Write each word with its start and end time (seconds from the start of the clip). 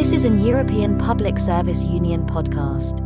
This 0.00 0.12
is 0.12 0.24
an 0.24 0.42
European 0.42 0.96
Public 0.96 1.38
Service 1.38 1.84
Union 1.84 2.26
podcast. 2.26 3.00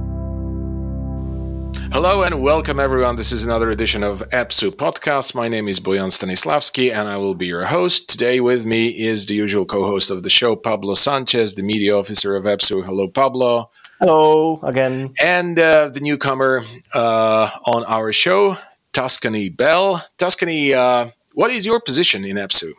Hello 1.93 2.23
and 2.23 2.41
welcome 2.41 2.79
everyone. 2.79 3.17
This 3.17 3.33
is 3.33 3.43
another 3.43 3.69
edition 3.69 4.05
of 4.05 4.23
EPSU 4.31 4.71
podcast. 4.71 5.35
My 5.35 5.49
name 5.49 5.67
is 5.67 5.81
Bojan 5.81 6.13
Stanislavski 6.13 6.95
and 6.95 7.09
I 7.09 7.17
will 7.17 7.35
be 7.35 7.47
your 7.47 7.65
host. 7.65 8.09
Today 8.09 8.39
with 8.39 8.65
me 8.65 8.91
is 8.91 9.27
the 9.27 9.35
usual 9.35 9.67
co-host 9.67 10.09
of 10.09 10.23
the 10.23 10.31
show, 10.31 10.55
Pablo 10.55 10.95
Sanchez, 10.95 11.57
the 11.57 11.65
media 11.65 11.99
officer 11.99 12.37
of 12.37 12.45
EPSU. 12.45 12.85
Hello, 12.85 13.09
Pablo. 13.09 13.73
Hello 13.99 14.61
again. 14.63 15.15
And 15.21 15.59
uh, 15.59 15.89
the 15.89 15.99
newcomer 15.99 16.63
uh, 16.95 17.51
on 17.67 17.83
our 17.87 18.13
show, 18.13 18.57
Tuscany 18.93 19.49
Bell. 19.49 20.07
Tuscany, 20.17 20.73
uh, 20.73 21.09
what 21.33 21.51
is 21.51 21.67
your 21.67 21.81
position 21.81 22.25
in 22.25 22.37
EPSU? 22.37 22.71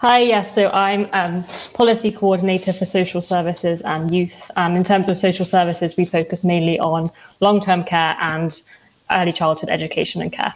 Hi, 0.00 0.20
yes. 0.20 0.54
So 0.54 0.70
I'm 0.70 1.10
um, 1.12 1.44
policy 1.74 2.10
coordinator 2.10 2.72
for 2.72 2.86
social 2.86 3.20
services 3.20 3.82
and 3.82 4.10
youth. 4.10 4.50
Um, 4.56 4.74
in 4.74 4.82
terms 4.82 5.10
of 5.10 5.18
social 5.18 5.44
services, 5.44 5.94
we 5.94 6.06
focus 6.06 6.42
mainly 6.42 6.78
on 6.78 7.10
long 7.40 7.60
term 7.60 7.84
care 7.84 8.16
and 8.18 8.62
early 9.10 9.34
childhood 9.34 9.68
education 9.68 10.22
and 10.22 10.32
care. 10.32 10.54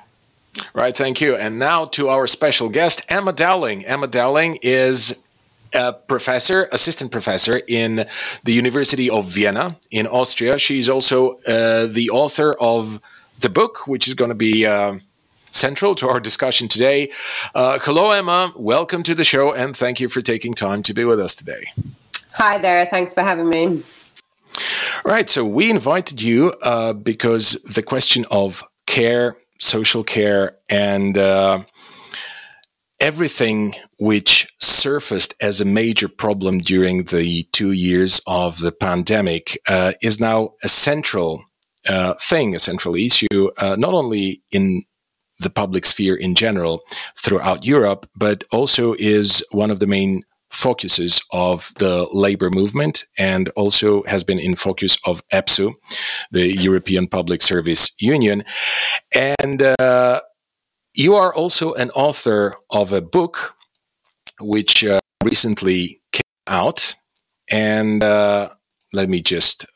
Right, 0.72 0.96
thank 0.96 1.20
you. 1.20 1.36
And 1.36 1.58
now 1.58 1.84
to 1.86 2.08
our 2.08 2.26
special 2.26 2.70
guest, 2.70 3.02
Emma 3.10 3.34
Dowling. 3.34 3.84
Emma 3.84 4.06
Dowling 4.06 4.60
is 4.62 5.22
a 5.74 5.92
professor, 5.92 6.66
assistant 6.72 7.12
professor 7.12 7.60
in 7.68 8.06
the 8.44 8.52
University 8.54 9.10
of 9.10 9.26
Vienna 9.26 9.76
in 9.90 10.06
Austria. 10.06 10.56
She's 10.56 10.88
also 10.88 11.32
uh, 11.46 11.86
the 11.86 12.08
author 12.10 12.54
of 12.58 12.98
the 13.40 13.50
book, 13.50 13.86
which 13.86 14.08
is 14.08 14.14
going 14.14 14.30
to 14.30 14.34
be. 14.34 14.64
Uh, 14.64 15.00
central 15.54 15.94
to 15.96 16.08
our 16.08 16.20
discussion 16.20 16.68
today. 16.68 17.10
Uh, 17.54 17.78
hello, 17.80 18.10
Emma. 18.10 18.52
Welcome 18.56 19.02
to 19.04 19.14
the 19.14 19.24
show, 19.24 19.52
and 19.52 19.76
thank 19.76 20.00
you 20.00 20.08
for 20.08 20.20
taking 20.20 20.52
time 20.52 20.82
to 20.82 20.94
be 20.94 21.04
with 21.04 21.20
us 21.20 21.34
today. 21.34 21.64
Hi 22.32 22.58
there. 22.58 22.86
Thanks 22.86 23.14
for 23.14 23.22
having 23.22 23.48
me. 23.48 23.82
Right. 25.04 25.28
So 25.30 25.44
we 25.44 25.70
invited 25.70 26.22
you 26.22 26.52
uh, 26.62 26.92
because 26.92 27.52
the 27.62 27.82
question 27.82 28.24
of 28.30 28.62
care, 28.86 29.36
social 29.58 30.02
care, 30.02 30.56
and 30.68 31.16
uh, 31.16 31.64
everything 33.00 33.74
which 33.98 34.48
surfaced 34.60 35.34
as 35.40 35.60
a 35.60 35.64
major 35.64 36.08
problem 36.08 36.58
during 36.58 37.04
the 37.04 37.44
two 37.52 37.72
years 37.72 38.20
of 38.26 38.58
the 38.58 38.72
pandemic 38.72 39.58
uh, 39.68 39.92
is 40.02 40.20
now 40.20 40.54
a 40.62 40.68
central 40.68 41.44
uh, 41.86 42.14
thing, 42.14 42.54
a 42.54 42.58
central 42.58 42.96
issue, 42.96 43.50
uh, 43.58 43.76
not 43.78 43.94
only 43.94 44.42
in 44.50 44.84
the 45.40 45.50
public 45.50 45.86
sphere 45.86 46.14
in 46.14 46.34
general 46.34 46.82
throughout 47.16 47.64
Europe, 47.64 48.08
but 48.14 48.44
also 48.52 48.94
is 48.98 49.44
one 49.50 49.70
of 49.70 49.80
the 49.80 49.86
main 49.86 50.22
focuses 50.50 51.20
of 51.32 51.72
the 51.78 52.06
labor 52.12 52.48
movement 52.48 53.04
and 53.18 53.48
also 53.50 54.04
has 54.04 54.22
been 54.22 54.38
in 54.38 54.54
focus 54.54 54.96
of 55.04 55.26
EPSU, 55.32 55.74
the 56.30 56.56
European 56.56 57.08
Public 57.08 57.42
Service 57.42 57.92
Union. 57.98 58.44
And 59.14 59.62
uh, 59.62 60.20
you 60.94 61.16
are 61.16 61.34
also 61.34 61.74
an 61.74 61.90
author 61.90 62.54
of 62.70 62.92
a 62.92 63.00
book 63.00 63.56
which 64.40 64.84
uh, 64.84 65.00
recently 65.24 66.00
came 66.12 66.22
out. 66.46 66.94
And 67.50 68.02
uh, 68.02 68.50
let 68.92 69.08
me 69.08 69.22
just 69.22 69.66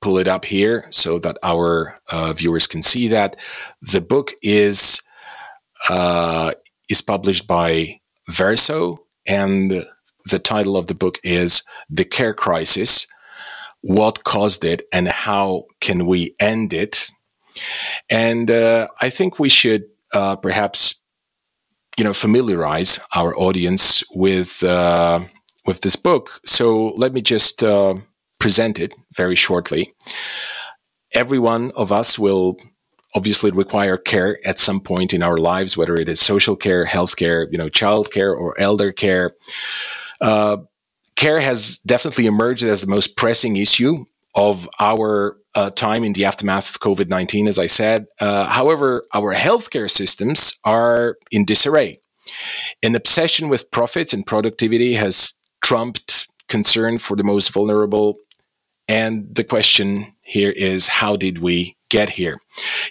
pull 0.00 0.18
it 0.18 0.28
up 0.28 0.44
here 0.44 0.86
so 0.90 1.18
that 1.18 1.38
our 1.42 2.00
uh, 2.10 2.32
viewers 2.32 2.66
can 2.66 2.82
see 2.82 3.08
that 3.08 3.36
the 3.82 4.00
book 4.00 4.32
is 4.42 5.02
uh, 5.88 6.52
is 6.88 7.02
published 7.02 7.46
by 7.46 8.00
Verso, 8.28 9.04
and 9.26 9.84
the 10.24 10.38
title 10.38 10.76
of 10.76 10.86
the 10.86 10.94
book 10.94 11.18
is 11.24 11.62
"The 11.88 12.04
Care 12.04 12.34
Crisis: 12.34 13.06
What 13.80 14.24
Caused 14.24 14.64
It 14.64 14.82
and 14.92 15.08
How 15.08 15.64
Can 15.80 16.06
We 16.06 16.34
End 16.38 16.72
It." 16.72 17.08
And 18.08 18.50
uh, 18.50 18.88
I 19.00 19.10
think 19.10 19.38
we 19.38 19.48
should 19.48 19.84
uh, 20.12 20.36
perhaps, 20.36 21.02
you 21.96 22.04
know, 22.04 22.12
familiarize 22.12 23.00
our 23.14 23.36
audience 23.36 24.04
with 24.14 24.62
uh, 24.62 25.20
with 25.66 25.80
this 25.80 25.96
book. 25.96 26.40
So 26.44 26.92
let 26.96 27.12
me 27.12 27.22
just 27.22 27.62
uh, 28.38 28.42
presented 28.48 28.94
very 29.12 29.36
shortly. 29.36 29.94
Every 31.14 31.38
one 31.38 31.72
of 31.76 31.90
us 31.90 32.18
will 32.18 32.56
obviously 33.14 33.50
require 33.50 33.96
care 33.96 34.38
at 34.44 34.58
some 34.58 34.80
point 34.80 35.14
in 35.14 35.22
our 35.22 35.38
lives, 35.38 35.76
whether 35.76 35.94
it 35.94 36.08
is 36.08 36.20
social 36.20 36.56
care, 36.56 36.84
healthcare, 36.84 37.46
you 37.50 37.58
know, 37.58 37.68
child 37.68 38.10
care 38.10 38.34
or 38.34 38.54
elder 38.60 38.92
care. 38.92 39.34
Uh, 40.20 40.58
care 41.16 41.40
has 41.40 41.78
definitely 41.78 42.26
emerged 42.26 42.62
as 42.64 42.80
the 42.80 42.86
most 42.86 43.16
pressing 43.16 43.56
issue 43.56 44.04
of 44.34 44.68
our 44.78 45.38
uh, 45.54 45.70
time 45.70 46.04
in 46.04 46.12
the 46.12 46.24
aftermath 46.24 46.70
of 46.70 46.80
COVID 46.80 47.08
19, 47.08 47.48
as 47.48 47.58
I 47.58 47.66
said. 47.66 48.06
Uh, 48.20 48.46
however, 48.46 49.04
our 49.14 49.34
healthcare 49.34 49.90
systems 49.90 50.60
are 50.64 51.16
in 51.30 51.44
disarray. 51.44 52.00
An 52.82 52.94
obsession 52.94 53.48
with 53.48 53.70
profits 53.70 54.12
and 54.12 54.26
productivity 54.26 54.94
has 54.94 55.34
trumped 55.62 56.28
concern 56.48 56.98
for 56.98 57.16
the 57.16 57.24
most 57.24 57.52
vulnerable 57.52 58.16
and 58.88 59.34
the 59.34 59.44
question 59.44 60.14
here 60.22 60.50
is 60.50 60.88
how 60.88 61.16
did 61.16 61.38
we 61.38 61.76
get 61.90 62.10
here? 62.10 62.40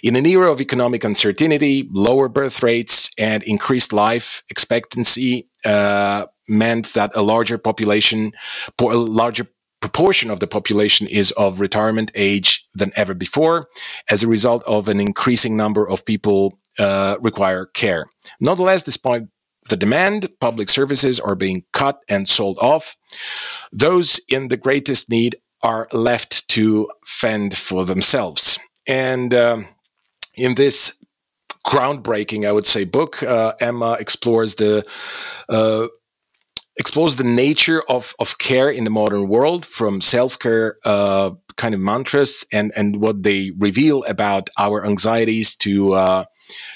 In 0.02 0.16
an 0.16 0.26
era 0.26 0.50
of 0.50 0.60
economic 0.60 1.04
uncertainty, 1.04 1.88
lower 1.92 2.28
birth 2.28 2.62
rates, 2.62 3.10
and 3.18 3.42
increased 3.42 3.92
life 3.92 4.42
expectancy 4.48 5.48
uh, 5.64 6.26
meant 6.48 6.94
that 6.94 7.10
a 7.14 7.22
larger 7.22 7.58
population, 7.58 8.32
a 8.80 8.84
larger 8.84 9.46
proportion 9.80 10.30
of 10.30 10.40
the 10.40 10.46
population 10.46 11.06
is 11.06 11.30
of 11.32 11.60
retirement 11.60 12.10
age 12.14 12.66
than 12.74 12.90
ever 12.96 13.14
before 13.14 13.68
as 14.10 14.22
a 14.22 14.28
result 14.28 14.62
of 14.66 14.88
an 14.88 15.00
increasing 15.00 15.56
number 15.56 15.88
of 15.88 16.04
people 16.04 16.58
uh, 16.78 17.16
require 17.20 17.66
care. 17.66 18.06
Nonetheless, 18.40 18.82
despite 18.82 19.22
the 19.68 19.76
demand, 19.76 20.28
public 20.40 20.68
services 20.68 21.20
are 21.20 21.34
being 21.34 21.64
cut 21.72 22.00
and 22.08 22.28
sold 22.28 22.58
off. 22.60 22.96
Those 23.70 24.20
in 24.28 24.48
the 24.48 24.56
greatest 24.56 25.10
need 25.10 25.36
are 25.62 25.88
left 25.92 26.48
to 26.48 26.88
fend 27.04 27.56
for 27.56 27.84
themselves. 27.84 28.58
And 28.86 29.34
um, 29.34 29.66
in 30.34 30.54
this 30.54 31.04
groundbreaking, 31.66 32.46
I 32.46 32.52
would 32.52 32.66
say, 32.66 32.84
book, 32.84 33.22
uh, 33.22 33.52
Emma 33.60 33.96
explores 34.00 34.54
the 34.54 34.84
uh, 35.48 35.88
explores 36.78 37.16
the 37.16 37.24
nature 37.24 37.82
of, 37.88 38.14
of 38.20 38.38
care 38.38 38.70
in 38.70 38.84
the 38.84 38.90
modern 38.90 39.28
world 39.28 39.66
from 39.66 40.00
self-care 40.00 40.76
uh, 40.84 41.32
kind 41.56 41.74
of 41.74 41.80
mantras 41.80 42.46
and, 42.52 42.72
and 42.76 43.00
what 43.00 43.24
they 43.24 43.50
reveal 43.58 44.04
about 44.04 44.48
our 44.58 44.86
anxieties 44.86 45.56
to 45.56 45.94
uh, 45.94 46.24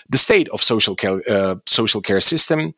the 0.08 0.18
state 0.18 0.48
of 0.48 0.60
social 0.60 0.96
care, 0.96 1.22
uh, 1.30 1.54
social 1.66 2.00
care 2.00 2.20
system. 2.20 2.74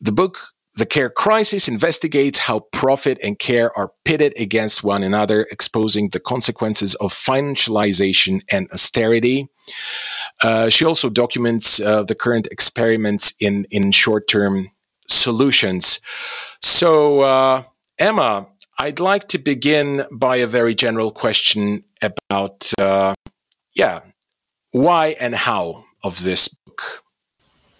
The 0.00 0.12
book 0.12 0.53
the 0.76 0.86
Care 0.86 1.08
Crisis 1.08 1.68
investigates 1.68 2.40
how 2.40 2.60
profit 2.72 3.18
and 3.22 3.38
care 3.38 3.76
are 3.78 3.92
pitted 4.04 4.34
against 4.36 4.82
one 4.82 5.04
another, 5.04 5.46
exposing 5.50 6.08
the 6.08 6.18
consequences 6.18 6.96
of 6.96 7.12
financialization 7.12 8.40
and 8.50 8.68
austerity. 8.72 9.48
Uh, 10.42 10.68
she 10.68 10.84
also 10.84 11.08
documents 11.08 11.80
uh, 11.80 12.02
the 12.02 12.14
current 12.14 12.48
experiments 12.50 13.34
in, 13.38 13.66
in 13.70 13.92
short 13.92 14.26
term 14.26 14.70
solutions. 15.06 16.00
So, 16.60 17.20
uh, 17.20 17.62
Emma, 17.98 18.48
I'd 18.78 18.98
like 18.98 19.28
to 19.28 19.38
begin 19.38 20.04
by 20.10 20.36
a 20.36 20.48
very 20.48 20.74
general 20.74 21.12
question 21.12 21.84
about, 22.02 22.72
uh, 22.80 23.14
yeah, 23.74 24.00
why 24.72 25.14
and 25.20 25.36
how 25.36 25.84
of 26.02 26.24
this. 26.24 26.58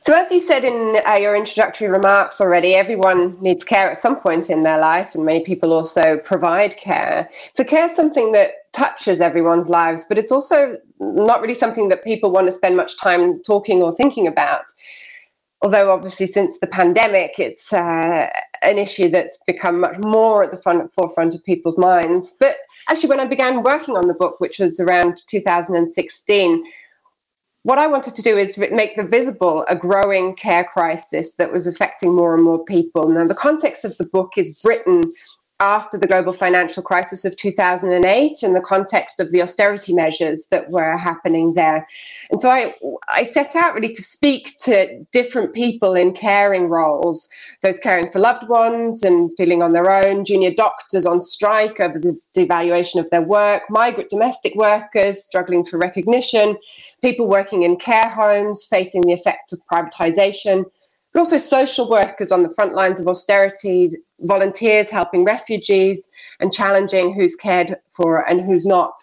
So, 0.04 0.12
as 0.12 0.30
you 0.30 0.38
said 0.38 0.64
in 0.64 1.00
uh, 1.06 1.14
your 1.14 1.34
introductory 1.34 1.88
remarks 1.88 2.38
already, 2.38 2.74
everyone 2.74 3.40
needs 3.40 3.64
care 3.64 3.90
at 3.90 3.96
some 3.96 4.16
point 4.16 4.50
in 4.50 4.60
their 4.60 4.78
life, 4.78 5.14
and 5.14 5.24
many 5.24 5.42
people 5.42 5.72
also 5.72 6.18
provide 6.18 6.76
care. 6.76 7.26
So, 7.54 7.64
care 7.64 7.86
is 7.86 7.96
something 7.96 8.32
that 8.32 8.70
touches 8.74 9.22
everyone's 9.22 9.70
lives, 9.70 10.04
but 10.06 10.18
it's 10.18 10.30
also 10.30 10.76
not 11.00 11.40
really 11.40 11.54
something 11.54 11.88
that 11.88 12.04
people 12.04 12.30
want 12.30 12.48
to 12.48 12.52
spend 12.52 12.76
much 12.76 12.98
time 12.98 13.38
talking 13.40 13.82
or 13.82 13.94
thinking 13.94 14.26
about. 14.26 14.64
Although, 15.62 15.90
obviously, 15.90 16.26
since 16.26 16.58
the 16.58 16.66
pandemic, 16.66 17.38
it's 17.38 17.72
uh, 17.72 18.28
an 18.62 18.76
issue 18.76 19.08
that's 19.08 19.38
become 19.46 19.80
much 19.80 19.96
more 20.00 20.44
at 20.44 20.50
the 20.50 20.58
front, 20.58 20.92
forefront 20.92 21.34
of 21.34 21.42
people's 21.46 21.78
minds. 21.78 22.34
But 22.38 22.56
actually, 22.90 23.08
when 23.08 23.20
I 23.20 23.24
began 23.24 23.62
working 23.62 23.96
on 23.96 24.06
the 24.06 24.12
book, 24.12 24.38
which 24.38 24.58
was 24.58 24.78
around 24.80 25.22
2016, 25.28 26.62
what 27.64 27.78
I 27.78 27.86
wanted 27.86 28.14
to 28.16 28.22
do 28.22 28.36
is 28.36 28.58
make 28.58 28.96
the 28.96 29.02
visible 29.02 29.64
a 29.68 29.74
growing 29.74 30.34
care 30.34 30.64
crisis 30.64 31.36
that 31.36 31.50
was 31.50 31.66
affecting 31.66 32.14
more 32.14 32.34
and 32.34 32.44
more 32.44 32.62
people. 32.62 33.08
Now, 33.08 33.24
the 33.24 33.34
context 33.34 33.86
of 33.86 33.96
the 33.96 34.04
book 34.04 34.34
is 34.36 34.60
Britain 34.62 35.02
after 35.60 35.96
the 35.96 36.08
global 36.08 36.32
financial 36.32 36.82
crisis 36.82 37.24
of 37.24 37.36
2008 37.36 38.42
in 38.42 38.54
the 38.54 38.60
context 38.60 39.20
of 39.20 39.30
the 39.30 39.40
austerity 39.40 39.94
measures 39.94 40.46
that 40.50 40.68
were 40.70 40.96
happening 40.96 41.54
there. 41.54 41.86
And 42.30 42.40
so 42.40 42.50
I, 42.50 42.74
I 43.08 43.22
set 43.22 43.54
out 43.54 43.74
really 43.74 43.94
to 43.94 44.02
speak 44.02 44.50
to 44.64 45.06
different 45.12 45.54
people 45.54 45.94
in 45.94 46.12
caring 46.12 46.68
roles, 46.68 47.28
those 47.62 47.78
caring 47.78 48.10
for 48.10 48.18
loved 48.18 48.48
ones 48.48 49.04
and 49.04 49.30
feeling 49.36 49.62
on 49.62 49.72
their 49.72 49.90
own, 49.90 50.24
junior 50.24 50.52
doctors 50.52 51.06
on 51.06 51.20
strike 51.20 51.78
over 51.78 51.98
the 51.98 52.18
devaluation 52.36 52.98
of 52.98 53.08
their 53.10 53.22
work, 53.22 53.62
migrant 53.70 54.10
domestic 54.10 54.54
workers 54.56 55.24
struggling 55.24 55.64
for 55.64 55.78
recognition, 55.78 56.56
people 57.00 57.28
working 57.28 57.62
in 57.62 57.76
care 57.76 58.08
homes 58.08 58.66
facing 58.68 59.02
the 59.02 59.12
effects 59.12 59.52
of 59.52 59.60
privatization 59.70 60.64
but 61.14 61.20
also 61.20 61.38
social 61.38 61.88
workers 61.88 62.32
on 62.32 62.42
the 62.42 62.50
front 62.50 62.74
lines 62.74 63.00
of 63.00 63.06
austerity, 63.06 63.88
volunteers 64.24 64.90
helping 64.90 65.24
refugees 65.24 66.08
and 66.40 66.52
challenging 66.52 67.14
who's 67.14 67.36
cared 67.36 67.76
for 67.90 68.28
and 68.28 68.40
who's 68.40 68.66
not. 68.66 68.94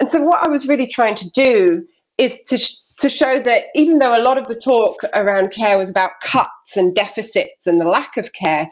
And 0.00 0.10
so, 0.10 0.20
what 0.22 0.44
I 0.44 0.48
was 0.48 0.68
really 0.68 0.86
trying 0.86 1.14
to 1.16 1.30
do 1.30 1.86
is 2.18 2.42
to, 2.42 2.58
sh- 2.58 2.78
to 2.98 3.08
show 3.08 3.40
that 3.40 3.64
even 3.74 3.98
though 3.98 4.18
a 4.18 4.22
lot 4.22 4.38
of 4.38 4.46
the 4.46 4.54
talk 4.54 5.02
around 5.14 5.50
care 5.50 5.78
was 5.78 5.90
about 5.90 6.20
cuts 6.22 6.76
and 6.76 6.94
deficits 6.94 7.66
and 7.66 7.80
the 7.80 7.88
lack 7.88 8.16
of 8.16 8.32
care, 8.32 8.70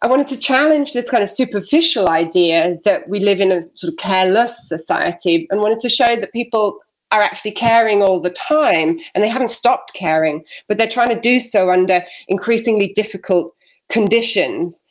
I 0.00 0.06
wanted 0.06 0.28
to 0.28 0.36
challenge 0.36 0.92
this 0.92 1.10
kind 1.10 1.22
of 1.22 1.28
superficial 1.28 2.08
idea 2.08 2.76
that 2.84 3.08
we 3.08 3.18
live 3.18 3.40
in 3.40 3.50
a 3.50 3.62
sort 3.62 3.92
of 3.92 3.98
careless 3.98 4.68
society 4.68 5.48
and 5.50 5.60
wanted 5.60 5.80
to 5.80 5.88
show 5.88 6.14
that 6.16 6.32
people 6.32 6.78
are 7.10 7.20
actually 7.20 7.52
caring 7.52 8.02
all 8.02 8.20
the 8.20 8.30
time 8.30 8.98
and 9.14 9.24
they 9.24 9.28
haven't 9.28 9.48
stopped 9.48 9.94
caring, 9.94 10.44
but 10.68 10.78
they're 10.78 10.86
trying 10.86 11.08
to 11.08 11.20
do 11.20 11.40
so 11.40 11.70
under 11.70 12.04
increasingly 12.28 12.92
difficult 12.92 13.54
conditions. 13.88 14.84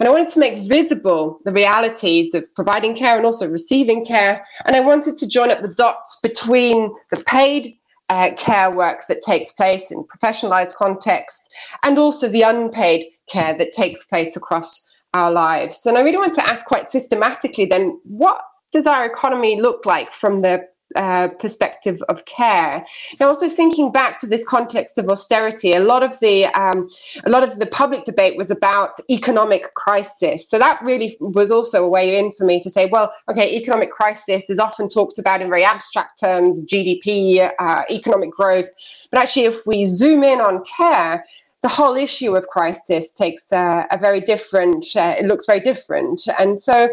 And 0.00 0.08
I 0.08 0.12
wanted 0.12 0.30
to 0.30 0.40
make 0.40 0.58
visible 0.66 1.38
the 1.44 1.52
realities 1.52 2.34
of 2.34 2.52
providing 2.54 2.96
care 2.96 3.16
and 3.16 3.24
also 3.24 3.48
receiving 3.48 4.04
care. 4.04 4.44
And 4.66 4.74
I 4.74 4.80
wanted 4.80 5.16
to 5.16 5.28
join 5.28 5.50
up 5.50 5.62
the 5.62 5.74
dots 5.74 6.18
between 6.20 6.92
the 7.10 7.22
paid 7.24 7.74
uh, 8.08 8.30
care 8.36 8.70
work 8.70 9.02
that 9.08 9.22
takes 9.22 9.52
place 9.52 9.90
in 9.90 10.04
professionalized 10.04 10.74
context 10.74 11.52
and 11.84 11.96
also 11.96 12.28
the 12.28 12.42
unpaid 12.42 13.04
care 13.28 13.56
that 13.56 13.70
takes 13.70 14.04
place 14.04 14.36
across 14.36 14.86
our 15.14 15.30
lives. 15.30 15.86
And 15.86 15.96
I 15.96 16.02
really 16.02 16.18
want 16.18 16.34
to 16.34 16.46
ask 16.46 16.66
quite 16.66 16.86
systematically 16.86 17.64
then 17.64 17.98
what 18.04 18.40
does 18.72 18.86
our 18.86 19.06
economy 19.06 19.60
look 19.60 19.86
like 19.86 20.12
from 20.12 20.42
the 20.42 20.66
uh, 20.94 21.28
perspective 21.38 22.02
of 22.08 22.24
care. 22.24 22.84
Now, 23.18 23.28
also 23.28 23.48
thinking 23.48 23.92
back 23.92 24.18
to 24.20 24.26
this 24.26 24.44
context 24.44 24.98
of 24.98 25.08
austerity, 25.08 25.72
a 25.72 25.80
lot 25.80 26.02
of 26.02 26.18
the 26.20 26.46
um, 26.46 26.88
a 27.24 27.30
lot 27.30 27.42
of 27.42 27.58
the 27.58 27.66
public 27.66 28.04
debate 28.04 28.36
was 28.36 28.50
about 28.50 28.92
economic 29.10 29.74
crisis. 29.74 30.48
So 30.48 30.58
that 30.58 30.80
really 30.82 31.16
was 31.20 31.50
also 31.50 31.84
a 31.84 31.88
way 31.88 32.18
in 32.18 32.32
for 32.32 32.44
me 32.44 32.60
to 32.60 32.70
say, 32.70 32.86
well, 32.86 33.12
okay, 33.28 33.54
economic 33.56 33.90
crisis 33.90 34.50
is 34.50 34.58
often 34.58 34.88
talked 34.88 35.18
about 35.18 35.40
in 35.40 35.48
very 35.48 35.64
abstract 35.64 36.20
terms, 36.20 36.64
GDP, 36.64 37.50
uh, 37.58 37.82
economic 37.90 38.30
growth, 38.30 38.70
but 39.10 39.20
actually, 39.20 39.44
if 39.44 39.66
we 39.66 39.86
zoom 39.86 40.24
in 40.24 40.40
on 40.40 40.62
care, 40.64 41.24
the 41.62 41.68
whole 41.68 41.96
issue 41.96 42.36
of 42.36 42.46
crisis 42.48 43.10
takes 43.10 43.50
a 43.50 43.98
very 43.98 44.20
different, 44.20 44.84
uh, 44.96 45.14
it 45.18 45.24
looks 45.24 45.46
very 45.46 45.60
different. 45.60 46.20
And 46.38 46.58
so 46.58 46.90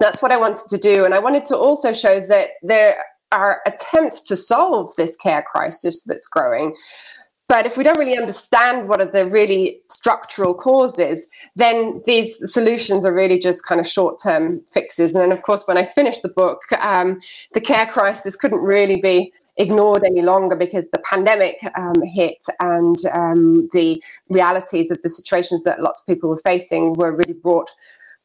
that's 0.00 0.22
what 0.22 0.32
I 0.32 0.36
wanted 0.36 0.68
to 0.68 0.78
do. 0.78 1.04
And 1.04 1.14
I 1.14 1.18
wanted 1.18 1.44
to 1.46 1.56
also 1.56 1.92
show 1.92 2.20
that 2.20 2.50
there 2.62 2.98
are 3.32 3.60
attempts 3.66 4.20
to 4.22 4.36
solve 4.36 4.94
this 4.96 5.16
care 5.16 5.42
crisis 5.42 6.04
that's 6.04 6.26
growing. 6.26 6.74
But 7.48 7.64
if 7.64 7.76
we 7.76 7.84
don't 7.84 7.98
really 7.98 8.18
understand 8.18 8.88
what 8.88 9.00
are 9.00 9.10
the 9.10 9.26
really 9.26 9.80
structural 9.88 10.52
causes, 10.52 11.28
then 11.54 12.00
these 12.04 12.52
solutions 12.52 13.04
are 13.04 13.14
really 13.14 13.38
just 13.38 13.64
kind 13.64 13.80
of 13.80 13.86
short 13.86 14.20
term 14.20 14.62
fixes. 14.66 15.14
And 15.14 15.22
then, 15.22 15.32
of 15.32 15.42
course, 15.42 15.64
when 15.66 15.78
I 15.78 15.84
finished 15.84 16.22
the 16.22 16.28
book, 16.28 16.60
um, 16.80 17.20
the 17.54 17.60
care 17.60 17.86
crisis 17.86 18.34
couldn't 18.34 18.58
really 18.58 19.00
be 19.00 19.32
ignored 19.58 20.04
any 20.04 20.22
longer 20.22 20.56
because 20.56 20.90
the 20.90 20.98
pandemic 20.98 21.58
um, 21.76 22.02
hit 22.02 22.44
and 22.60 22.96
um, 23.12 23.64
the 23.72 24.02
realities 24.28 24.90
of 24.90 25.00
the 25.02 25.08
situations 25.08 25.62
that 25.62 25.80
lots 25.80 26.00
of 26.00 26.06
people 26.06 26.28
were 26.28 26.36
facing 26.38 26.94
were 26.94 27.14
really 27.14 27.32
brought 27.32 27.70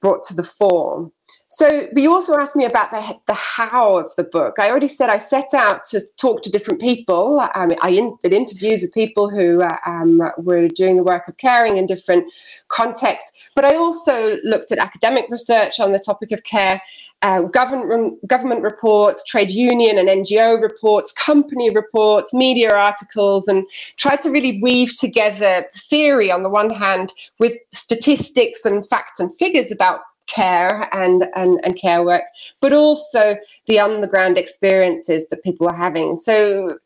brought 0.01 0.23
to 0.23 0.33
the 0.33 0.44
fore. 0.44 1.12
So, 1.53 1.89
but 1.92 2.01
you 2.01 2.13
also 2.13 2.38
asked 2.38 2.56
me 2.56 2.63
about 2.63 2.92
the, 2.92 3.19
the 3.27 3.33
how 3.33 3.98
of 3.98 4.15
the 4.15 4.24
book. 4.24 4.56
I 4.57 4.69
already 4.69 4.88
said 4.88 5.09
I 5.09 5.18
set 5.18 5.53
out 5.53 5.83
to 5.89 6.00
talk 6.15 6.44
to 6.44 6.50
different 6.50 6.80
people. 6.80 7.42
Um, 7.56 7.74
I 7.81 7.89
in, 7.89 8.18
did 8.21 8.31
interviews 8.31 8.83
with 8.83 8.94
people 8.94 9.30
who 9.30 9.62
uh, 9.62 9.75
um, 9.86 10.21
were 10.38 10.69
doing 10.69 10.95
the 10.95 11.03
work 11.03 11.27
of 11.27 11.38
caring 11.39 11.75
in 11.75 11.88
different 11.88 12.31
contexts. 12.69 13.50
But 13.53 13.65
I 13.65 13.75
also 13.75 14.38
looked 14.45 14.71
at 14.71 14.77
academic 14.77 15.25
research 15.30 15.81
on 15.81 15.92
the 15.92 16.00
topic 16.00 16.31
of 16.31 16.42
care, 16.45 16.81
uh, 17.21 17.42
government 17.42 18.25
government 18.27 18.62
reports, 18.62 19.25
trade 19.25 19.51
union 19.51 19.97
and 19.97 20.07
NGO 20.07 20.62
reports, 20.62 21.12
company 21.12 21.69
reports, 21.69 22.33
media 22.33 22.74
articles, 22.74 23.50
and 23.50 23.68
tried 23.97 24.21
to 24.21 24.30
really 24.30 24.62
weave 24.62 24.95
together 24.97 25.65
theory 25.74 26.31
on 26.31 26.44
the 26.44 26.50
one 26.50 26.69
hand 26.69 27.12
with 27.39 27.57
statistics 27.71 28.63
and 28.63 28.88
facts 28.88 29.19
and 29.19 29.36
figures 29.36 29.69
about 29.69 30.00
care 30.27 30.88
and, 30.94 31.25
and, 31.35 31.59
and 31.63 31.75
care 31.75 32.03
work, 32.03 32.23
but 32.62 32.73
also 32.73 33.35
the 33.68 33.79
on 33.79 34.01
the 34.01 34.07
ground 34.07 34.38
experiences 34.38 35.27
that 35.29 35.44
people 35.44 35.68
are 35.68 35.75
having. 35.75 36.15
So 36.15 36.77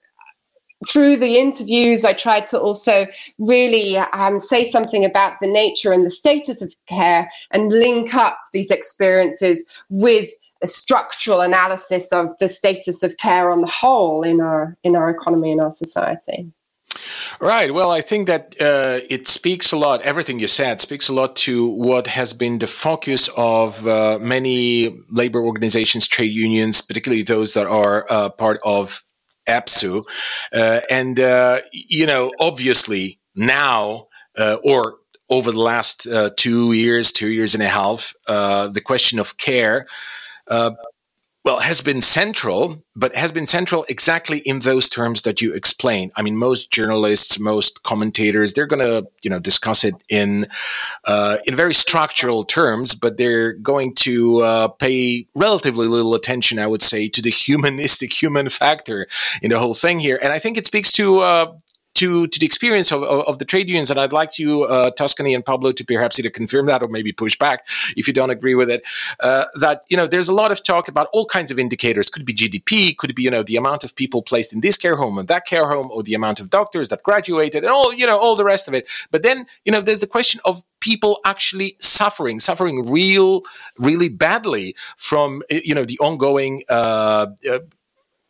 through 0.87 1.17
the 1.17 1.37
interviews, 1.37 2.05
I 2.05 2.13
tried 2.13 2.47
to 2.47 2.59
also 2.59 3.07
really 3.37 3.97
um, 3.97 4.39
say 4.39 4.63
something 4.63 5.05
about 5.05 5.39
the 5.39 5.47
nature 5.47 5.91
and 5.91 6.05
the 6.05 6.09
status 6.09 6.61
of 6.61 6.73
care 6.87 7.31
and 7.51 7.71
link 7.71 8.13
up 8.13 8.39
these 8.53 8.71
experiences 8.71 9.65
with 9.89 10.29
a 10.61 10.67
structural 10.67 11.41
analysis 11.41 12.11
of 12.11 12.37
the 12.39 12.47
status 12.47 13.03
of 13.03 13.17
care 13.17 13.49
on 13.49 13.61
the 13.61 13.67
whole 13.67 14.23
in 14.23 14.41
our 14.41 14.77
in 14.83 14.95
our 14.95 15.09
economy 15.09 15.51
and 15.51 15.61
our 15.61 15.71
society. 15.71 16.51
Right. 17.39 17.73
Well, 17.73 17.91
I 17.91 18.01
think 18.01 18.27
that 18.27 18.55
uh, 18.59 18.99
it 19.09 19.27
speaks 19.27 19.71
a 19.71 19.77
lot. 19.77 20.01
Everything 20.01 20.39
you 20.39 20.47
said 20.47 20.81
speaks 20.81 21.09
a 21.09 21.13
lot 21.13 21.35
to 21.37 21.69
what 21.75 22.07
has 22.07 22.33
been 22.33 22.59
the 22.59 22.67
focus 22.67 23.29
of 23.35 23.85
uh, 23.87 24.19
many 24.21 24.97
labor 25.09 25.41
organizations, 25.41 26.07
trade 26.07 26.31
unions, 26.31 26.81
particularly 26.81 27.23
those 27.23 27.53
that 27.53 27.67
are 27.67 28.05
uh, 28.09 28.29
part 28.29 28.59
of 28.63 29.01
EPSU. 29.47 30.03
Uh, 30.53 30.81
and, 30.89 31.19
uh, 31.19 31.59
you 31.71 32.05
know, 32.05 32.31
obviously 32.39 33.19
now, 33.35 34.07
uh, 34.37 34.57
or 34.63 34.97
over 35.29 35.51
the 35.51 35.61
last 35.61 36.07
two 36.37 36.71
years, 36.73 37.11
two 37.11 37.29
years 37.29 37.55
and 37.55 37.63
a 37.63 37.67
half, 37.67 38.13
the 38.27 38.81
question 38.83 39.19
of 39.19 39.37
care 39.37 39.87
well, 41.45 41.59
has 41.59 41.81
been 41.81 42.01
central, 42.01 42.83
but 42.95 43.15
has 43.15 43.31
been 43.31 43.45
central 43.45 43.85
exactly 43.87 44.39
in 44.39 44.59
those 44.59 44.89
terms 44.89 45.21
that 45.21 45.41
you 45.41 45.53
explained. 45.53 46.11
I 46.15 46.23
mean, 46.23 46.37
most 46.37 46.71
journalists, 46.71 47.39
most 47.39 47.83
commentators, 47.83 48.55
they're 48.55 48.65
going 48.65 48.79
to, 48.79 49.07
you 49.23 49.29
know, 49.29 49.37
discuss 49.37 49.83
it 49.83 49.93
in 50.09 50.47
uh, 51.05 51.37
in 51.45 51.55
very 51.55 51.75
structural 51.75 52.43
terms, 52.45 52.95
but 52.95 53.17
they're 53.17 53.53
going 53.53 53.93
to 53.95 54.39
uh, 54.39 54.67
pay 54.69 55.27
relatively 55.35 55.87
little 55.87 56.15
attention, 56.15 56.57
I 56.57 56.65
would 56.65 56.81
say, 56.81 57.07
to 57.09 57.21
the 57.21 57.29
humanistic 57.45 58.11
human 58.11 58.49
factor 58.49 59.05
in 59.43 59.51
the 59.51 59.59
whole 59.59 59.75
thing 59.75 59.99
here. 59.99 60.17
And 60.23 60.33
I 60.33 60.39
think 60.39 60.57
it 60.57 60.65
speaks 60.65 60.91
to 60.93 61.19
uh, 61.19 61.53
to 61.95 62.27
to 62.27 62.39
the 62.39 62.45
experience 62.45 62.91
of, 62.91 63.03
of, 63.03 63.39
the 63.39 63.45
trade 63.45 63.69
unions, 63.69 63.89
and 63.89 63.99
I'd 63.99 64.13
like 64.13 64.37
you, 64.37 64.63
uh, 64.63 64.91
Tuscany 64.91 65.33
and 65.33 65.43
Pablo, 65.43 65.71
to 65.71 65.83
perhaps 65.83 66.19
either 66.19 66.29
confirm 66.29 66.67
that 66.67 66.83
or 66.83 66.87
maybe 66.87 67.11
push 67.11 67.37
back 67.37 67.67
if 67.97 68.07
you 68.07 68.13
don't 68.13 68.29
agree 68.29 68.55
with 68.55 68.69
it. 68.69 68.85
Uh, 69.19 69.45
that 69.59 69.83
you 69.89 69.97
know, 69.97 70.07
there's 70.07 70.27
a 70.27 70.33
lot 70.33 70.51
of 70.51 70.63
talk 70.63 70.87
about 70.87 71.07
all 71.13 71.25
kinds 71.25 71.51
of 71.51 71.59
indicators. 71.59 72.09
Could 72.09 72.25
be 72.25 72.33
GDP, 72.33 72.95
could 72.95 73.15
be 73.15 73.23
you 73.23 73.31
know 73.31 73.43
the 73.43 73.55
amount 73.55 73.83
of 73.83 73.95
people 73.95 74.21
placed 74.21 74.53
in 74.53 74.61
this 74.61 74.77
care 74.77 74.95
home 74.95 75.17
and 75.17 75.27
that 75.27 75.45
care 75.45 75.67
home, 75.69 75.89
or 75.91 76.03
the 76.03 76.13
amount 76.13 76.39
of 76.39 76.49
doctors 76.49 76.89
that 76.89 77.03
graduated, 77.03 77.63
and 77.63 77.71
all 77.71 77.93
you 77.93 78.05
know 78.05 78.19
all 78.19 78.35
the 78.35 78.45
rest 78.45 78.67
of 78.67 78.73
it. 78.73 78.87
But 79.11 79.23
then 79.23 79.45
you 79.63 79.71
know, 79.71 79.81
there's 79.81 80.01
the 80.01 80.07
question 80.07 80.41
of 80.45 80.63
people 80.81 81.19
actually 81.25 81.75
suffering, 81.79 82.39
suffering 82.39 82.91
real, 82.91 83.41
really 83.79 84.09
badly 84.09 84.75
from 84.97 85.41
you 85.49 85.73
know 85.73 85.85
the 85.85 85.97
ongoing. 85.99 86.63
Uh, 86.69 87.27
uh 87.49 87.59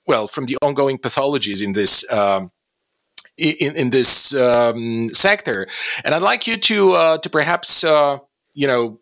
well, 0.07 0.27
from 0.27 0.45
the 0.45 0.55
ongoing 0.61 0.99
pathologies 0.99 1.63
in 1.63 1.73
this 1.73 2.05
um, 2.11 2.51
in, 3.37 3.75
in 3.75 3.89
this 3.89 4.33
um, 4.35 5.09
sector. 5.09 5.67
And 6.03 6.15
I'd 6.15 6.21
like 6.21 6.47
you 6.47 6.57
to 6.57 6.91
uh, 6.93 7.17
to 7.19 7.29
perhaps 7.29 7.83
uh, 7.83 8.19
you 8.53 8.67
know 8.67 8.99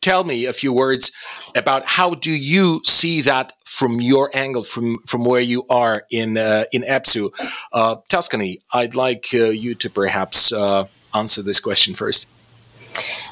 tell 0.00 0.22
me 0.22 0.46
a 0.46 0.52
few 0.52 0.72
words 0.72 1.10
about 1.56 1.84
how 1.84 2.14
do 2.14 2.30
you 2.30 2.80
see 2.84 3.22
that 3.22 3.52
from 3.64 4.00
your 4.00 4.30
angle, 4.34 4.62
from 4.62 4.98
from 5.06 5.24
where 5.24 5.40
you 5.40 5.64
are 5.68 6.04
in 6.10 6.38
uh, 6.38 6.64
in 6.72 6.82
EPSU, 6.82 7.30
uh, 7.72 7.96
Tuscany. 8.08 8.60
I'd 8.72 8.94
like 8.94 9.28
uh, 9.34 9.48
you 9.48 9.74
to 9.74 9.90
perhaps 9.90 10.52
uh, 10.52 10.86
answer 11.12 11.42
this 11.42 11.60
question 11.60 11.94
first. 11.94 12.30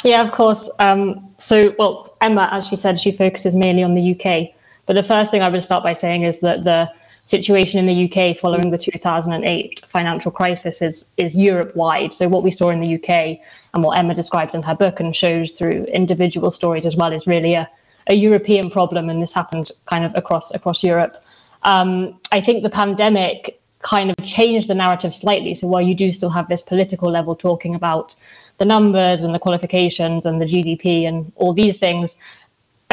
Yeah, 0.02 0.22
of 0.22 0.32
course. 0.32 0.70
Um, 0.78 1.34
so, 1.38 1.74
well, 1.78 2.14
Emma, 2.20 2.48
as 2.52 2.66
she 2.66 2.76
said, 2.76 3.00
she 3.00 3.12
focuses 3.12 3.54
mainly 3.54 3.82
on 3.82 3.94
the 3.94 4.12
UK. 4.12 4.54
But 4.86 4.94
the 4.96 5.02
first 5.02 5.30
thing 5.30 5.42
I 5.42 5.48
would 5.48 5.62
start 5.62 5.82
by 5.82 5.94
saying 5.94 6.24
is 6.24 6.40
that 6.40 6.64
the 6.64 6.90
situation 7.24 7.80
in 7.80 7.86
the 7.86 8.04
UK 8.04 8.36
following 8.36 8.70
the 8.70 8.78
2008 8.78 9.82
financial 9.88 10.30
crisis 10.30 10.82
is 10.82 11.06
is 11.16 11.34
Europe 11.34 11.74
wide. 11.74 12.12
So 12.12 12.28
what 12.28 12.42
we 12.42 12.50
saw 12.50 12.70
in 12.70 12.80
the 12.80 12.94
UK 12.96 13.38
and 13.72 13.82
what 13.82 13.98
Emma 13.98 14.14
describes 14.14 14.54
in 14.54 14.62
her 14.62 14.74
book 14.74 15.00
and 15.00 15.16
shows 15.16 15.52
through 15.52 15.84
individual 15.84 16.50
stories 16.50 16.86
as 16.86 16.96
well 16.96 17.12
is 17.12 17.26
really 17.26 17.54
a, 17.54 17.68
a 18.08 18.14
European 18.14 18.70
problem, 18.70 19.08
and 19.08 19.22
this 19.22 19.32
happened 19.32 19.70
kind 19.86 20.04
of 20.04 20.14
across 20.14 20.52
across 20.54 20.82
Europe. 20.82 21.22
Um, 21.62 22.20
I 22.30 22.40
think 22.40 22.62
the 22.62 22.70
pandemic 22.70 23.58
kind 23.80 24.10
of 24.10 24.16
changed 24.24 24.68
the 24.68 24.74
narrative 24.74 25.14
slightly. 25.14 25.54
So 25.54 25.66
while 25.66 25.82
you 25.82 25.94
do 25.94 26.10
still 26.10 26.30
have 26.30 26.48
this 26.48 26.62
political 26.62 27.10
level 27.10 27.36
talking 27.36 27.74
about 27.74 28.16
the 28.58 28.64
numbers 28.64 29.22
and 29.22 29.34
the 29.34 29.38
qualifications 29.38 30.24
and 30.24 30.40
the 30.40 30.46
GDP 30.46 31.06
and 31.06 31.32
all 31.36 31.52
these 31.52 31.78
things, 31.78 32.16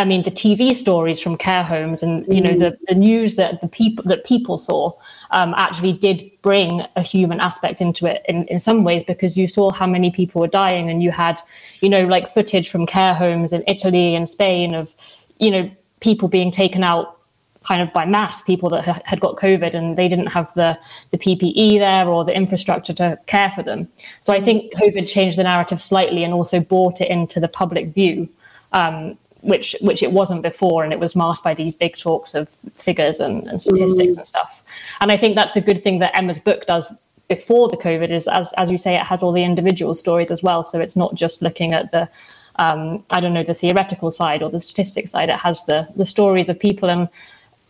I 0.02 0.06
mean, 0.06 0.24
the 0.24 0.32
TV 0.32 0.74
stories 0.74 1.20
from 1.20 1.38
care 1.38 1.64
homes 1.64 2.02
and 2.02 2.26
you 2.28 2.42
know 2.42 2.58
the, 2.58 2.76
the 2.88 2.96
news 2.96 3.36
that 3.36 3.62
the 3.62 3.68
people 3.68 4.04
that 4.06 4.26
people 4.26 4.58
saw 4.58 4.92
um, 5.30 5.54
actually 5.56 5.94
did 5.94 6.32
bring 6.42 6.84
a 6.96 7.04
human 7.04 7.40
aspect 7.40 7.82
into 7.82 8.08
it 8.08 8.26
in, 8.28 8.46
in 8.46 8.58
some 8.58 8.84
ways 8.84 9.04
because 9.04 9.38
you 9.38 9.48
saw 9.48 9.72
how 9.72 9.86
many 9.86 10.10
people 10.10 10.42
were 10.42 10.48
dying 10.48 10.90
and 10.90 11.04
you 11.04 11.12
had 11.12 11.40
you 11.82 11.90
know 11.90 12.04
like 12.08 12.30
footage 12.30 12.70
from 12.70 12.88
care 12.88 13.14
homes 13.14 13.54
in 13.54 13.64
Italy 13.68 14.16
and 14.16 14.28
Spain 14.28 14.74
of 14.74 14.96
you 15.38 15.52
know 15.52 15.70
people 16.00 16.28
being 16.28 16.52
taken 16.52 16.84
out 16.84 17.20
kind 17.64 17.82
of 17.84 17.94
by 17.94 18.04
mass 18.06 18.42
people 18.42 18.70
that 18.70 18.84
ha- 18.84 19.02
had 19.06 19.20
got 19.20 19.36
COVID 19.36 19.76
and 19.76 19.98
they 19.98 20.08
didn't 20.08 20.28
have 20.28 20.52
the, 20.56 20.78
the 21.12 21.18
PPE 21.20 21.78
there 21.78 22.08
or 22.08 22.26
the 22.26 22.36
infrastructure 22.36 22.94
to 22.94 23.20
care 23.28 23.52
for 23.52 23.62
them. 23.62 23.88
So 24.22 24.34
I 24.34 24.42
think 24.42 24.74
COVID 24.74 25.08
changed 25.08 25.38
the 25.38 25.44
narrative 25.44 25.80
slightly 25.80 26.24
and 26.24 26.34
also 26.34 26.60
brought 26.60 27.02
it 27.02 27.12
into 27.12 27.40
the 27.40 27.48
public 27.48 27.94
view, 27.94 28.28
um, 28.72 29.16
which 29.42 29.76
which 29.82 30.04
it 30.04 30.12
wasn't 30.12 30.42
before, 30.42 30.84
and 30.84 30.94
it 30.94 31.00
was 31.00 31.16
masked 31.16 31.44
by 31.44 31.54
these 31.54 31.76
big 31.76 31.98
talks 31.98 32.34
of 32.34 32.48
figures 32.76 33.20
and, 33.20 33.48
and 33.48 33.62
statistics 33.62 34.16
mm. 34.16 34.18
and 34.18 34.28
stuff. 34.28 34.64
And 35.00 35.12
I 35.12 35.18
think 35.18 35.36
that's 35.36 35.56
a 35.56 35.62
good 35.62 35.82
thing 35.82 36.00
that 36.00 36.16
Emma's 36.16 36.40
book 36.40 36.66
does 36.66 36.94
before 37.28 37.70
the 37.70 37.78
COVID 37.78 38.10
is, 38.10 38.28
as 38.28 38.52
as 38.58 38.70
you 38.72 38.78
say, 38.78 38.96
it 38.96 39.04
has 39.04 39.24
all 39.24 39.32
the 39.32 39.44
individual 39.44 39.96
stories 39.96 40.32
as 40.32 40.44
well. 40.44 40.64
So 40.64 40.80
it's 40.80 40.96
not 40.96 41.16
just 41.16 41.42
looking 41.42 41.74
at 41.74 41.92
the 41.92 42.10
um, 42.58 43.04
I 43.10 43.20
don't 43.20 43.34
know 43.34 43.44
the 43.44 43.54
theoretical 43.54 44.12
side 44.12 44.44
or 44.44 44.50
the 44.50 44.62
statistics 44.62 45.12
side. 45.12 45.30
It 45.30 45.40
has 45.40 45.66
the 45.66 45.88
the 45.96 46.06
stories 46.06 46.50
of 46.50 46.60
people 46.60 46.90
and 46.90 47.10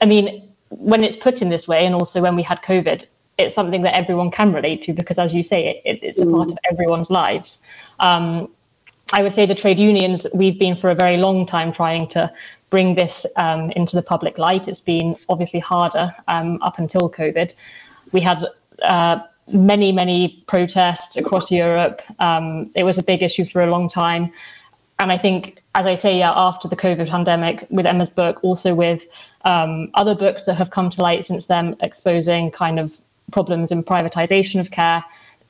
I 0.02 0.06
mean, 0.06 0.50
when 0.70 1.04
it's 1.04 1.16
put 1.16 1.42
in 1.42 1.50
this 1.50 1.68
way, 1.68 1.86
and 1.86 1.94
also 1.94 2.22
when 2.22 2.36
we 2.36 2.44
had 2.44 2.62
COVID, 2.64 3.06
it's 3.38 3.56
something 3.56 3.84
that 3.84 3.96
everyone 3.96 4.32
can 4.32 4.52
relate 4.52 4.82
to 4.84 4.94
because, 4.94 5.18
as 5.18 5.34
you 5.34 5.44
say, 5.44 5.68
it, 5.68 5.82
it, 5.86 6.04
it's 6.04 6.20
a 6.20 6.26
mm. 6.26 6.36
part 6.36 6.52
of 6.52 6.58
everyone's 6.70 7.10
lives. 7.10 7.62
Um, 8.00 8.50
I 9.14 9.24
would 9.24 9.34
say 9.34 9.46
the 9.46 9.56
trade 9.56 9.80
unions, 9.80 10.26
we've 10.34 10.58
been 10.58 10.76
for 10.76 10.90
a 10.90 10.96
very 10.96 11.18
long 11.18 11.46
time 11.46 11.74
trying 11.74 12.08
to 12.10 12.32
bring 12.70 12.96
this 12.96 13.26
um, 13.36 13.72
into 13.72 13.96
the 13.96 14.02
public 14.02 14.38
light. 14.38 14.68
It's 14.68 14.80
been 14.80 15.16
obviously 15.28 15.60
harder 15.60 16.16
um, 16.28 16.60
up 16.62 16.80
until 16.80 17.10
COVID. 17.10 17.54
We 18.14 18.22
had 18.22 18.46
uh, 18.82 19.20
many, 19.52 19.92
many 19.92 20.44
protests 20.48 21.18
across 21.18 21.52
Europe. 21.52 22.02
Um, 22.20 22.72
it 22.76 22.84
was 22.84 22.98
a 22.98 23.04
big 23.04 23.22
issue 23.22 23.46
for 23.46 23.62
a 23.62 23.70
long 23.70 23.90
time. 23.90 24.32
And 25.00 25.12
I 25.12 25.18
think, 25.18 25.62
as 25.76 25.86
I 25.86 25.96
say, 25.96 26.20
yeah, 26.20 26.32
after 26.36 26.68
the 26.68 26.76
COVID 26.76 27.10
pandemic, 27.10 27.68
with 27.70 27.86
Emma's 27.86 28.12
book, 28.12 28.40
also 28.44 28.74
with 28.74 29.08
um, 29.44 29.90
other 29.96 30.16
books 30.16 30.44
that 30.46 30.56
have 30.56 30.70
come 30.70 30.90
to 30.92 31.02
light 31.02 31.26
since 31.26 31.48
then 31.48 31.76
exposing 31.82 32.52
kind 32.52 32.80
of 32.80 33.02
problems 33.32 33.72
in 33.72 33.84
privatization 33.84 34.60
of 34.60 34.72
care. 34.72 35.04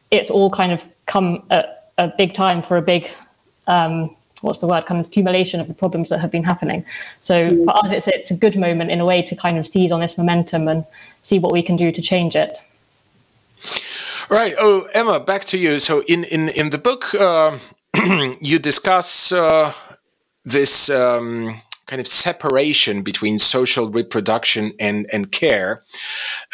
It's 0.10 0.30
all 0.30 0.50
kind 0.50 0.72
of 0.72 0.84
come 1.06 1.44
at 1.50 1.91
a 1.98 2.08
big 2.18 2.34
time 2.34 2.62
for 2.62 2.77
a 2.77 2.82
big, 2.82 3.10
um, 3.68 4.15
what's 4.41 4.60
the 4.60 4.68
word, 4.68 4.86
kind 4.86 5.00
of 5.00 5.08
accumulation 5.08 5.60
of 5.60 5.68
the 5.68 5.74
problems 5.74 6.10
that 6.10 6.20
have 6.20 6.32
been 6.32 6.44
happening. 6.44 6.84
So 7.20 7.48
mm. 7.48 7.65
for 7.65 7.86
us, 7.86 7.91
it's, 7.91 8.08
it's 8.08 8.32
a 8.32 8.36
good 8.36 8.58
moment 8.58 8.91
in 8.91 9.00
a 9.00 9.06
way 9.06 9.22
to 9.22 9.36
kind 9.36 9.58
of 9.58 9.68
seize 9.68 9.91
on 9.91 10.00
this 10.00 10.18
momentum 10.18 10.68
and 10.68 10.86
see 11.22 11.39
what 11.39 11.51
we 11.51 11.62
can 11.62 11.75
do 11.75 11.91
to 11.91 12.01
change 12.01 12.36
it. 12.36 12.60
Right. 14.30 14.53
Oh, 14.58 14.88
Emma, 14.94 15.20
back 15.20 15.44
to 15.46 15.58
you. 15.58 15.80
So 15.80 16.03
in, 16.08 16.24
in, 16.25 16.50
in 16.50 16.70
the 16.70 16.77
book, 16.77 17.13
uh, 17.13 17.60
you 18.41 18.60
discuss 18.60 19.32
uh, 19.32 19.74
this 20.46 20.89
um, 20.89 21.62
kind 21.91 22.00
of 22.00 22.08
separation 22.08 23.01
between 23.01 23.38
social 23.38 23.89
reproduction 23.89 24.72
and 24.80 25.06
and 25.12 25.32
care. 25.32 25.84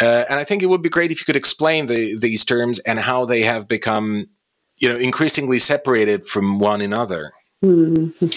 Uh, 0.02 0.26
and 0.30 0.40
I 0.40 0.44
think 0.44 0.64
it 0.64 0.66
would 0.66 0.82
be 0.82 0.90
great 0.90 1.12
if 1.12 1.20
you 1.20 1.26
could 1.26 1.36
explain 1.36 1.86
the, 1.86 2.18
these 2.18 2.44
terms 2.44 2.80
and 2.80 2.98
how 2.98 3.26
they 3.26 3.44
have 3.44 3.68
become, 3.68 4.30
you 4.78 4.90
know, 4.90 4.96
increasingly 4.96 5.60
separated 5.60 6.28
from 6.28 6.60
one 6.60 6.82
another. 6.82 7.34
Mm-hmm. 7.64 8.28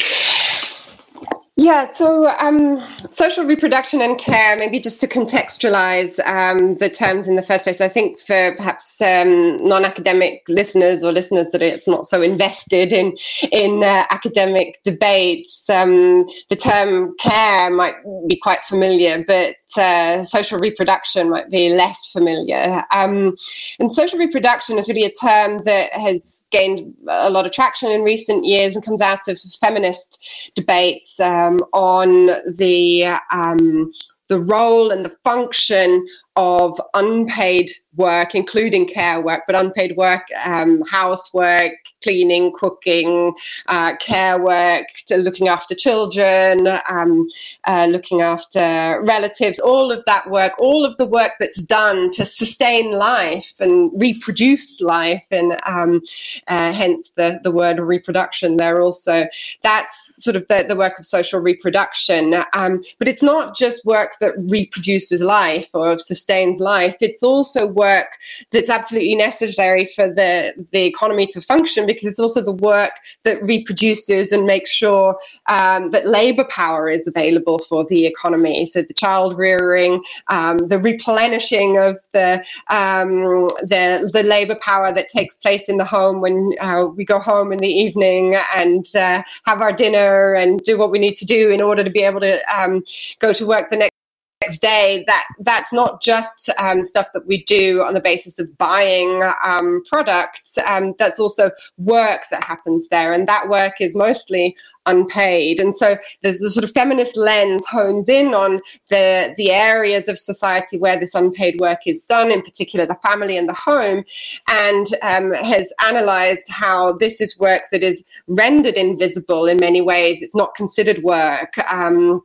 Yeah, 1.62 1.92
so 1.92 2.26
um, 2.38 2.80
social 3.12 3.44
reproduction 3.44 4.00
and 4.00 4.16
care, 4.16 4.56
maybe 4.56 4.80
just 4.80 4.98
to 5.02 5.06
contextualize 5.06 6.18
um, 6.26 6.76
the 6.76 6.88
terms 6.88 7.28
in 7.28 7.36
the 7.36 7.42
first 7.42 7.64
place, 7.64 7.82
I 7.82 7.88
think 7.88 8.18
for 8.18 8.54
perhaps 8.56 9.02
um, 9.02 9.58
non 9.58 9.84
academic 9.84 10.42
listeners 10.48 11.04
or 11.04 11.12
listeners 11.12 11.50
that 11.50 11.60
are 11.60 11.78
not 11.86 12.06
so 12.06 12.22
invested 12.22 12.94
in, 12.94 13.14
in 13.52 13.84
uh, 13.84 14.06
academic 14.10 14.82
debates, 14.84 15.68
um, 15.68 16.26
the 16.48 16.56
term 16.56 17.14
care 17.18 17.68
might 17.68 17.96
be 18.26 18.36
quite 18.36 18.64
familiar, 18.64 19.22
but 19.22 19.56
uh, 19.76 20.24
social 20.24 20.58
reproduction 20.58 21.28
might 21.28 21.50
be 21.50 21.74
less 21.74 22.10
familiar. 22.10 22.84
Um, 22.90 23.36
and 23.78 23.92
social 23.92 24.18
reproduction 24.18 24.78
is 24.78 24.88
really 24.88 25.04
a 25.04 25.12
term 25.12 25.62
that 25.64 25.92
has 25.92 26.42
gained 26.50 26.96
a 27.06 27.28
lot 27.28 27.44
of 27.44 27.52
traction 27.52 27.90
in 27.90 28.02
recent 28.02 28.46
years 28.46 28.74
and 28.74 28.84
comes 28.84 29.02
out 29.02 29.28
of 29.28 29.38
feminist 29.60 30.52
debates. 30.54 31.20
Um, 31.20 31.49
on 31.72 32.26
the 32.56 33.06
um, 33.32 33.90
the 34.28 34.40
role 34.40 34.90
and 34.92 35.04
the 35.04 35.16
function 35.24 36.06
of 36.40 36.80
unpaid 36.94 37.70
work, 37.96 38.34
including 38.34 38.86
care 38.86 39.20
work, 39.20 39.42
but 39.46 39.54
unpaid 39.54 39.94
work, 39.94 40.26
um, 40.46 40.80
housework, 40.90 41.72
cleaning, 42.02 42.50
cooking, 42.54 43.34
uh, 43.68 43.94
care 43.96 44.38
work, 44.42 44.86
looking 45.10 45.48
after 45.48 45.74
children, 45.74 46.66
um, 46.88 47.28
uh, 47.66 47.86
looking 47.90 48.22
after 48.22 49.02
relatives, 49.06 49.58
all 49.58 49.92
of 49.92 50.02
that 50.06 50.30
work, 50.30 50.54
all 50.58 50.82
of 50.86 50.96
the 50.96 51.04
work 51.04 51.32
that's 51.38 51.62
done 51.62 52.10
to 52.10 52.24
sustain 52.24 52.92
life 52.92 53.52
and 53.60 53.90
reproduce 54.00 54.80
life, 54.80 55.26
and 55.30 55.58
um, 55.66 56.00
uh, 56.48 56.72
hence 56.72 57.10
the, 57.16 57.38
the 57.42 57.50
word 57.50 57.78
reproduction 57.80 58.56
there 58.56 58.80
also. 58.80 59.26
That's 59.62 60.10
sort 60.16 60.36
of 60.36 60.48
the, 60.48 60.64
the 60.66 60.76
work 60.76 60.98
of 60.98 61.04
social 61.04 61.40
reproduction. 61.40 62.34
Um, 62.54 62.82
but 62.98 63.08
it's 63.08 63.22
not 63.22 63.54
just 63.54 63.84
work 63.84 64.12
that 64.20 64.32
reproduces 64.48 65.20
life 65.20 65.68
or 65.74 65.98
sustains 65.98 66.29
life, 66.60 66.96
it's 67.00 67.22
also 67.22 67.66
work 67.66 68.18
that's 68.50 68.70
absolutely 68.70 69.14
necessary 69.14 69.84
for 69.84 70.08
the, 70.08 70.52
the 70.72 70.84
economy 70.84 71.26
to 71.26 71.40
function 71.40 71.86
because 71.86 72.04
it's 72.04 72.18
also 72.18 72.40
the 72.40 72.52
work 72.52 72.92
that 73.24 73.42
reproduces 73.42 74.32
and 74.32 74.46
makes 74.46 74.70
sure 74.70 75.18
um, 75.48 75.90
that 75.90 76.06
labor 76.06 76.44
power 76.44 76.88
is 76.88 77.06
available 77.06 77.58
for 77.58 77.84
the 77.84 78.06
economy. 78.06 78.64
So 78.66 78.82
the 78.82 78.94
child 78.94 79.36
rearing, 79.36 80.02
um, 80.28 80.58
the 80.58 80.78
replenishing 80.78 81.78
of 81.78 81.96
the, 82.12 82.44
um, 82.68 83.48
the, 83.62 84.08
the 84.12 84.22
labor 84.22 84.56
power 84.60 84.92
that 84.92 85.08
takes 85.08 85.36
place 85.38 85.68
in 85.68 85.76
the 85.76 85.84
home 85.84 86.20
when 86.20 86.52
uh, 86.60 86.86
we 86.94 87.04
go 87.04 87.18
home 87.18 87.52
in 87.52 87.58
the 87.58 87.68
evening 87.68 88.36
and 88.56 88.86
uh, 88.96 89.22
have 89.46 89.60
our 89.60 89.72
dinner 89.72 90.34
and 90.34 90.60
do 90.62 90.78
what 90.78 90.90
we 90.90 90.98
need 90.98 91.16
to 91.16 91.26
do 91.26 91.50
in 91.50 91.60
order 91.60 91.84
to 91.84 91.90
be 91.90 92.02
able 92.02 92.20
to 92.20 92.40
um, 92.56 92.82
go 93.18 93.32
to 93.32 93.46
work 93.46 93.70
the 93.70 93.76
next 93.76 93.99
next 94.42 94.60
day 94.60 95.04
that 95.06 95.24
that's 95.40 95.70
not 95.72 96.00
just 96.00 96.50
um, 96.58 96.82
stuff 96.82 97.08
that 97.12 97.26
we 97.26 97.44
do 97.44 97.82
on 97.82 97.92
the 97.92 98.00
basis 98.00 98.38
of 98.38 98.56
buying 98.56 99.22
um, 99.44 99.82
products 99.88 100.56
um, 100.66 100.94
that's 100.98 101.20
also 101.20 101.50
work 101.76 102.22
that 102.30 102.42
happens 102.44 102.88
there 102.88 103.12
and 103.12 103.28
that 103.28 103.48
work 103.50 103.80
is 103.80 103.94
mostly 103.94 104.56
unpaid. 104.86 105.60
And 105.60 105.76
so 105.76 105.98
the, 106.22 106.32
the 106.32 106.50
sort 106.50 106.64
of 106.64 106.70
feminist 106.70 107.16
lens 107.16 107.66
hones 107.66 108.08
in 108.08 108.34
on 108.34 108.60
the 108.88 109.34
the 109.36 109.50
areas 109.50 110.08
of 110.08 110.18
society 110.18 110.78
where 110.78 110.98
this 110.98 111.14
unpaid 111.14 111.60
work 111.60 111.80
is 111.86 112.02
done 112.02 112.30
in 112.30 112.42
particular 112.42 112.86
the 112.86 112.98
family 113.06 113.36
and 113.36 113.48
the 113.48 113.54
home 113.54 114.04
and 114.48 114.86
um, 115.02 115.32
has 115.32 115.72
analyzed 115.86 116.46
how 116.48 116.92
this 116.92 117.20
is 117.20 117.38
work 117.38 117.62
that 117.72 117.82
is 117.82 118.04
rendered 118.26 118.74
invisible 118.74 119.46
in 119.46 119.58
many 119.58 119.80
ways. 119.80 120.22
It's 120.22 120.36
not 120.36 120.54
considered 120.54 121.02
work. 121.02 121.58
Um, 121.70 122.22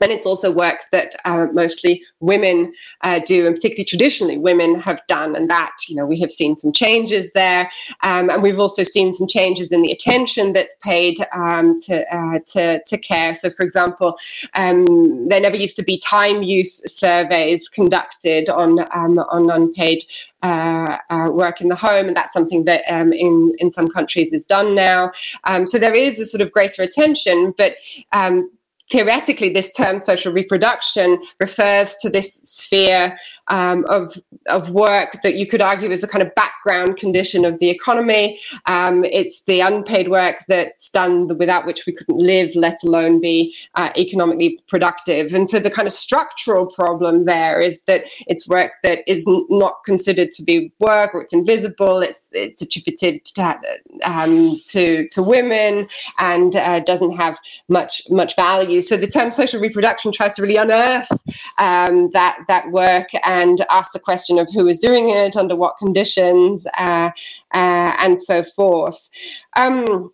and 0.00 0.12
it's 0.12 0.26
also 0.26 0.52
work 0.52 0.80
that 0.92 1.14
uh, 1.24 1.46
mostly 1.52 2.02
women 2.20 2.72
uh, 3.02 3.20
do, 3.24 3.46
and 3.46 3.54
particularly 3.54 3.84
traditionally 3.84 4.38
women 4.38 4.78
have 4.80 5.00
done. 5.08 5.34
And 5.36 5.48
that, 5.50 5.72
you 5.88 5.96
know, 5.96 6.06
we 6.06 6.20
have 6.20 6.30
seen 6.30 6.56
some 6.56 6.72
changes 6.72 7.32
there. 7.32 7.70
Um, 8.02 8.30
and 8.30 8.42
we've 8.42 8.58
also 8.58 8.82
seen 8.82 9.14
some 9.14 9.26
changes 9.26 9.72
in 9.72 9.82
the 9.82 9.92
attention 9.92 10.52
that's 10.52 10.76
paid 10.82 11.18
um, 11.32 11.78
to, 11.80 12.04
uh, 12.14 12.38
to, 12.52 12.82
to, 12.84 12.98
care. 12.98 13.32
So, 13.32 13.48
for 13.48 13.62
example, 13.62 14.18
um, 14.54 15.28
there 15.28 15.40
never 15.40 15.56
used 15.56 15.76
to 15.76 15.84
be 15.84 15.98
time 15.98 16.42
use 16.42 16.82
surveys 16.92 17.68
conducted 17.68 18.48
on, 18.50 18.80
um, 18.92 19.18
on 19.18 19.50
unpaid 19.50 20.04
uh, 20.42 20.98
uh, 21.10 21.28
work 21.32 21.60
in 21.60 21.68
the 21.68 21.74
home, 21.74 22.06
and 22.06 22.16
that's 22.16 22.32
something 22.32 22.64
that 22.64 22.82
um, 22.88 23.12
in 23.12 23.52
in 23.58 23.70
some 23.70 23.88
countries 23.88 24.32
is 24.32 24.44
done 24.44 24.74
now. 24.74 25.10
Um, 25.44 25.66
so 25.66 25.78
there 25.78 25.94
is 25.94 26.20
a 26.20 26.26
sort 26.26 26.42
of 26.42 26.52
greater 26.52 26.82
attention, 26.82 27.54
but 27.56 27.74
um, 28.12 28.50
theoretically, 28.90 29.50
this 29.50 29.72
term 29.72 29.98
social 29.98 30.32
reproduction 30.32 31.22
refers 31.40 31.94
to 31.96 32.10
this 32.10 32.40
sphere 32.44 33.18
um, 33.48 33.84
of 33.88 34.14
of 34.48 34.70
work 34.70 35.20
that 35.22 35.36
you 35.36 35.46
could 35.46 35.60
argue 35.60 35.90
is 35.90 36.02
a 36.02 36.08
kind 36.08 36.22
of 36.22 36.34
background 36.34 36.96
condition 36.96 37.44
of 37.44 37.58
the 37.58 37.68
economy. 37.68 38.38
Um, 38.66 39.04
it's 39.04 39.42
the 39.42 39.60
unpaid 39.60 40.08
work 40.08 40.38
that's 40.48 40.90
done 40.90 41.28
without 41.38 41.66
which 41.66 41.86
we 41.86 41.92
couldn't 41.92 42.18
live, 42.18 42.54
let 42.54 42.82
alone 42.82 43.20
be 43.20 43.54
uh, 43.74 43.90
economically 43.96 44.58
productive. 44.68 45.34
And 45.34 45.48
so 45.48 45.58
the 45.58 45.70
kind 45.70 45.86
of 45.86 45.92
structural 45.92 46.66
problem 46.66 47.24
there 47.24 47.60
is 47.60 47.82
that 47.82 48.04
it's 48.26 48.48
work 48.48 48.72
that 48.82 49.00
is 49.06 49.24
not 49.48 49.84
considered 49.84 50.32
to 50.32 50.42
be 50.42 50.72
work 50.78 51.14
or 51.14 51.22
it's 51.22 51.32
invisible. 51.32 52.00
It's 52.00 52.30
it's 52.32 52.62
attributed 52.62 53.24
to 53.24 53.58
um, 54.04 54.58
to, 54.66 55.06
to 55.08 55.22
women 55.22 55.88
and 56.18 56.56
uh, 56.56 56.80
doesn't 56.80 57.12
have 57.12 57.38
much 57.68 58.02
much 58.10 58.36
value. 58.36 58.77
So 58.80 58.96
the 58.96 59.06
term 59.06 59.30
social 59.30 59.60
reproduction 59.60 60.12
tries 60.12 60.34
to 60.34 60.42
really 60.42 60.56
unearth 60.56 61.10
um, 61.58 62.10
that 62.12 62.38
that 62.48 62.70
work 62.70 63.08
and 63.24 63.64
ask 63.70 63.92
the 63.92 64.00
question 64.00 64.38
of 64.38 64.48
who 64.52 64.66
is 64.66 64.78
doing 64.78 65.10
it, 65.10 65.36
under 65.36 65.56
what 65.56 65.76
conditions, 65.76 66.66
uh, 66.76 67.10
uh, 67.54 67.96
and 67.98 68.20
so 68.20 68.42
forth. 68.42 69.08
Um, 69.56 70.12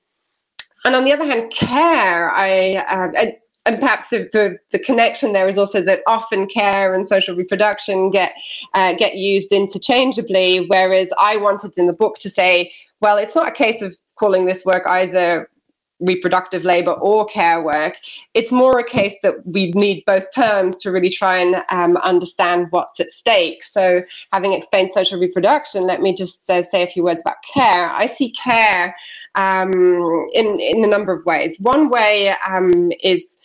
and 0.85 0.95
on 0.95 1.05
the 1.05 1.13
other 1.13 1.25
hand, 1.25 1.51
care, 1.51 2.31
I, 2.31 2.85
uh, 2.89 3.09
I 3.17 3.39
and 3.67 3.81
perhaps 3.81 4.11
the, 4.11 4.29
the, 4.33 4.59
the, 4.73 4.79
connection 4.79 5.33
there 5.33 5.49
is 5.49 5.57
also 5.57 5.81
that 5.81 6.01
often 6.07 6.47
care 6.47 6.93
and 6.93 7.09
social 7.09 7.35
reproduction 7.35 8.11
get 8.11 8.35
uh, 8.75 8.93
get 8.93 9.15
used 9.15 9.53
interchangeably. 9.53 10.67
Whereas 10.69 11.13
I 11.19 11.39
wanted 11.39 11.79
in 11.79 11.87
the 11.87 11.95
book 11.95 12.19
to 12.19 12.29
say, 12.29 12.73
well, 13.01 13.17
it's 13.17 13.35
not 13.35 13.49
a 13.49 13.53
case 13.53 13.81
of 13.81 13.97
calling 14.17 14.45
this 14.45 14.67
work 14.67 14.83
either 14.87 15.49
reproductive 16.01 16.65
labor 16.65 16.93
or 16.93 17.25
care 17.25 17.63
work. 17.63 17.99
It's 18.35 18.53
more 18.53 18.79
a 18.79 18.85
case 18.85 19.17
that 19.23 19.35
we 19.47 19.71
need 19.73 20.05
both 20.07 20.27
terms 20.35 20.77
to 20.79 20.91
really 20.91 21.11
try 21.11 21.39
and 21.39 21.57
um, 21.71 21.97
understand 21.99 22.69
what's 22.71 23.01
at 23.01 23.11
stake. 23.11 23.63
So, 23.63 24.03
having 24.33 24.53
explained 24.53 24.93
social 24.93 25.19
reproduction, 25.19 25.87
let 25.87 26.03
me 26.03 26.15
just 26.15 26.49
uh, 26.51 26.63
say 26.63 26.83
a 26.83 26.87
few 26.87 27.05
words 27.05 27.23
about 27.23 27.37
care. 27.43 27.91
I 27.91 28.07
see 28.07 28.31
care 28.31 28.95
um, 29.35 30.27
in 30.35 30.59
in 30.61 30.85
a 30.85 30.89
number 30.89 31.13
of 31.13 31.25
ways. 31.25 31.59
One 31.61 31.89
way 31.89 32.35
um, 32.49 32.93
is 33.03 33.39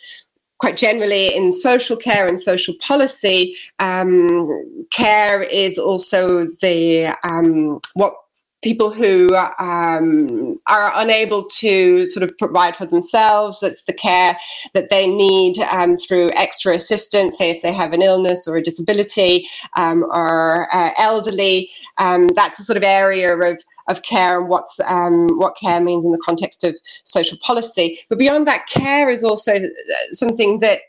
quite 0.60 0.76
generally 0.76 1.34
in 1.34 1.52
social 1.52 1.96
care 1.96 2.26
and 2.26 2.40
social 2.40 2.74
policy, 2.74 3.56
um, 3.78 4.84
care 4.90 5.42
is 5.42 5.78
also 5.78 6.42
the 6.60 7.06
um, 7.24 7.80
what 7.94 8.14
people 8.62 8.90
who 8.90 9.34
um, 9.58 10.58
are 10.66 10.92
unable 10.96 11.42
to 11.44 12.04
sort 12.06 12.22
of 12.22 12.36
provide 12.38 12.76
for 12.76 12.86
themselves. 12.86 13.60
That's 13.60 13.82
the 13.82 13.92
care 13.92 14.36
that 14.74 14.90
they 14.90 15.06
need 15.06 15.58
um, 15.58 15.96
through 15.96 16.30
extra 16.34 16.74
assistance, 16.74 17.38
say 17.38 17.50
if 17.50 17.62
they 17.62 17.72
have 17.72 17.92
an 17.92 18.02
illness 18.02 18.46
or 18.46 18.56
a 18.56 18.62
disability 18.62 19.48
um, 19.76 20.04
or 20.04 20.68
uh, 20.72 20.90
elderly. 20.98 21.70
Um, 21.98 22.28
that's 22.28 22.60
a 22.60 22.64
sort 22.64 22.76
of 22.76 22.82
area 22.82 23.34
of, 23.34 23.62
of 23.88 24.02
care 24.02 24.38
and 24.38 24.48
what's 24.48 24.78
um, 24.80 25.28
what 25.38 25.56
care 25.56 25.80
means 25.80 26.04
in 26.04 26.12
the 26.12 26.22
context 26.24 26.64
of 26.64 26.76
social 27.04 27.38
policy. 27.38 27.98
But 28.08 28.18
beyond 28.18 28.46
that, 28.46 28.66
care 28.66 29.08
is 29.08 29.24
also 29.24 29.54
uh, 29.54 29.68
something 30.12 30.60
that 30.60 30.80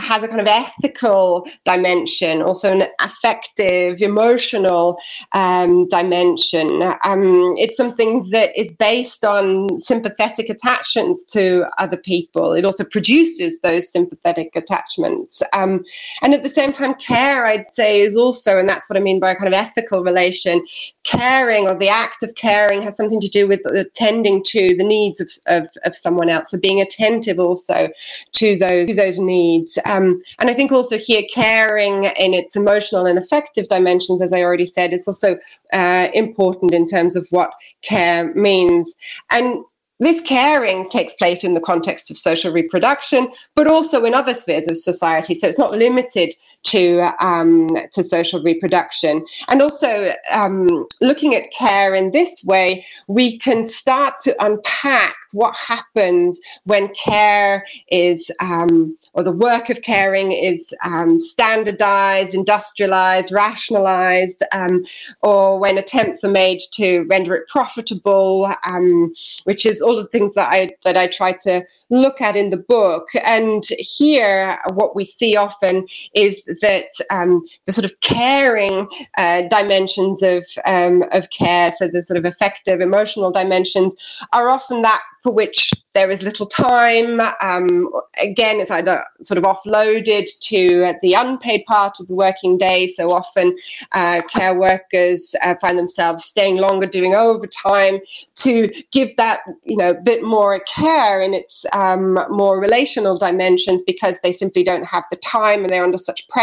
has 0.00 0.22
a 0.22 0.28
kind 0.28 0.40
of 0.40 0.46
ethical 0.46 1.46
dimension, 1.64 2.42
also 2.42 2.72
an 2.72 2.88
affective, 3.00 4.00
emotional 4.00 4.98
um, 5.32 5.88
dimension. 5.88 6.82
Um, 7.04 7.54
it's 7.56 7.76
something 7.76 8.28
that 8.30 8.58
is 8.58 8.72
based 8.72 9.24
on 9.24 9.78
sympathetic 9.78 10.48
attachments 10.48 11.24
to 11.26 11.66
other 11.78 11.96
people. 11.96 12.52
It 12.52 12.64
also 12.64 12.84
produces 12.84 13.60
those 13.60 13.90
sympathetic 13.90 14.56
attachments. 14.56 15.42
Um, 15.52 15.84
and 16.22 16.34
at 16.34 16.42
the 16.42 16.48
same 16.48 16.72
time, 16.72 16.94
care, 16.94 17.46
I'd 17.46 17.72
say, 17.72 18.00
is 18.00 18.16
also, 18.16 18.58
and 18.58 18.68
that's 18.68 18.88
what 18.88 18.96
I 18.96 19.00
mean 19.00 19.20
by 19.20 19.32
a 19.32 19.36
kind 19.36 19.48
of 19.48 19.54
ethical 19.54 20.02
relation, 20.02 20.64
caring 21.04 21.66
or 21.66 21.74
the 21.74 21.88
act 21.88 22.22
of 22.22 22.34
caring 22.34 22.82
has 22.82 22.96
something 22.96 23.20
to 23.20 23.28
do 23.28 23.46
with 23.48 23.60
attending 23.66 24.42
to 24.44 24.74
the 24.74 24.84
needs 24.84 25.20
of, 25.20 25.30
of, 25.46 25.68
of 25.84 25.94
someone 25.94 26.28
else. 26.28 26.50
So 26.50 26.58
being 26.58 26.80
attentive 26.80 27.38
also 27.38 27.88
to 28.32 28.56
those, 28.56 28.88
to 28.88 28.94
those 28.94 29.18
needs. 29.18 29.78
Um, 29.86 30.18
and 30.38 30.50
I 30.50 30.54
think 30.54 30.72
also 30.72 30.98
here, 30.98 31.22
caring 31.32 32.04
in 32.04 32.34
its 32.34 32.56
emotional 32.56 33.06
and 33.06 33.18
affective 33.18 33.68
dimensions, 33.68 34.20
as 34.20 34.32
I 34.32 34.42
already 34.42 34.66
said, 34.66 34.92
is 34.92 35.08
also 35.08 35.38
uh, 35.72 36.08
important 36.12 36.74
in 36.74 36.86
terms 36.86 37.16
of 37.16 37.26
what 37.30 37.50
care 37.82 38.32
means. 38.34 38.94
And 39.30 39.64
this 40.00 40.22
caring 40.22 40.88
takes 40.88 41.12
place 41.14 41.44
in 41.44 41.52
the 41.52 41.60
context 41.60 42.10
of 42.10 42.16
social 42.16 42.52
reproduction, 42.52 43.28
but 43.54 43.66
also 43.66 44.04
in 44.04 44.14
other 44.14 44.32
spheres 44.32 44.66
of 44.66 44.78
society. 44.78 45.34
So 45.34 45.46
it's 45.46 45.58
not 45.58 45.72
limited 45.72 46.34
to 46.64 47.10
um, 47.24 47.68
to 47.92 48.04
social 48.04 48.42
reproduction. 48.42 49.24
And 49.48 49.62
also, 49.62 50.08
um, 50.32 50.86
looking 51.00 51.34
at 51.34 51.52
care 51.52 51.94
in 51.94 52.10
this 52.10 52.44
way, 52.44 52.84
we 53.08 53.38
can 53.38 53.66
start 53.66 54.14
to 54.24 54.44
unpack 54.44 55.14
what 55.32 55.54
happens 55.54 56.40
when 56.64 56.88
care 56.88 57.64
is, 57.90 58.30
um, 58.40 58.96
or 59.14 59.22
the 59.22 59.32
work 59.32 59.70
of 59.70 59.82
caring 59.82 60.32
is 60.32 60.74
um, 60.84 61.18
standardized, 61.18 62.34
industrialized, 62.34 63.32
rationalized, 63.32 64.42
um, 64.52 64.84
or 65.22 65.58
when 65.58 65.78
attempts 65.78 66.24
are 66.24 66.30
made 66.30 66.58
to 66.72 67.02
render 67.10 67.34
it 67.34 67.48
profitable, 67.48 68.52
um, 68.66 69.12
which 69.44 69.64
is 69.64 69.80
all 69.80 69.96
the 69.96 70.06
things 70.08 70.34
that 70.34 70.48
I 70.50 70.70
that 70.84 70.96
I 70.96 71.06
try 71.06 71.32
to 71.42 71.64
look 71.90 72.20
at 72.20 72.36
in 72.36 72.50
the 72.50 72.56
book. 72.56 73.08
And 73.24 73.64
here, 73.78 74.58
what 74.74 74.96
we 74.96 75.04
see 75.04 75.36
often 75.36 75.86
is 76.14 76.42
that 76.60 76.88
um, 77.10 77.42
the 77.66 77.72
sort 77.72 77.84
of 77.84 78.00
caring 78.00 78.88
uh, 79.16 79.42
dimensions 79.48 80.22
of 80.22 80.44
um, 80.64 81.04
of 81.12 81.28
care, 81.30 81.72
so 81.72 81.88
the 81.88 82.02
sort 82.02 82.18
of 82.18 82.24
affective, 82.24 82.80
emotional 82.80 83.30
dimensions, 83.30 83.94
are 84.32 84.48
often 84.48 84.82
that 84.82 85.00
for 85.22 85.32
which 85.32 85.70
there 85.92 86.10
is 86.10 86.22
little 86.22 86.46
time. 86.46 87.20
Um, 87.42 87.90
again, 88.22 88.60
it's 88.60 88.70
either 88.70 89.04
sort 89.20 89.38
of 89.38 89.44
offloaded 89.44 90.26
to 90.40 90.94
the 91.02 91.14
unpaid 91.14 91.64
part 91.66 92.00
of 92.00 92.06
the 92.06 92.14
working 92.14 92.56
day. 92.56 92.86
So 92.86 93.12
often, 93.12 93.56
uh, 93.92 94.22
care 94.28 94.58
workers 94.58 95.34
uh, 95.42 95.56
find 95.60 95.78
themselves 95.78 96.24
staying 96.24 96.56
longer, 96.56 96.86
doing 96.86 97.14
overtime 97.14 97.98
to 98.36 98.68
give 98.92 99.16
that 99.16 99.40
you 99.64 99.76
know 99.76 99.94
bit 99.94 100.22
more 100.22 100.60
care 100.60 101.20
in 101.20 101.34
its 101.34 101.66
um, 101.72 102.18
more 102.30 102.60
relational 102.60 103.18
dimensions 103.18 103.82
because 103.82 104.20
they 104.20 104.32
simply 104.32 104.62
don't 104.62 104.84
have 104.84 105.04
the 105.10 105.16
time 105.16 105.62
and 105.62 105.70
they're 105.70 105.84
under 105.84 105.98
such 105.98 106.28
pressure, 106.28 106.39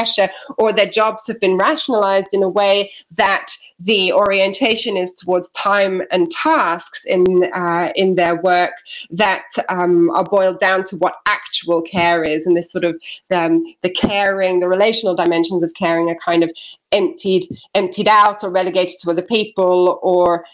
or 0.57 0.73
their 0.73 0.89
jobs 0.89 1.27
have 1.27 1.39
been 1.39 1.57
rationalized 1.57 2.29
in 2.33 2.43
a 2.43 2.49
way 2.49 2.91
that 3.15 3.47
the 3.79 4.11
orientation 4.11 4.97
is 4.97 5.13
towards 5.13 5.49
time 5.49 6.01
and 6.11 6.31
tasks 6.31 7.05
in 7.05 7.49
uh, 7.53 7.91
in 7.95 8.15
their 8.15 8.35
work 8.41 8.73
that 9.11 9.45
um, 9.69 10.09
are 10.11 10.23
boiled 10.23 10.59
down 10.59 10.83
to 10.85 10.95
what 10.97 11.17
actual 11.27 11.81
care 11.81 12.23
is, 12.23 12.47
and 12.47 12.57
this 12.57 12.71
sort 12.71 12.83
of 12.83 12.99
um, 13.33 13.59
the 13.81 13.89
caring, 13.89 14.59
the 14.59 14.69
relational 14.69 15.15
dimensions 15.15 15.63
of 15.63 15.73
caring 15.75 16.09
are 16.09 16.15
kind 16.15 16.43
of 16.43 16.51
emptied 16.91 17.45
emptied 17.75 18.07
out 18.07 18.43
or 18.43 18.49
relegated 18.49 18.97
to 18.99 19.11
other 19.11 19.21
people 19.21 19.99
or 20.01 20.45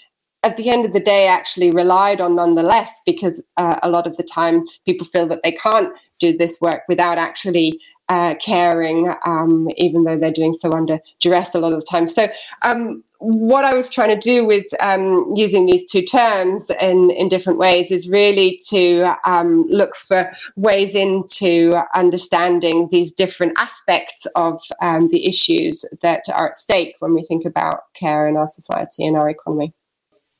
at 0.43 0.57
the 0.57 0.69
end 0.69 0.85
of 0.85 0.93
the 0.93 0.99
day 0.99 1.27
actually 1.27 1.71
relied 1.71 2.19
on 2.19 2.35
nonetheless 2.35 3.01
because 3.05 3.41
uh, 3.57 3.79
a 3.81 3.89
lot 3.89 4.05
of 4.05 4.17
the 4.17 4.23
time 4.23 4.63
people 4.85 5.07
feel 5.07 5.25
that 5.25 5.41
they 5.43 5.51
can't 5.51 5.93
do 6.19 6.35
this 6.35 6.59
work 6.61 6.81
without 6.87 7.17
actually 7.17 7.79
uh, 8.09 8.35
caring, 8.35 9.13
um, 9.25 9.69
even 9.77 10.03
though 10.03 10.17
they're 10.17 10.31
doing 10.31 10.53
so 10.53 10.71
under 10.71 10.99
duress 11.19 11.55
a 11.55 11.59
lot 11.59 11.73
of 11.73 11.79
the 11.79 11.85
time. 11.89 12.07
So, 12.07 12.27
um, 12.63 13.03
what 13.19 13.63
I 13.63 13.73
was 13.73 13.89
trying 13.89 14.09
to 14.09 14.19
do 14.19 14.45
with 14.45 14.65
um, 14.81 15.25
using 15.33 15.65
these 15.65 15.89
two 15.89 16.03
terms 16.03 16.69
in, 16.81 17.11
in 17.11 17.29
different 17.29 17.59
ways 17.59 17.91
is 17.91 18.09
really 18.09 18.59
to 18.69 19.15
um, 19.25 19.65
look 19.69 19.95
for 19.95 20.29
ways 20.55 20.93
into 20.95 21.73
understanding 21.95 22.89
these 22.91 23.13
different 23.13 23.53
aspects 23.57 24.27
of 24.35 24.61
um, 24.81 25.07
the 25.09 25.25
issues 25.25 25.85
that 26.01 26.23
are 26.33 26.49
at 26.49 26.57
stake 26.57 26.95
when 26.99 27.13
we 27.13 27.23
think 27.23 27.45
about 27.45 27.93
care 27.93 28.27
in 28.27 28.35
our 28.35 28.47
society 28.47 29.05
and 29.05 29.15
our 29.15 29.29
economy. 29.29 29.73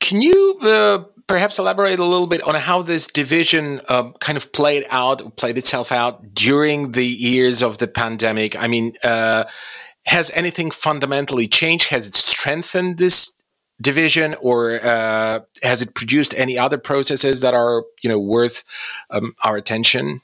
Can 0.00 0.20
you 0.20 0.58
uh, 0.60 1.04
perhaps 1.26 1.58
elaborate 1.58 1.98
a 1.98 2.04
little 2.04 2.26
bit 2.26 2.42
on 2.42 2.54
how 2.54 2.82
this 2.82 3.06
division 3.06 3.80
uh, 3.88 4.10
kind 4.20 4.36
of 4.36 4.52
played 4.52 4.84
out, 4.90 5.36
played 5.36 5.58
itself 5.58 5.92
out 5.92 6.34
during 6.34 6.92
the 6.92 7.06
years 7.06 7.62
of 7.62 7.78
the 7.78 7.88
pandemic? 7.88 8.56
I 8.56 8.66
mean, 8.68 8.94
uh, 9.02 9.44
has 10.06 10.30
anything 10.34 10.70
fundamentally 10.70 11.48
changed? 11.48 11.88
Has 11.88 12.08
it 12.08 12.16
strengthened 12.16 12.98
this 12.98 13.32
division, 13.80 14.34
or 14.40 14.80
uh, 14.84 15.40
has 15.62 15.82
it 15.82 15.94
produced 15.94 16.34
any 16.36 16.58
other 16.58 16.78
processes 16.78 17.40
that 17.40 17.54
are, 17.54 17.84
you 18.02 18.08
know, 18.08 18.18
worth 18.18 18.64
um, 19.10 19.34
our 19.42 19.56
attention? 19.56 20.20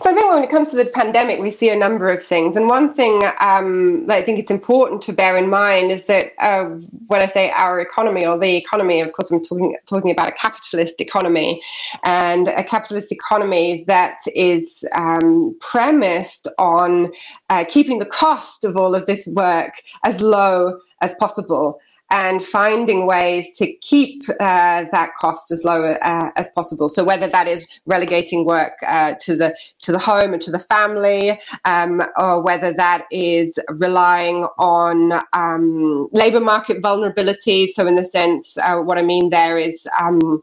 So 0.00 0.10
I 0.10 0.14
think 0.14 0.32
when 0.32 0.42
it 0.42 0.50
comes 0.50 0.70
to 0.70 0.76
the 0.76 0.86
pandemic, 0.86 1.38
we 1.38 1.52
see 1.52 1.70
a 1.70 1.76
number 1.76 2.08
of 2.08 2.20
things, 2.20 2.56
and 2.56 2.66
one 2.66 2.92
thing 2.92 3.22
um, 3.38 4.06
that 4.08 4.18
I 4.18 4.22
think 4.22 4.40
it's 4.40 4.50
important 4.50 5.02
to 5.02 5.12
bear 5.12 5.36
in 5.36 5.48
mind 5.48 5.92
is 5.92 6.06
that 6.06 6.32
uh, 6.40 6.64
when 7.06 7.22
I 7.22 7.26
say 7.26 7.50
our 7.52 7.80
economy 7.80 8.26
or 8.26 8.36
the 8.36 8.56
economy, 8.56 9.00
of 9.00 9.12
course, 9.12 9.30
I'm 9.30 9.40
talking 9.40 9.76
talking 9.86 10.10
about 10.10 10.26
a 10.26 10.32
capitalist 10.32 11.00
economy, 11.00 11.62
and 12.02 12.48
a 12.48 12.64
capitalist 12.64 13.12
economy 13.12 13.84
that 13.86 14.18
is 14.34 14.84
um, 14.96 15.56
premised 15.60 16.48
on 16.58 17.12
uh, 17.48 17.64
keeping 17.68 18.00
the 18.00 18.06
cost 18.06 18.64
of 18.64 18.76
all 18.76 18.96
of 18.96 19.06
this 19.06 19.28
work 19.28 19.74
as 20.02 20.20
low 20.20 20.80
as 21.02 21.14
possible 21.14 21.78
and 22.12 22.44
finding 22.44 23.06
ways 23.06 23.48
to 23.56 23.72
keep 23.80 24.22
uh, 24.28 24.84
that 24.92 25.10
cost 25.18 25.50
as 25.50 25.64
low 25.64 25.82
uh, 25.84 26.30
as 26.36 26.48
possible. 26.54 26.88
So 26.88 27.02
whether 27.02 27.26
that 27.26 27.48
is 27.48 27.66
relegating 27.86 28.44
work 28.44 28.74
uh, 28.86 29.14
to 29.20 29.34
the 29.34 29.56
to 29.80 29.92
the 29.92 29.98
home 29.98 30.34
and 30.34 30.42
to 30.42 30.50
the 30.50 30.58
family, 30.58 31.40
um, 31.64 32.02
or 32.16 32.44
whether 32.44 32.72
that 32.74 33.06
is 33.10 33.58
relying 33.70 34.46
on 34.58 35.12
um, 35.32 36.08
labour 36.12 36.40
market 36.40 36.82
vulnerability. 36.82 37.66
So 37.66 37.86
in 37.86 37.94
the 37.94 38.04
sense, 38.04 38.58
uh, 38.58 38.78
what 38.80 38.98
I 38.98 39.02
mean 39.02 39.30
there 39.30 39.58
is. 39.58 39.88
Um, 40.00 40.42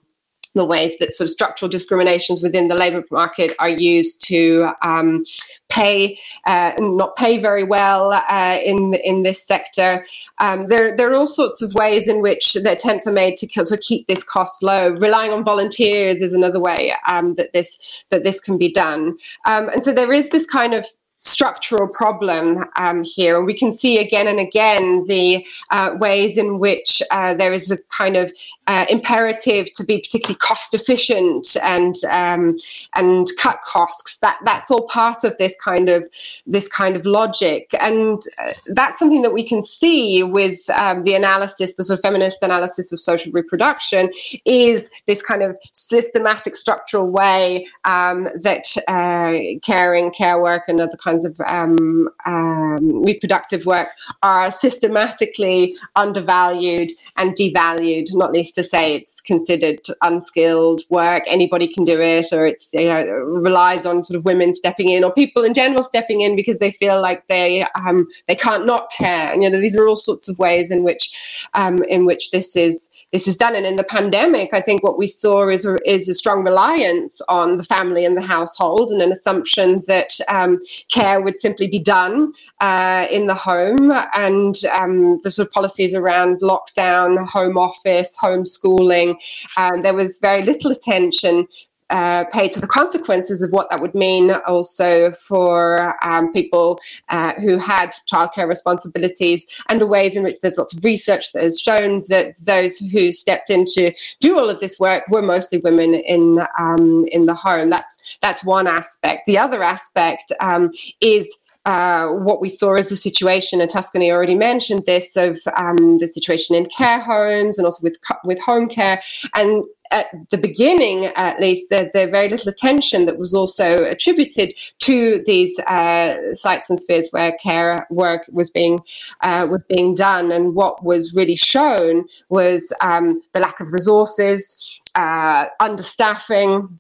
the 0.54 0.66
ways 0.66 0.98
that 0.98 1.14
sort 1.14 1.26
of 1.26 1.32
structural 1.32 1.70
discriminations 1.70 2.42
within 2.42 2.68
the 2.68 2.76
labour 2.76 3.04
market 3.12 3.54
are 3.60 3.70
used 3.70 4.22
to 4.24 4.70
um, 4.82 5.24
pay 5.70 6.20
uh, 6.46 6.74
not 6.80 7.16
pay 7.16 7.38
very 7.38 7.64
well 7.64 8.14
uh, 8.14 8.58
in 8.64 8.96
in 8.96 9.24
this 9.24 9.42
sector. 9.46 10.06
Um, 10.40 10.66
there 10.66 10.96
there 10.96 11.10
are 11.12 11.16
all 11.16 11.28
sorts 11.28 11.62
of 11.62 11.74
ways 11.74 12.08
in 12.08 12.22
which 12.22 12.54
the 12.54 12.72
attempts 12.72 13.08
are 13.08 13.14
made 13.14 13.38
to, 13.38 13.48
to 13.48 13.78
keep 13.78 14.08
this 14.08 14.24
cost 14.24 14.64
low. 14.64 14.90
Relying 14.90 15.32
on 15.32 15.44
volunteers 15.44 16.22
is 16.22 16.34
another 16.34 16.60
way 16.60 16.94
um, 17.08 17.34
that 17.34 17.54
this 17.54 18.06
that 18.10 18.24
this 18.24 18.40
can 18.40 18.58
be 18.58 18.72
done. 18.72 19.18
Um, 19.46 19.70
and 19.70 19.84
so 19.84 19.92
there 19.92 20.12
is 20.12 20.30
this 20.30 20.46
kind 20.46 20.74
of 20.74 20.86
structural 21.22 21.88
problem 21.88 22.64
um, 22.78 23.04
here. 23.04 23.38
And 23.38 23.46
we 23.46 23.54
can 23.54 23.74
see 23.74 24.00
again 24.00 24.28
and 24.28 24.40
again 24.40 25.04
the 25.06 25.46
uh, 25.72 25.96
ways 26.00 26.38
in 26.38 26.60
which 26.60 27.02
uh, 27.12 27.34
there 27.34 27.54
is 27.54 27.72
a 27.72 27.78
kind 27.90 28.16
of 28.16 28.32
uh, 28.70 28.86
imperative 28.88 29.74
to 29.74 29.84
be 29.84 29.98
particularly 29.98 30.38
cost 30.38 30.76
efficient 30.76 31.58
and 31.64 31.96
um, 32.12 32.56
and 32.96 33.28
cut 33.40 33.60
costs. 33.64 34.18
That 34.18 34.38
that's 34.46 34.70
all 34.70 34.88
part 34.88 35.24
of 35.24 35.36
this 35.40 35.56
kind 35.62 35.90
of 35.90 36.08
this 36.46 36.68
kind 36.68 36.96
of 36.96 37.04
logic, 37.04 37.74
and 37.80 38.22
uh, 38.38 38.54
that's 38.68 39.00
something 39.00 39.24
that 39.24 39.34
we 39.34 39.44
can 39.44 39.64
see 39.64 40.22
with 40.22 40.70
um, 40.70 41.04
the 41.04 41.16
analysis, 41.16 41.74
the 41.74 41.84
sort 41.84 41.98
of 41.98 42.04
feminist 42.04 42.44
analysis 42.44 42.92
of 42.92 43.00
social 43.00 43.32
reproduction, 43.32 44.12
is 44.46 44.88
this 45.08 45.24
kind 45.24 45.42
of 45.42 45.58
systematic 45.72 46.56
structural 46.56 47.10
way 47.10 47.66
um, 47.86 48.26
that 48.36 48.68
uh, 48.88 49.58
caring, 49.64 50.12
care 50.12 50.40
work, 50.40 50.66
and 50.68 50.80
other 50.80 50.98
kinds 50.98 51.26
of 51.26 51.42
um, 51.48 52.08
um, 52.28 53.04
reproductive 53.04 53.66
work 53.66 53.90
are 54.22 54.52
systematically 54.52 55.76
undervalued 55.96 56.92
and 57.18 57.34
devalued, 57.34 58.06
not 58.14 58.32
least 58.32 58.59
to 58.60 58.64
say 58.64 58.94
it's 58.94 59.22
considered 59.22 59.80
unskilled 60.02 60.82
work, 60.90 61.24
anybody 61.28 61.68
can 61.68 61.86
do 61.86 62.00
it, 62.00 62.28
or 62.32 62.46
it's 62.46 62.74
you 62.74 62.90
know, 62.90 63.06
relies 63.50 63.86
on 63.86 64.04
sort 64.04 64.18
of 64.18 64.26
women 64.26 64.54
stepping 64.54 64.90
in 64.90 65.04
or 65.04 65.12
people 65.14 65.44
in 65.44 65.54
general 65.54 65.84
stepping 65.84 66.22
in 66.22 66.36
because 66.36 66.60
they 66.60 66.72
feel 66.72 67.02
like 67.02 67.28
they 67.28 67.66
um, 67.76 68.08
they 68.28 68.36
can't 68.36 68.66
not 68.66 68.92
care. 68.92 69.32
And, 69.32 69.44
you 69.44 69.50
know, 69.50 69.60
these 69.60 69.78
are 69.78 69.88
all 69.88 69.96
sorts 69.96 70.28
of 70.28 70.38
ways 70.40 70.72
in 70.72 70.84
which 70.84 71.06
um, 71.54 71.84
in 71.84 72.06
which 72.06 72.32
this 72.32 72.56
is 72.56 72.90
this 73.12 73.28
is 73.28 73.38
done. 73.38 73.56
And 73.56 73.66
in 73.66 73.78
the 73.78 73.84
pandemic, 73.84 74.54
I 74.54 74.62
think 74.62 74.84
what 74.84 74.98
we 74.98 75.08
saw 75.08 75.50
is 75.50 75.66
is 75.86 76.10
a 76.10 76.14
strong 76.14 76.44
reliance 76.44 77.22
on 77.30 77.58
the 77.58 77.64
family 77.64 78.04
and 78.06 78.18
the 78.18 78.22
household, 78.22 78.92
and 78.92 79.02
an 79.02 79.12
assumption 79.12 79.82
that 79.88 80.12
um, 80.28 80.60
care 80.90 81.22
would 81.22 81.40
simply 81.40 81.68
be 81.68 81.80
done 81.80 82.34
uh, 82.60 83.08
in 83.10 83.28
the 83.28 83.40
home, 83.50 83.92
and 84.14 84.56
um, 84.74 85.20
the 85.24 85.32
sort 85.32 85.48
of 85.48 85.54
policies 85.54 85.96
around 85.96 86.42
lockdown, 86.42 87.26
home 87.28 87.58
office, 87.58 88.18
home 88.18 88.46
homeschooling. 88.50 89.16
Um, 89.58 89.82
there 89.82 89.94
was 89.94 90.20
very 90.20 90.44
little 90.44 90.72
attention 90.72 91.48
uh, 91.92 92.24
paid 92.26 92.52
to 92.52 92.62
the 92.62 92.68
consequences 92.68 93.42
of 93.42 93.52
what 93.52 93.68
that 93.72 93.82
would 93.82 93.96
mean 93.96 94.30
also 94.46 95.10
for 95.12 95.96
um, 96.06 96.32
people 96.32 96.80
uh, 97.10 97.34
who 97.34 97.58
had 97.58 97.92
childcare 98.08 98.48
responsibilities 98.48 99.44
and 99.70 99.82
the 99.82 99.88
ways 99.88 100.16
in 100.16 100.22
which 100.22 100.38
there's 100.42 100.60
lots 100.60 100.78
of 100.78 100.84
research 100.84 101.32
that 101.32 101.42
has 101.42 101.60
shown 101.60 102.04
that 102.08 102.38
those 102.46 102.78
who 102.78 103.12
stepped 103.12 103.50
in 103.50 103.66
to 103.66 103.92
do 104.20 104.38
all 104.38 104.52
of 104.52 104.60
this 104.60 104.80
work 104.80 105.04
were 105.10 105.24
mostly 105.24 105.58
women 105.64 105.96
in 105.96 106.46
um, 106.60 107.06
in 107.12 107.26
the 107.26 107.34
home. 107.34 107.72
That's 107.72 108.20
that's 108.22 108.44
one 108.44 108.68
aspect. 108.68 109.26
The 109.26 109.40
other 109.40 109.64
aspect 109.64 110.32
um, 110.42 110.72
is 111.02 111.36
uh, 111.66 112.08
what 112.10 112.42
we 112.42 112.50
saw 112.50 112.74
as 112.76 112.92
a 112.92 112.96
situation, 112.96 113.62
and 113.62 113.70
Tuscany 113.70 114.12
already 114.12 114.36
mentioned 114.36 114.86
this, 114.86 115.16
of 115.16 115.40
um, 115.56 116.00
the 116.00 116.08
situation 116.08 116.56
in 116.56 116.66
care 116.68 117.00
homes 117.00 117.58
and 117.58 117.66
also 117.66 117.84
with 117.84 117.98
with 118.24 118.40
home 118.40 118.68
care. 118.68 119.02
And 119.36 119.66
at 119.92 120.08
the 120.30 120.38
beginning, 120.38 121.06
at 121.16 121.40
least, 121.40 121.70
there, 121.70 121.90
there 121.94 122.10
very 122.10 122.30
little 122.30 122.50
attention 122.50 123.06
that 123.06 123.18
was 123.18 123.34
also 123.34 123.84
attributed 123.84 124.54
to 124.80 125.24
these 125.26 125.58
uh, 125.62 126.32
sites 126.32 126.70
and 126.70 126.80
spheres 126.80 127.10
where 127.12 127.32
care 127.42 127.88
work 127.90 128.26
was 128.32 128.50
being 128.50 128.80
uh, 129.22 129.48
was 129.50 129.64
being 129.64 129.96
done. 129.96 130.32
And 130.32 130.56
what 130.56 130.84
was 130.84 131.14
really 131.14 131.36
shown 131.36 132.06
was 132.30 132.74
um, 132.82 133.22
the 133.34 133.40
lack 133.40 133.60
of 133.60 133.74
resources, 133.74 134.80
uh, 134.96 135.48
understaffing, 135.62 136.80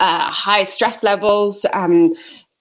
uh, 0.00 0.32
high 0.32 0.64
stress 0.64 1.02
levels, 1.02 1.66
um, 1.72 2.12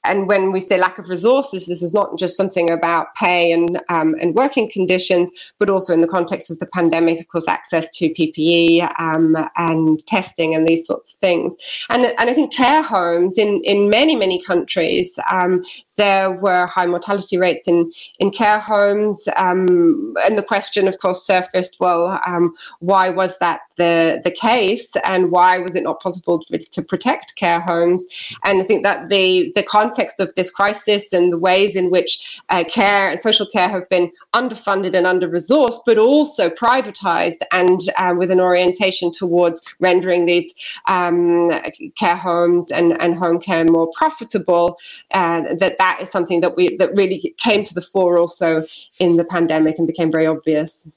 and 0.03 0.27
when 0.27 0.51
we 0.51 0.59
say 0.59 0.77
lack 0.77 0.97
of 0.97 1.09
resources, 1.09 1.67
this 1.67 1.83
is 1.83 1.93
not 1.93 2.17
just 2.17 2.37
something 2.37 2.69
about 2.69 3.13
pay 3.15 3.51
and 3.51 3.81
um, 3.89 4.15
and 4.19 4.33
working 4.35 4.69
conditions, 4.69 5.29
but 5.59 5.69
also 5.69 5.93
in 5.93 6.01
the 6.01 6.07
context 6.07 6.49
of 6.49 6.59
the 6.59 6.65
pandemic, 6.67 7.19
of 7.19 7.27
course, 7.27 7.47
access 7.47 7.89
to 7.97 8.09
PPE 8.09 8.99
um, 8.99 9.35
and 9.57 10.05
testing 10.07 10.55
and 10.55 10.67
these 10.67 10.87
sorts 10.87 11.13
of 11.13 11.19
things. 11.19 11.57
And 11.89 12.05
and 12.05 12.29
I 12.29 12.33
think 12.33 12.53
care 12.53 12.81
homes 12.81 13.37
in 13.37 13.61
in 13.63 13.89
many 13.89 14.15
many 14.15 14.41
countries 14.41 15.19
um, 15.29 15.63
there 15.99 16.31
were 16.31 16.65
high 16.65 16.85
mortality 16.85 17.37
rates 17.37 17.67
in, 17.67 17.91
in 18.19 18.31
care 18.31 18.57
homes. 18.57 19.27
Um, 19.35 20.13
and 20.25 20.37
the 20.37 20.43
question, 20.43 20.87
of 20.87 20.97
course, 20.99 21.21
surfaced 21.27 21.77
well, 21.81 22.21
um, 22.25 22.55
why 22.79 23.09
was 23.09 23.37
that 23.39 23.59
the, 23.77 24.21
the 24.23 24.31
case? 24.31 24.95
And 25.03 25.29
why 25.29 25.59
was 25.59 25.75
it 25.75 25.83
not 25.83 25.99
possible 25.99 26.39
to, 26.39 26.57
to 26.57 26.81
protect 26.81 27.35
care 27.35 27.59
homes? 27.59 28.07
And 28.45 28.61
I 28.61 28.63
think 28.63 28.83
that 28.83 29.09
the, 29.09 29.51
the 29.55 29.63
context 29.63 29.88
of 30.19 30.33
this 30.35 30.51
crisis 30.51 31.13
and 31.13 31.31
the 31.31 31.37
ways 31.37 31.75
in 31.75 31.89
which 31.89 32.39
uh, 32.49 32.63
care 32.65 33.07
and 33.07 33.19
social 33.19 33.45
care 33.45 33.67
have 33.67 33.87
been 33.89 34.11
underfunded 34.33 34.95
and 34.95 35.07
under 35.07 35.27
resourced, 35.27 35.79
but 35.85 35.97
also 35.97 36.49
privatized 36.49 37.41
and 37.51 37.79
uh, 37.97 38.13
with 38.17 38.29
an 38.31 38.39
orientation 38.39 39.11
towards 39.11 39.61
rendering 39.79 40.25
these 40.25 40.53
um, 40.87 41.49
care 41.97 42.15
homes 42.15 42.69
and, 42.69 42.99
and 43.01 43.15
home 43.15 43.39
care 43.39 43.65
more 43.65 43.89
profitable, 43.95 44.77
uh, 45.13 45.41
that 45.55 45.77
that 45.77 45.99
is 46.01 46.09
something 46.09 46.41
that 46.41 46.55
we 46.55 46.75
that 46.77 46.93
really 46.95 47.33
came 47.37 47.63
to 47.63 47.73
the 47.73 47.81
fore 47.81 48.17
also 48.17 48.65
in 48.99 49.17
the 49.17 49.25
pandemic 49.25 49.77
and 49.77 49.87
became 49.87 50.11
very 50.11 50.27
obvious. 50.27 50.91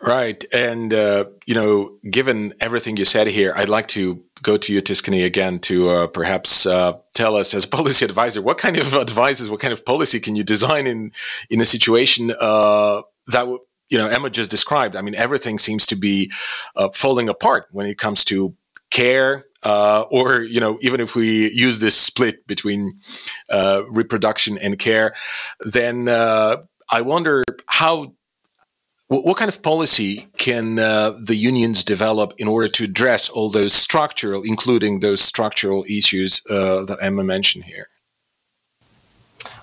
Right, 0.00 0.44
and 0.52 0.92
uh, 0.92 1.26
you 1.46 1.54
know, 1.54 1.98
given 2.10 2.52
everything 2.60 2.96
you 2.96 3.04
said 3.04 3.26
here, 3.26 3.52
I'd 3.56 3.68
like 3.68 3.88
to 3.88 4.22
go 4.42 4.56
to 4.56 4.72
you, 4.72 4.80
Tuscany, 4.80 5.22
again 5.22 5.58
to 5.60 5.90
uh, 5.90 6.06
perhaps 6.08 6.66
uh, 6.66 6.98
tell 7.14 7.36
us, 7.36 7.54
as 7.54 7.64
a 7.64 7.68
policy 7.76 8.04
advisor, 8.04 8.42
what 8.42 8.58
kind 8.58 8.76
of 8.76 8.94
advices, 8.94 9.48
what 9.48 9.60
kind 9.60 9.72
of 9.72 9.84
policy 9.84 10.20
can 10.20 10.36
you 10.36 10.44
design 10.44 10.86
in 10.86 11.12
in 11.50 11.60
a 11.60 11.66
situation 11.66 12.32
uh, 12.40 13.02
that 13.28 13.46
you 13.90 13.98
know 13.98 14.08
Emma 14.08 14.30
just 14.30 14.50
described? 14.50 14.96
I 14.96 15.02
mean, 15.02 15.14
everything 15.14 15.58
seems 15.58 15.86
to 15.86 15.96
be 15.96 16.32
uh, 16.76 16.88
falling 16.94 17.28
apart 17.28 17.68
when 17.70 17.86
it 17.86 17.98
comes 17.98 18.24
to 18.26 18.54
care 18.90 19.44
uh, 19.62 20.04
or 20.10 20.42
you 20.42 20.60
know 20.60 20.78
even 20.82 21.00
if 21.00 21.14
we 21.14 21.50
use 21.50 21.80
this 21.80 21.96
split 21.96 22.46
between 22.46 22.98
reproduction 23.90 24.58
and 24.58 24.78
care, 24.78 25.14
then 25.60 26.08
I 26.08 27.00
wonder 27.00 27.44
how 27.66 28.14
what 29.22 29.36
kind 29.36 29.48
of 29.48 29.62
policy 29.62 30.26
can 30.38 30.78
uh, 30.78 31.10
the 31.20 31.36
unions 31.36 31.84
develop 31.84 32.32
in 32.38 32.48
order 32.48 32.68
to 32.68 32.84
address 32.84 33.28
all 33.28 33.48
those 33.48 33.72
structural, 33.72 34.42
including 34.42 35.00
those 35.00 35.20
structural 35.20 35.84
issues 35.88 36.42
uh, 36.48 36.84
that 36.84 36.98
Emma 37.00 37.24
mentioned 37.24 37.64
here? 37.64 37.88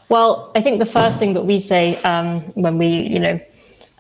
Well, 0.10 0.52
I 0.56 0.62
think 0.62 0.80
the 0.80 0.86
first 0.86 1.20
thing 1.20 1.34
that 1.36 1.46
we 1.46 1.58
say 1.58 1.96
um, 2.04 2.42
when 2.56 2.78
we, 2.78 2.88
you 2.88 3.20
know, 3.20 3.40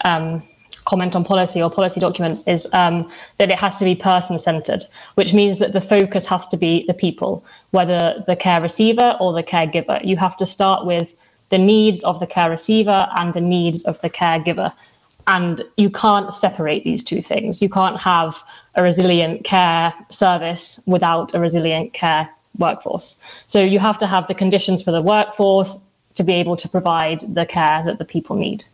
um, 0.04 0.44
comment 0.86 1.16
on 1.16 1.24
policy 1.24 1.62
or 1.62 1.70
policy 1.70 2.00
documents 2.00 2.46
is 2.48 2.68
um, 2.74 3.10
that 3.38 3.50
it 3.50 3.58
has 3.58 3.78
to 3.78 3.86
be 3.86 3.96
person 3.96 4.38
centered, 4.38 4.86
which 5.16 5.34
means 5.34 5.60
that 5.60 5.74
the 5.74 5.82
focus 5.82 6.26
has 6.28 6.48
to 6.50 6.58
be 6.58 6.84
the 6.88 6.94
people, 6.94 7.46
whether 7.72 8.24
the 8.28 8.36
care 8.36 8.62
receiver 8.62 9.16
or 9.20 9.32
the 9.34 9.44
caregiver. 9.44 10.04
You 10.04 10.18
have 10.18 10.36
to 10.38 10.46
start 10.46 10.86
with 10.86 11.16
the 11.50 11.58
needs 11.58 12.04
of 12.04 12.20
the 12.20 12.28
care 12.28 12.50
receiver 12.50 13.08
and 13.16 13.34
the 13.34 13.42
needs 13.42 13.84
of 13.84 14.02
the 14.02 14.10
caregiver. 14.10 14.74
And 15.28 15.64
you 15.78 15.90
can't 15.90 16.34
separate 16.34 16.84
these 16.84 17.04
two 17.04 17.22
things. 17.22 17.62
You 17.62 17.70
can't 17.70 18.00
have 18.00 18.44
a 18.76 18.84
resilient 18.84 19.44
care 19.44 19.94
service 20.10 20.80
without 20.86 21.34
a 21.34 21.40
resilient 21.40 21.94
care 21.94 22.30
workforce. 22.58 23.16
So 23.48 23.62
you 23.64 23.80
have 23.80 23.98
to 24.00 24.08
have 24.08 24.28
the 24.28 24.34
conditions 24.34 24.82
for 24.82 24.92
the 24.92 25.02
workforce 25.02 25.84
to 26.16 26.24
be 26.24 26.34
able 26.34 26.58
to 26.58 26.68
provide 26.68 27.34
the 27.34 27.46
care 27.46 27.84
that 27.86 27.98
the 27.98 28.06
people 28.06 28.36
need. 28.36 28.66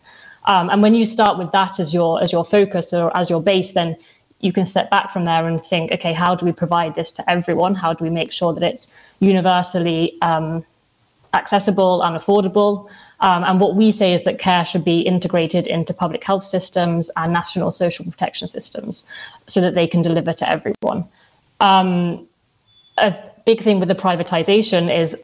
Um, 0.46 0.70
and 0.70 0.82
when 0.82 0.96
you 0.96 1.06
start 1.06 1.38
with 1.38 1.52
that 1.52 1.80
as 1.80 1.94
your 1.94 2.24
as 2.24 2.32
your 2.32 2.46
focus 2.46 2.94
or 2.94 3.16
as 3.16 3.30
your 3.30 3.42
base, 3.42 3.74
then 3.74 3.98
you 4.40 4.54
can 4.54 4.66
step 4.66 4.90
back 4.90 5.12
from 5.12 5.26
there 5.26 5.48
and 5.48 5.64
think, 5.64 5.92
okay, 5.92 6.14
how 6.14 6.36
do 6.36 6.46
we 6.46 6.52
provide 6.52 6.96
this 6.96 7.12
to 7.14 7.30
everyone? 7.30 7.76
How 7.76 7.94
do 7.94 8.04
we 8.04 8.10
make 8.10 8.32
sure 8.32 8.54
that 8.54 8.64
it's 8.64 8.88
universally 9.20 10.18
um, 10.22 10.64
accessible 11.34 12.02
and 12.02 12.16
affordable? 12.16 12.90
Um, 13.20 13.44
and 13.44 13.60
what 13.60 13.76
we 13.76 13.92
say 13.92 14.14
is 14.14 14.24
that 14.24 14.40
care 14.40 14.66
should 14.66 14.86
be 14.86 15.02
integrated 15.02 15.68
into 15.68 15.94
public 15.94 16.24
health 16.24 16.46
systems 16.46 17.10
and 17.16 17.34
national 17.34 17.72
social 17.72 18.06
protection 18.06 18.48
systems 18.48 19.04
so 19.48 19.62
that 19.62 19.76
they 19.76 19.88
can 19.88 20.02
deliver 20.02 20.34
to 20.34 20.50
everyone. 20.50 21.06
Um, 21.60 22.28
a 22.98 23.16
big 23.46 23.62
thing 23.62 23.80
with 23.80 23.88
the 23.88 23.96
privatization 23.96 24.96
is 24.96 25.24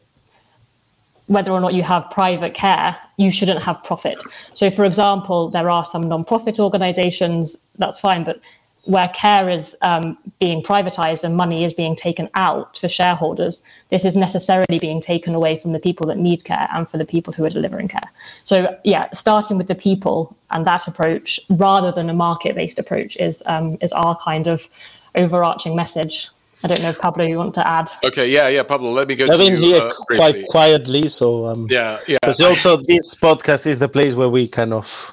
whether 1.26 1.52
or 1.52 1.60
not 1.60 1.72
you 1.72 1.82
have 1.82 2.10
private 2.10 2.54
care, 2.54 2.96
you 3.16 3.30
shouldn't 3.30 3.62
have 3.62 3.82
profit. 3.82 4.22
So, 4.52 4.70
for 4.70 4.84
example, 4.84 5.48
there 5.48 5.70
are 5.70 5.84
some 5.84 6.02
non-profit 6.02 6.60
organizations, 6.60 7.56
that's 7.78 7.98
fine, 7.98 8.24
but 8.24 8.40
where 8.84 9.08
care 9.08 9.48
is 9.48 9.76
um, 9.82 10.18
being 10.40 10.62
privatized 10.62 11.24
and 11.24 11.36
money 11.36 11.64
is 11.64 11.72
being 11.72 11.96
taken 11.96 12.28
out 12.34 12.76
for 12.76 12.88
shareholders, 12.88 13.62
this 13.90 14.04
is 14.04 14.14
necessarily 14.14 14.78
being 14.78 15.00
taken 15.00 15.34
away 15.34 15.58
from 15.58 15.70
the 15.70 15.78
people 15.78 16.06
that 16.06 16.18
need 16.18 16.44
care 16.44 16.68
and 16.72 16.88
for 16.88 16.98
the 16.98 17.04
people 17.04 17.32
who 17.32 17.44
are 17.44 17.50
delivering 17.50 17.88
care. 17.88 18.10
So, 18.44 18.78
yeah, 18.84 19.04
starting 19.12 19.56
with 19.56 19.68
the 19.68 19.74
people 19.74 20.36
and 20.50 20.66
that 20.66 20.86
approach 20.86 21.40
rather 21.48 21.92
than 21.92 22.10
a 22.10 22.14
market 22.14 22.54
based 22.54 22.78
approach 22.78 23.16
is, 23.16 23.42
um, 23.46 23.78
is 23.80 23.92
our 23.92 24.18
kind 24.18 24.46
of 24.46 24.68
overarching 25.14 25.74
message. 25.74 26.28
I 26.62 26.66
don't 26.66 26.82
know 26.82 26.90
if 26.90 26.98
Pablo, 26.98 27.24
you 27.24 27.38
want 27.38 27.54
to 27.54 27.66
add? 27.66 27.90
Okay, 28.04 28.30
yeah, 28.30 28.48
yeah, 28.48 28.62
Pablo, 28.62 28.90
let 28.90 29.08
me 29.08 29.16
go 29.16 29.26
I've 29.26 29.38
been 29.38 29.58
here 29.58 29.82
uh, 29.82 29.94
quite 30.16 30.48
quietly, 30.48 31.08
so 31.08 31.46
um, 31.46 31.66
yeah, 31.70 32.00
yeah. 32.08 32.16
Because 32.22 32.40
also 32.40 32.78
this 32.78 33.14
podcast 33.14 33.66
is 33.66 33.78
the 33.78 33.88
place 33.88 34.14
where 34.14 34.30
we 34.30 34.48
kind 34.48 34.72
of 34.72 35.12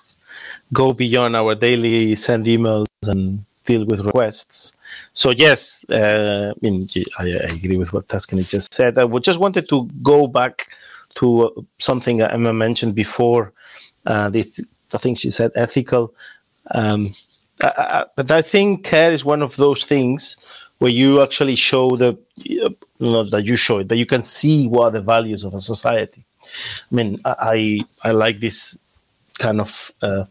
go 0.72 0.94
beyond 0.94 1.36
our 1.36 1.54
daily 1.56 2.16
send 2.16 2.46
emails 2.46 2.86
and 3.04 3.44
deal 3.66 3.86
with 3.86 4.02
requests. 4.02 4.74
So 5.14 5.32
yes, 5.32 5.86
uh, 5.90 6.54
I 6.56 6.60
mean 6.62 6.88
I, 7.20 7.24
I, 7.24 7.54
agree 7.56 7.78
with 7.78 7.94
what 7.94 8.10
Tuscany 8.10 8.44
just 8.44 8.74
said. 8.74 8.98
I 8.98 9.06
just 9.20 9.40
wanted 9.40 9.70
to 9.70 9.88
go 10.04 10.28
back 10.28 10.68
to 11.16 11.48
uh, 11.48 11.62
something 11.80 12.22
Emma 12.22 12.54
mentioned 12.54 12.96
before. 12.96 13.54
Uh, 14.06 14.30
this, 14.30 14.78
I 14.94 14.98
think 14.98 15.20
she 15.20 15.32
said 15.32 15.52
ethical, 15.56 16.14
um, 16.72 17.14
I, 17.62 18.06
but 18.16 18.32
I 18.32 18.42
think 18.42 18.84
care 18.84 19.12
is 19.12 19.24
one 19.24 19.42
of 19.42 19.56
those 19.56 19.86
things 19.86 20.44
where 20.80 20.92
you 20.92 21.22
actually 21.22 21.56
show 21.56 21.90
the 21.92 22.18
not 23.00 23.30
that 23.32 23.46
you 23.46 23.56
show 23.56 23.80
it, 23.80 23.88
but 23.88 23.98
you 23.98 24.06
can 24.06 24.24
see 24.24 24.68
what 24.68 24.86
are 24.86 24.92
the 24.92 25.02
values 25.02 25.44
of 25.44 25.54
a 25.54 25.62
society. 25.62 26.24
I 26.92 26.96
mean, 26.96 27.20
I 27.24 27.80
I 28.04 28.12
like 28.12 28.40
this 28.40 28.78
kind 29.38 29.62
of 29.62 29.92
uh, 30.02 30.26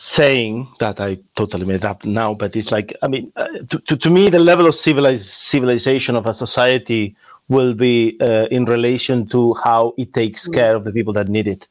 saying 0.00 0.72
that 0.78 1.00
I 1.00 1.18
totally 1.34 1.66
made 1.66 1.84
up 1.84 2.04
now, 2.04 2.32
but 2.32 2.54
it's 2.54 2.70
like, 2.70 2.94
I 3.02 3.08
mean, 3.08 3.32
uh, 3.34 3.48
to, 3.68 3.80
to, 3.80 3.96
to, 3.96 4.10
me, 4.10 4.28
the 4.28 4.38
level 4.38 4.68
of 4.68 4.76
civilized 4.76 5.24
civilization 5.24 6.14
of 6.14 6.26
a 6.26 6.32
society 6.32 7.16
will 7.48 7.74
be 7.74 8.16
uh, 8.20 8.46
in 8.52 8.64
relation 8.64 9.26
to 9.30 9.54
how 9.54 9.94
it 9.98 10.14
takes 10.14 10.48
mm. 10.48 10.54
care 10.54 10.76
of 10.76 10.84
the 10.84 10.92
people 10.92 11.12
that 11.14 11.26
need 11.26 11.48
it. 11.48 11.66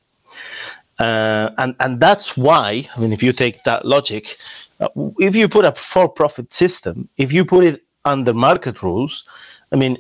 Uh, 1.00 1.52
and, 1.58 1.74
and 1.80 2.02
that's 2.02 2.36
why, 2.36 2.90
I 2.94 3.00
mean, 3.00 3.14
if 3.14 3.24
you 3.24 3.32
take 3.32 3.64
that 3.64 3.86
logic, 3.86 4.36
uh, 4.82 4.90
if 5.20 5.34
you 5.34 5.48
put 5.48 5.64
a 5.64 5.72
for-profit 5.72 6.54
system, 6.54 7.08
if 7.16 7.32
you 7.32 7.46
put 7.46 7.64
it 7.64 7.82
under 8.04 8.34
market 8.34 8.84
rules, 8.84 9.24
I 9.72 9.78
mean, 9.78 9.98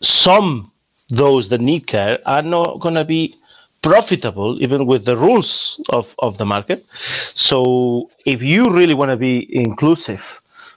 some 0.00 0.72
those 1.10 1.48
that 1.48 1.60
need 1.60 1.86
care 1.86 2.18
are 2.24 2.40
not 2.40 2.80
going 2.80 2.94
to 2.94 3.04
be 3.04 3.36
profitable 3.82 4.60
even 4.62 4.86
with 4.86 5.04
the 5.04 5.16
rules 5.16 5.80
of, 5.90 6.14
of 6.18 6.38
the 6.38 6.44
market. 6.44 6.84
So 7.34 8.10
if 8.24 8.42
you 8.42 8.70
really 8.70 8.94
want 8.94 9.10
to 9.10 9.16
be 9.16 9.54
inclusive 9.54 10.24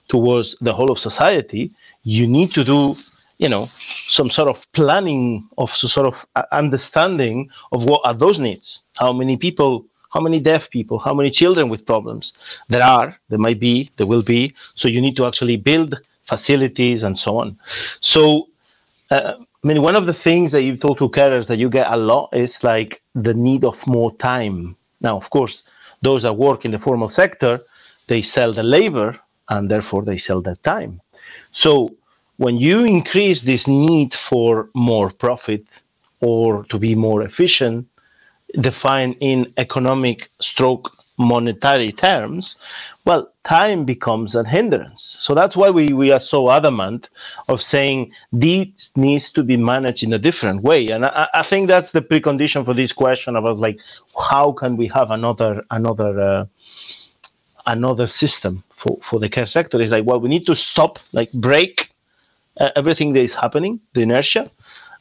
towards 0.08 0.56
the 0.62 0.74
whole 0.74 0.92
of 0.92 1.00
society, 1.00 1.72
you 2.04 2.28
need 2.28 2.54
to 2.54 2.64
do, 2.64 2.96
you 3.38 3.50
know, 3.50 3.70
some 4.08 4.30
sort 4.30 4.50
of 4.50 4.72
planning 4.74 5.48
of 5.58 5.74
some 5.76 5.90
sort 5.90 6.08
of 6.08 6.26
uh, 6.36 6.44
understanding 6.52 7.50
of 7.72 7.86
what 7.86 8.02
are 8.06 8.14
those 8.14 8.40
needs. 8.40 8.84
How 8.98 9.14
many 9.14 9.38
people, 9.38 9.86
how 10.12 10.20
many 10.20 10.40
deaf 10.40 10.70
people, 10.70 11.00
how 11.00 11.14
many 11.14 11.30
children 11.30 11.70
with 11.70 11.86
problems 11.86 12.34
there 12.68 12.84
are, 12.84 13.18
there 13.30 13.40
might 13.40 13.60
be, 13.60 13.90
there 13.98 14.08
will 14.08 14.24
be. 14.24 14.54
So 14.76 14.88
you 14.88 15.02
need 15.02 15.16
to 15.18 15.26
actually 15.26 15.58
build 15.58 16.00
facilities 16.26 17.04
and 17.04 17.18
so 17.18 17.38
on. 17.38 17.58
So 18.02 18.50
uh, 19.12 19.34
I 19.62 19.68
mean, 19.68 19.82
one 19.82 19.98
of 19.98 20.06
the 20.06 20.14
things 20.14 20.52
that 20.54 20.64
you've 20.64 20.80
told 20.80 21.00
to 21.00 21.10
carers 21.10 21.48
that 21.48 21.58
you 21.58 21.70
get 21.70 21.92
a 21.92 21.98
lot 21.98 22.30
is 22.32 22.64
like 22.64 23.02
the 23.14 23.34
need 23.34 23.66
of 23.66 23.86
more 23.86 24.16
time. 24.16 24.78
Now, 25.02 25.18
of 25.18 25.30
course, 25.30 25.64
those 26.02 26.22
that 26.24 26.34
work 26.34 26.64
in 26.64 26.72
the 26.72 26.80
formal 26.80 27.10
sector, 27.10 27.60
they 28.08 28.22
sell 28.22 28.54
the 28.54 28.64
labor 28.64 29.20
and 29.50 29.70
therefore 29.70 30.04
they 30.04 30.18
sell 30.18 30.42
their 30.42 30.56
time. 30.56 31.02
So 31.52 31.94
when 32.38 32.58
you 32.58 32.86
increase 32.86 33.42
this 33.42 33.68
need 33.68 34.14
for 34.14 34.70
more 34.74 35.12
profit 35.12 35.66
or 36.22 36.64
to 36.66 36.80
be 36.80 36.96
more 36.96 37.24
efficient, 37.24 37.86
defined 38.62 39.18
in 39.20 39.52
economic 39.58 40.30
stroke 40.40 40.96
monetary 41.18 41.92
terms, 41.92 42.58
well, 43.10 43.34
time 43.44 43.86
becomes 43.86 44.36
a 44.36 44.44
hindrance. 44.44 45.18
So 45.20 45.34
that's 45.34 45.58
why 45.58 45.72
we, 45.72 45.88
we 45.94 46.12
are 46.12 46.20
so 46.20 46.52
adamant 46.52 47.10
of 47.48 47.60
saying 47.60 48.12
this 48.32 48.96
needs 48.96 49.32
to 49.32 49.42
be 49.42 49.58
managed 49.58 50.04
in 50.04 50.14
a 50.14 50.20
different 50.20 50.62
way. 50.62 50.90
And 50.90 51.04
I, 51.04 51.28
I 51.34 51.42
think 51.42 51.70
that's 51.70 51.90
the 51.90 52.04
precondition 52.04 52.64
for 52.64 52.76
this 52.76 52.94
question 52.94 53.36
about 53.36 53.58
like 53.58 53.80
how 54.30 54.52
can 54.52 54.78
we 54.78 54.86
have 54.90 55.10
another 55.10 55.64
another 55.72 56.12
uh, 56.20 56.46
another 57.66 58.06
system 58.06 58.64
for, 58.76 59.00
for 59.02 59.20
the 59.20 59.28
care 59.28 59.48
sector 59.48 59.82
is 59.82 59.90
like 59.90 60.06
well 60.06 60.20
we 60.20 60.30
need 60.30 60.46
to 60.46 60.56
stop 60.56 61.00
like 61.12 61.32
break 61.34 61.90
uh, 62.60 62.70
everything 62.76 63.14
that 63.14 63.22
is 63.22 63.34
happening 63.34 63.80
the 63.94 64.02
inertia 64.02 64.52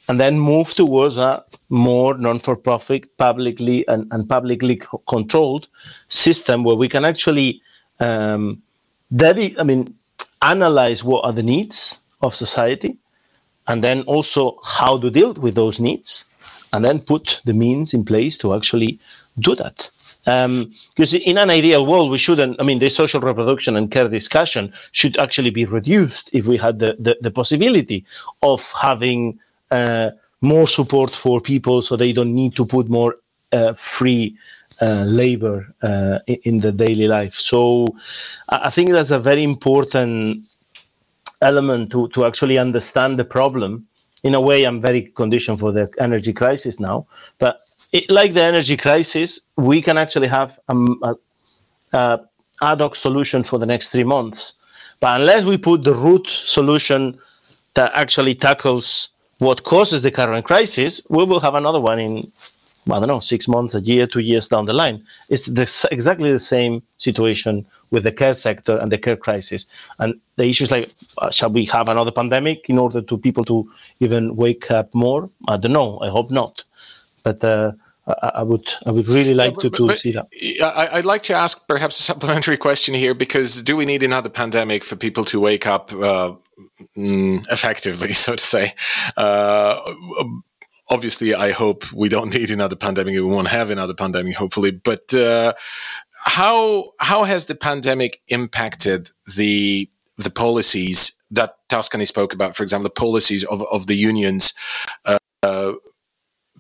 and 0.09 0.19
then 0.19 0.39
move 0.39 0.75
towards 0.75 1.19
a 1.19 1.45
more 1.69 2.17
non-for-profit, 2.17 3.17
publicly 3.19 3.87
and, 3.89 4.07
and 4.11 4.29
publicly 4.29 4.81
controlled 5.07 5.69
system 6.09 6.65
where 6.65 6.77
we 6.77 6.89
can 6.89 7.05
actually, 7.05 7.61
um, 8.01 8.63
I 9.21 9.63
mean, 9.65 9.95
analyze 10.43 11.03
what 11.03 11.25
are 11.25 11.33
the 11.33 11.43
needs 11.43 12.01
of 12.21 12.35
society, 12.35 12.97
and 13.67 13.83
then 13.83 14.03
also 14.03 14.59
how 14.65 14.99
to 14.99 15.11
deal 15.11 15.35
with 15.35 15.55
those 15.55 15.81
needs, 15.81 16.25
and 16.73 16.85
then 16.85 17.01
put 17.01 17.41
the 17.45 17.55
means 17.55 17.95
in 17.95 18.05
place 18.05 18.37
to 18.39 18.55
actually 18.55 18.99
do 19.39 19.55
that. 19.55 19.91
Because 20.25 21.15
um, 21.15 21.21
in 21.25 21.39
an 21.39 21.49
ideal 21.51 21.87
world, 21.87 22.11
we 22.11 22.19
shouldn't. 22.19 22.61
I 22.61 22.65
mean, 22.65 22.79
the 22.79 22.91
social 22.91 23.21
reproduction 23.21 23.77
and 23.77 23.91
care 23.91 24.09
discussion 24.09 24.73
should 24.93 25.17
actually 25.17 25.51
be 25.51 25.65
reduced 25.65 26.29
if 26.33 26.47
we 26.47 26.57
had 26.59 26.79
the, 26.81 26.97
the, 26.99 27.17
the 27.21 27.31
possibility 27.31 28.05
of 28.43 28.71
having 28.73 29.39
uh, 29.71 30.11
more 30.41 30.69
support 30.69 31.15
for 31.15 31.41
people 31.41 31.83
so 31.83 31.97
they 31.97 32.13
don't 32.13 32.35
need 32.35 32.55
to 32.57 32.65
put 32.65 32.89
more 32.89 33.17
uh, 33.53 33.73
free 33.75 34.37
labor 34.87 35.75
uh, 35.83 36.19
in 36.27 36.61
the 36.61 36.73
daily 36.73 37.09
life. 37.09 37.35
So 37.35 37.87
I 38.49 38.71
think 38.71 38.91
that's 38.91 39.11
a 39.11 39.19
very 39.19 39.43
important 39.43 40.45
element 41.41 41.91
to, 41.93 42.09
to 42.09 42.25
actually 42.25 42.59
understand 42.59 43.19
the 43.19 43.25
problem. 43.25 43.87
In 44.23 44.35
a 44.35 44.41
way, 44.41 44.65
I'm 44.65 44.81
very 44.81 45.03
conditioned 45.15 45.61
for 45.61 45.73
the 45.73 45.89
energy 46.01 46.33
crisis 46.33 46.81
now, 46.81 47.07
but 47.39 47.61
it, 47.93 48.11
like 48.11 48.35
the 48.35 48.43
energy 48.43 48.77
crisis, 48.77 49.41
we 49.57 49.81
can 49.81 49.97
actually 49.97 50.29
have 50.29 50.59
um, 50.69 51.01
a, 51.03 51.15
a 51.93 52.21
ad 52.61 52.81
hoc 52.81 52.97
solution 52.97 53.45
for 53.45 53.59
the 53.59 53.67
next 53.67 53.91
three 53.91 54.05
months. 54.05 54.55
But 55.01 55.21
unless 55.21 55.45
we 55.45 55.57
put 55.57 55.85
the 55.85 55.95
root 55.95 56.29
solution 56.29 57.19
that 57.75 57.93
actually 57.95 58.35
tackles 58.35 59.11
what 59.39 59.63
causes 59.63 60.03
the 60.03 60.11
current 60.11 60.45
crisis, 60.45 61.01
we 61.09 61.25
will 61.25 61.41
have 61.41 61.55
another 61.55 61.81
one 61.81 62.01
in, 62.01 62.33
I 62.91 62.99
don't 62.99 63.09
know, 63.09 63.21
six 63.21 63.49
months, 63.49 63.75
a 63.75 63.81
year, 63.81 64.07
two 64.07 64.21
years 64.21 64.49
down 64.49 64.67
the 64.67 64.73
line. 64.73 65.05
It's 65.29 65.47
the, 65.47 65.89
exactly 65.91 66.33
the 66.33 66.39
same 66.39 66.83
situation 66.99 67.67
with 67.91 68.05
the 68.05 68.13
care 68.13 68.35
sector 68.35 68.79
and 68.79 68.93
the 68.93 68.99
care 68.99 69.17
crisis. 69.17 69.67
And 69.99 70.21
the 70.37 70.45
issue 70.45 70.65
is 70.65 70.71
like, 70.71 70.91
uh, 71.19 71.31
shall 71.31 71.51
we 71.51 71.65
have 71.67 71.89
another 71.89 72.13
pandemic 72.13 72.69
in 72.69 72.79
order 72.79 73.01
to 73.03 73.19
people 73.19 73.45
to 73.45 73.71
even 74.01 74.37
wake 74.37 74.71
up 74.71 74.95
more? 74.95 75.29
I 75.49 75.57
don't 75.57 75.73
know. 75.73 75.99
I 76.01 76.09
hope 76.09 76.31
not. 76.31 76.65
But 77.23 77.43
uh, 77.45 77.73
I 78.23 78.43
would 78.43 78.67
I 78.87 78.91
would 78.91 79.09
really 79.09 79.35
like 79.35 79.57
to, 79.59 79.71
to 79.71 79.87
but, 79.87 79.99
see 79.99 80.13
that. 80.13 80.29
I'd 80.93 81.05
like 81.05 81.23
to 81.25 81.35
ask 81.35 81.69
perhaps 81.69 82.01
a 82.01 82.03
supplementary 82.03 82.57
question 82.69 82.95
here 82.95 83.15
because 83.15 83.63
do 83.63 83.77
we 83.77 83.85
need 83.85 84.03
another 84.03 84.31
pandemic 84.31 84.83
for 84.83 84.97
people 84.97 85.25
to 85.27 85.41
wake 85.41 85.67
up 85.67 85.93
uh, 85.93 86.33
mm, 86.97 87.45
effectively, 87.51 88.13
so 88.25 88.37
to 88.37 88.45
say? 88.45 88.75
Uh, 89.17 89.79
obviously, 90.91 91.35
I 91.35 91.53
hope 91.53 91.93
we 91.93 92.09
don't 92.09 92.35
need 92.39 92.51
another 92.51 92.77
pandemic. 92.77 93.15
We 93.15 93.23
won't 93.23 93.49
have 93.49 93.71
another 93.71 93.95
pandemic, 93.95 94.37
hopefully. 94.37 94.71
But 94.71 95.13
uh, 95.15 95.55
how 96.25 96.93
how 96.99 97.25
has 97.25 97.47
the 97.47 97.55
pandemic 97.55 98.21
impacted 98.29 99.11
the 99.37 99.91
the 100.17 100.31
policies 100.31 101.19
that 101.31 101.55
Tuscany 101.69 102.05
spoke 102.05 102.33
about, 102.33 102.57
for 102.57 102.63
example, 102.63 102.85
the 102.85 103.01
policies 103.01 103.45
of, 103.45 103.63
of 103.71 103.87
the 103.87 103.95
unions, 103.95 104.55
uh, 105.05 105.73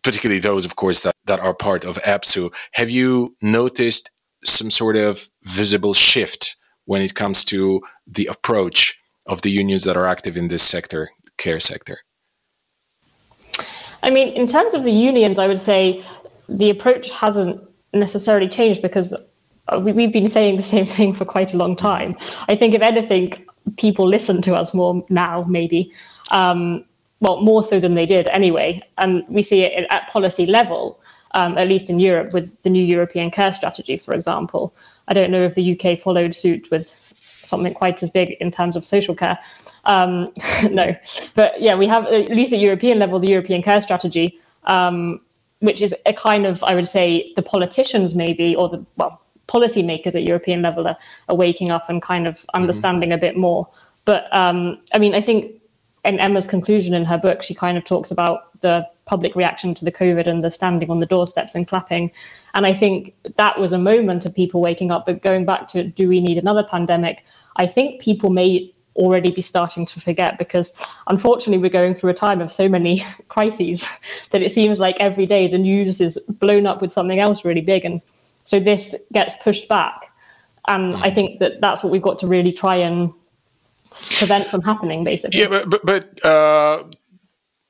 particularly 0.02 0.40
those, 0.40 0.64
of 0.64 0.76
course, 0.76 1.02
that, 1.02 1.14
that 1.24 1.40
are 1.40 1.54
part 1.54 1.84
of 1.84 1.96
EPSU. 2.02 2.54
Have 2.72 2.90
you 2.90 3.36
noticed 3.40 4.10
some 4.44 4.70
sort 4.70 4.96
of 4.96 5.28
visible 5.42 5.94
shift 5.94 6.56
when 6.84 7.02
it 7.02 7.14
comes 7.14 7.44
to 7.46 7.80
the 8.06 8.26
approach 8.26 8.98
of 9.26 9.42
the 9.42 9.50
unions 9.50 9.84
that 9.84 9.96
are 9.96 10.06
active 10.06 10.36
in 10.36 10.48
this 10.48 10.62
sector, 10.62 11.10
care 11.36 11.60
sector? 11.60 12.00
I 14.02 14.10
mean, 14.10 14.28
in 14.28 14.46
terms 14.46 14.74
of 14.74 14.84
the 14.84 14.92
unions, 14.92 15.38
I 15.38 15.46
would 15.46 15.60
say 15.60 16.04
the 16.48 16.70
approach 16.70 17.10
hasn't 17.10 17.60
necessarily 17.92 18.48
changed 18.48 18.82
because 18.82 19.14
uh, 19.68 19.80
we've 19.80 20.12
been 20.12 20.28
saying 20.28 20.56
the 20.56 20.62
same 20.62 20.86
thing 20.96 21.12
for 21.12 21.24
quite 21.24 21.54
a 21.54 21.56
long 21.56 21.76
time. 21.76 22.16
I 22.48 22.56
think, 22.56 22.74
if 22.74 22.82
anything, 22.82 23.46
people 23.76 24.06
listen 24.06 24.42
to 24.42 24.54
us 24.54 24.72
more 24.74 25.04
now, 25.08 25.44
maybe. 25.48 25.92
Um, 26.30 26.84
well, 27.20 27.40
more 27.40 27.62
so 27.62 27.80
than 27.80 27.94
they 27.94 28.06
did 28.06 28.28
anyway. 28.28 28.80
And 28.98 29.24
we 29.28 29.42
see 29.42 29.62
it 29.62 29.86
at 29.90 30.08
policy 30.08 30.46
level, 30.46 31.00
um, 31.34 31.58
at 31.58 31.68
least 31.68 31.90
in 31.90 31.98
Europe, 31.98 32.32
with 32.32 32.50
the 32.62 32.70
new 32.70 32.82
European 32.82 33.30
care 33.30 33.52
strategy, 33.52 33.96
for 33.96 34.14
example. 34.14 34.74
I 35.08 35.14
don't 35.14 35.30
know 35.30 35.42
if 35.42 35.54
the 35.54 35.78
UK 35.78 35.98
followed 35.98 36.34
suit 36.34 36.70
with 36.70 36.94
something 37.48 37.74
quite 37.74 38.02
as 38.02 38.10
big 38.10 38.32
in 38.40 38.50
terms 38.50 38.76
of 38.76 38.86
social 38.86 39.14
care. 39.14 39.38
Um, 39.84 40.32
no, 40.70 40.94
but 41.34 41.60
yeah, 41.60 41.74
we 41.74 41.86
have 41.86 42.06
at 42.06 42.28
least 42.30 42.52
at 42.52 42.58
European 42.58 42.98
level 42.98 43.18
the 43.18 43.30
European 43.30 43.62
care 43.62 43.80
strategy, 43.80 44.38
um, 44.64 45.20
which 45.60 45.82
is 45.82 45.94
a 46.06 46.12
kind 46.12 46.46
of, 46.46 46.62
I 46.64 46.74
would 46.74 46.88
say, 46.88 47.32
the 47.36 47.42
politicians 47.42 48.14
maybe, 48.14 48.54
or 48.54 48.68
the 48.68 48.84
well, 48.96 49.20
policymakers 49.48 50.14
at 50.14 50.22
European 50.24 50.62
level 50.62 50.86
are, 50.86 50.96
are 51.28 51.36
waking 51.36 51.70
up 51.70 51.88
and 51.88 52.00
kind 52.02 52.28
of 52.28 52.36
mm-hmm. 52.36 52.60
understanding 52.60 53.10
mm-hmm. 53.10 53.24
a 53.24 53.26
bit 53.26 53.36
more. 53.36 53.68
But 54.04 54.34
um, 54.36 54.78
I 54.94 54.98
mean, 54.98 55.14
I 55.14 55.20
think 55.20 55.60
in 56.04 56.18
Emma's 56.20 56.46
conclusion 56.46 56.94
in 56.94 57.04
her 57.04 57.18
book, 57.18 57.42
she 57.42 57.54
kind 57.54 57.76
of 57.76 57.84
talks 57.84 58.10
about 58.10 58.60
the 58.60 58.86
public 59.04 59.34
reaction 59.34 59.74
to 59.74 59.84
the 59.84 59.92
COVID 59.92 60.28
and 60.28 60.44
the 60.44 60.50
standing 60.50 60.90
on 60.90 61.00
the 61.00 61.06
doorsteps 61.06 61.54
and 61.54 61.66
clapping. 61.66 62.10
And 62.54 62.66
I 62.66 62.72
think 62.72 63.14
that 63.36 63.58
was 63.58 63.72
a 63.72 63.78
moment 63.78 64.26
of 64.26 64.34
people 64.34 64.60
waking 64.60 64.90
up. 64.90 65.06
But 65.06 65.22
going 65.22 65.44
back 65.44 65.68
to 65.68 65.84
do 65.84 66.08
we 66.08 66.20
need 66.20 66.38
another 66.38 66.62
pandemic? 66.62 67.24
I 67.56 67.66
think 67.66 68.00
people 68.00 68.30
may 68.30 68.72
already 68.98 69.30
be 69.30 69.40
starting 69.40 69.86
to 69.86 70.00
forget 70.00 70.38
because 70.38 70.74
unfortunately 71.06 71.58
we're 71.58 71.70
going 71.70 71.94
through 71.94 72.10
a 72.10 72.14
time 72.14 72.40
of 72.40 72.52
so 72.52 72.68
many 72.68 73.04
crises 73.28 73.86
that 74.30 74.42
it 74.42 74.52
seems 74.52 74.78
like 74.78 75.00
every 75.00 75.24
day 75.24 75.48
the 75.48 75.58
news 75.58 76.00
is 76.00 76.18
blown 76.28 76.66
up 76.66 76.82
with 76.82 76.92
something 76.92 77.18
else 77.18 77.44
really 77.44 77.60
big 77.62 77.84
and 77.84 78.02
so 78.48 78.58
this 78.58 78.96
gets 79.12 79.34
pushed 79.42 79.68
back. 79.68 80.10
And 80.66 80.94
mm. 80.94 81.02
I 81.02 81.10
think 81.10 81.38
that 81.40 81.60
that's 81.60 81.84
what 81.84 81.92
we've 81.92 82.00
got 82.00 82.18
to 82.20 82.26
really 82.26 82.50
try 82.50 82.76
and 82.76 83.12
prevent 84.16 84.46
from 84.46 84.62
happening, 84.62 85.04
basically. 85.04 85.40
Yeah, 85.40 85.48
but, 85.48 85.68
but, 85.68 85.84
but 85.84 86.24
uh, 86.24 86.84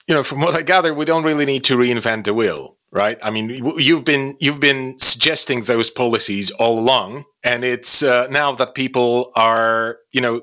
you 0.06 0.14
know, 0.14 0.22
from 0.22 0.40
what 0.40 0.54
I 0.54 0.62
gather, 0.62 0.94
we 0.94 1.04
don't 1.04 1.24
really 1.24 1.46
need 1.46 1.64
to 1.64 1.76
reinvent 1.76 2.24
the 2.24 2.34
wheel 2.34 2.76
right? 2.90 3.18
I 3.22 3.30
mean, 3.30 3.50
you've 3.76 4.04
been 4.04 4.34
you've 4.40 4.60
been 4.60 4.98
suggesting 4.98 5.60
those 5.62 5.90
policies 5.90 6.50
all 6.52 6.78
along, 6.78 7.26
and 7.44 7.62
it's 7.62 8.02
uh, 8.02 8.28
now 8.30 8.52
that 8.52 8.74
people 8.74 9.30
are, 9.36 9.98
you 10.10 10.22
know, 10.22 10.40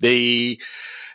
they 0.00 0.58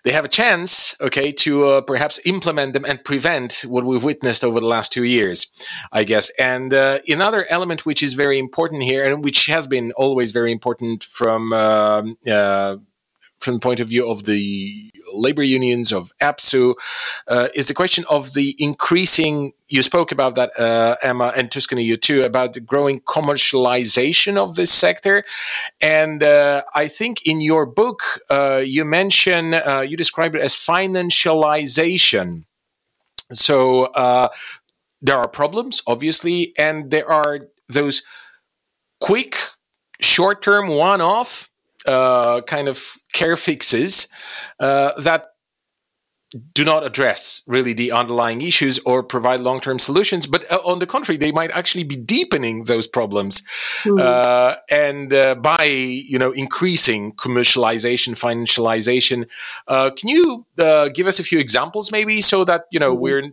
they 0.06 0.12
have 0.12 0.24
a 0.24 0.30
chance, 0.30 0.96
okay, 1.02 1.32
to 1.32 1.68
uh, 1.68 1.82
perhaps 1.82 2.20
implement 2.26 2.74
them 2.74 2.86
and 2.86 3.04
prevent 3.04 3.66
what 3.68 3.84
we've 3.84 4.04
witnessed 4.04 4.44
over 4.44 4.60
the 4.60 4.68
last 4.68 4.94
two 4.94 5.04
years, 5.04 5.48
I 5.92 6.04
guess. 6.04 6.30
And 6.38 6.72
uh, 6.76 7.00
another 7.08 7.48
element 7.50 7.88
which 7.88 8.04
is 8.04 8.14
very 8.14 8.38
important 8.38 8.84
here, 8.84 9.04
and 9.04 9.24
which 9.24 9.48
has 9.48 9.66
been 9.66 9.92
always 9.94 10.32
very 10.32 10.52
important 10.52 11.04
from 11.04 11.52
um, 11.54 12.18
uh, 12.32 12.78
from 13.40 13.56
the 13.56 13.60
point 13.60 13.80
of 13.80 13.90
view 13.90 14.10
of 14.10 14.24
the 14.24 14.92
labor 15.14 15.44
unions 15.44 15.92
of 15.92 16.12
EPSU 16.22 16.74
uh, 17.28 17.48
is 17.56 17.68
the 17.68 17.74
question 17.74 18.04
of 18.10 18.34
the 18.34 18.56
increasing. 18.58 19.52
You 19.68 19.82
spoke 19.82 20.12
about 20.12 20.36
that, 20.36 20.52
uh, 20.60 20.96
Emma, 21.02 21.32
and 21.36 21.52
Tuscany, 21.52 21.84
you 21.84 21.98
too, 21.98 22.24
about 22.24 22.54
the 22.54 22.60
growing 22.60 23.02
commercialization 23.02 24.38
of 24.38 24.56
this 24.56 24.72
sector. 24.72 25.24
And 25.82 26.24
uh, 26.24 26.64
I 26.74 26.88
think 26.88 27.26
in 27.26 27.42
your 27.42 27.66
book, 27.66 28.02
uh, 28.30 28.64
you 28.66 28.86
mention, 28.86 29.54
uh, 29.54 29.86
you 29.88 29.98
describe 29.98 30.36
it 30.36 30.42
as 30.42 30.56
financialization. 30.56 32.46
So 33.32 33.86
uh, 33.86 34.30
there 35.02 35.18
are 35.18 35.28
problems, 35.28 35.82
obviously, 35.88 36.54
and 36.58 36.92
there 36.92 37.10
are 37.10 37.42
those 37.70 38.04
quick, 39.00 39.38
short 40.00 40.42
term, 40.42 40.68
one 40.68 41.02
off 41.02 41.50
uh, 41.86 42.42
kind 42.42 42.68
of 42.68 42.98
care 43.16 43.38
fixes 43.38 44.08
uh, 44.60 44.92
that 45.02 45.28
do 46.54 46.66
not 46.66 46.84
address 46.84 47.44
really 47.48 47.74
the 47.74 47.92
underlying 47.92 48.42
issues 48.42 48.78
or 48.80 49.02
provide 49.02 49.40
long-term 49.40 49.80
solutions 49.80 50.28
but 50.28 50.50
uh, 50.52 50.58
on 50.66 50.80
the 50.80 50.86
contrary 50.86 51.18
they 51.18 51.32
might 51.32 51.52
actually 51.52 51.84
be 51.84 51.96
deepening 51.96 52.66
those 52.66 52.88
problems 52.88 53.44
mm. 53.84 54.00
uh, 54.00 54.58
and 54.70 55.14
uh, 55.14 55.36
by 55.36 55.64
you 55.64 56.20
know 56.20 56.32
increasing 56.32 57.14
commercialization 57.14 58.14
financialization 58.28 59.30
uh, 59.68 59.90
can 59.92 60.10
you 60.10 60.46
uh, 60.60 60.90
give 60.90 61.08
us 61.08 61.20
a 61.20 61.24
few 61.24 61.40
examples 61.40 61.92
maybe 61.92 62.20
so 62.22 62.44
that 62.44 62.66
you 62.72 62.80
know 62.80 62.96
mm. 62.96 63.00
we're 63.00 63.24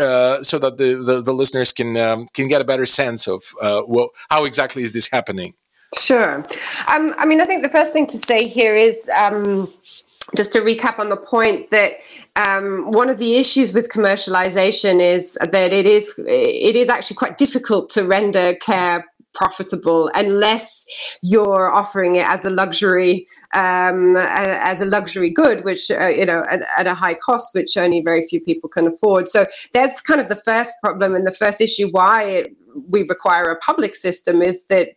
uh, 0.00 0.42
so 0.42 0.58
that 0.58 0.76
the, 0.76 1.02
the, 1.02 1.22
the 1.22 1.32
listeners 1.32 1.72
can 1.72 1.96
um, 1.96 2.28
can 2.32 2.48
get 2.48 2.60
a 2.60 2.64
better 2.64 2.86
sense 2.86 3.26
of 3.26 3.42
well, 3.88 4.10
how 4.30 4.44
exactly 4.44 4.82
is 4.82 4.92
this 4.92 5.10
happening 5.10 5.54
Sure. 5.94 6.44
Um, 6.88 7.14
I 7.16 7.26
mean, 7.26 7.40
I 7.40 7.44
think 7.44 7.62
the 7.62 7.68
first 7.68 7.92
thing 7.92 8.06
to 8.08 8.18
say 8.18 8.46
here 8.46 8.74
is 8.74 9.08
um, 9.18 9.72
just 10.34 10.52
to 10.52 10.60
recap 10.60 10.98
on 10.98 11.08
the 11.08 11.16
point 11.16 11.70
that 11.70 12.00
um, 12.34 12.90
one 12.90 13.08
of 13.08 13.18
the 13.18 13.36
issues 13.36 13.72
with 13.72 13.88
commercialization 13.88 15.00
is 15.00 15.38
that 15.40 15.72
it 15.72 15.86
is 15.86 16.14
it 16.26 16.74
is 16.76 16.88
actually 16.88 17.16
quite 17.16 17.38
difficult 17.38 17.88
to 17.90 18.04
render 18.04 18.54
care 18.56 19.04
profitable 19.36 20.10
unless 20.14 20.86
you're 21.22 21.70
offering 21.70 22.14
it 22.16 22.26
as 22.26 22.44
a 22.44 22.50
luxury 22.50 23.26
um, 23.52 24.16
as 24.16 24.80
a 24.80 24.86
luxury 24.86 25.28
good 25.28 25.62
which 25.62 25.90
uh, 25.90 26.06
you 26.06 26.24
know 26.24 26.42
at, 26.48 26.62
at, 26.78 26.86
a 26.86 26.94
high 26.94 27.14
cost 27.14 27.54
which 27.54 27.76
only 27.76 28.00
very 28.00 28.22
few 28.22 28.40
people 28.40 28.68
can 28.68 28.86
afford 28.86 29.28
so 29.28 29.46
that's 29.74 30.00
kind 30.00 30.20
of 30.20 30.28
the 30.30 30.36
first 30.36 30.74
problem 30.82 31.14
and 31.14 31.26
the 31.26 31.32
first 31.32 31.60
issue 31.60 31.88
why 31.90 32.22
it, 32.22 32.56
we 32.88 33.02
require 33.02 33.44
a 33.44 33.56
public 33.56 33.94
system 33.94 34.40
is 34.40 34.64
that 34.64 34.88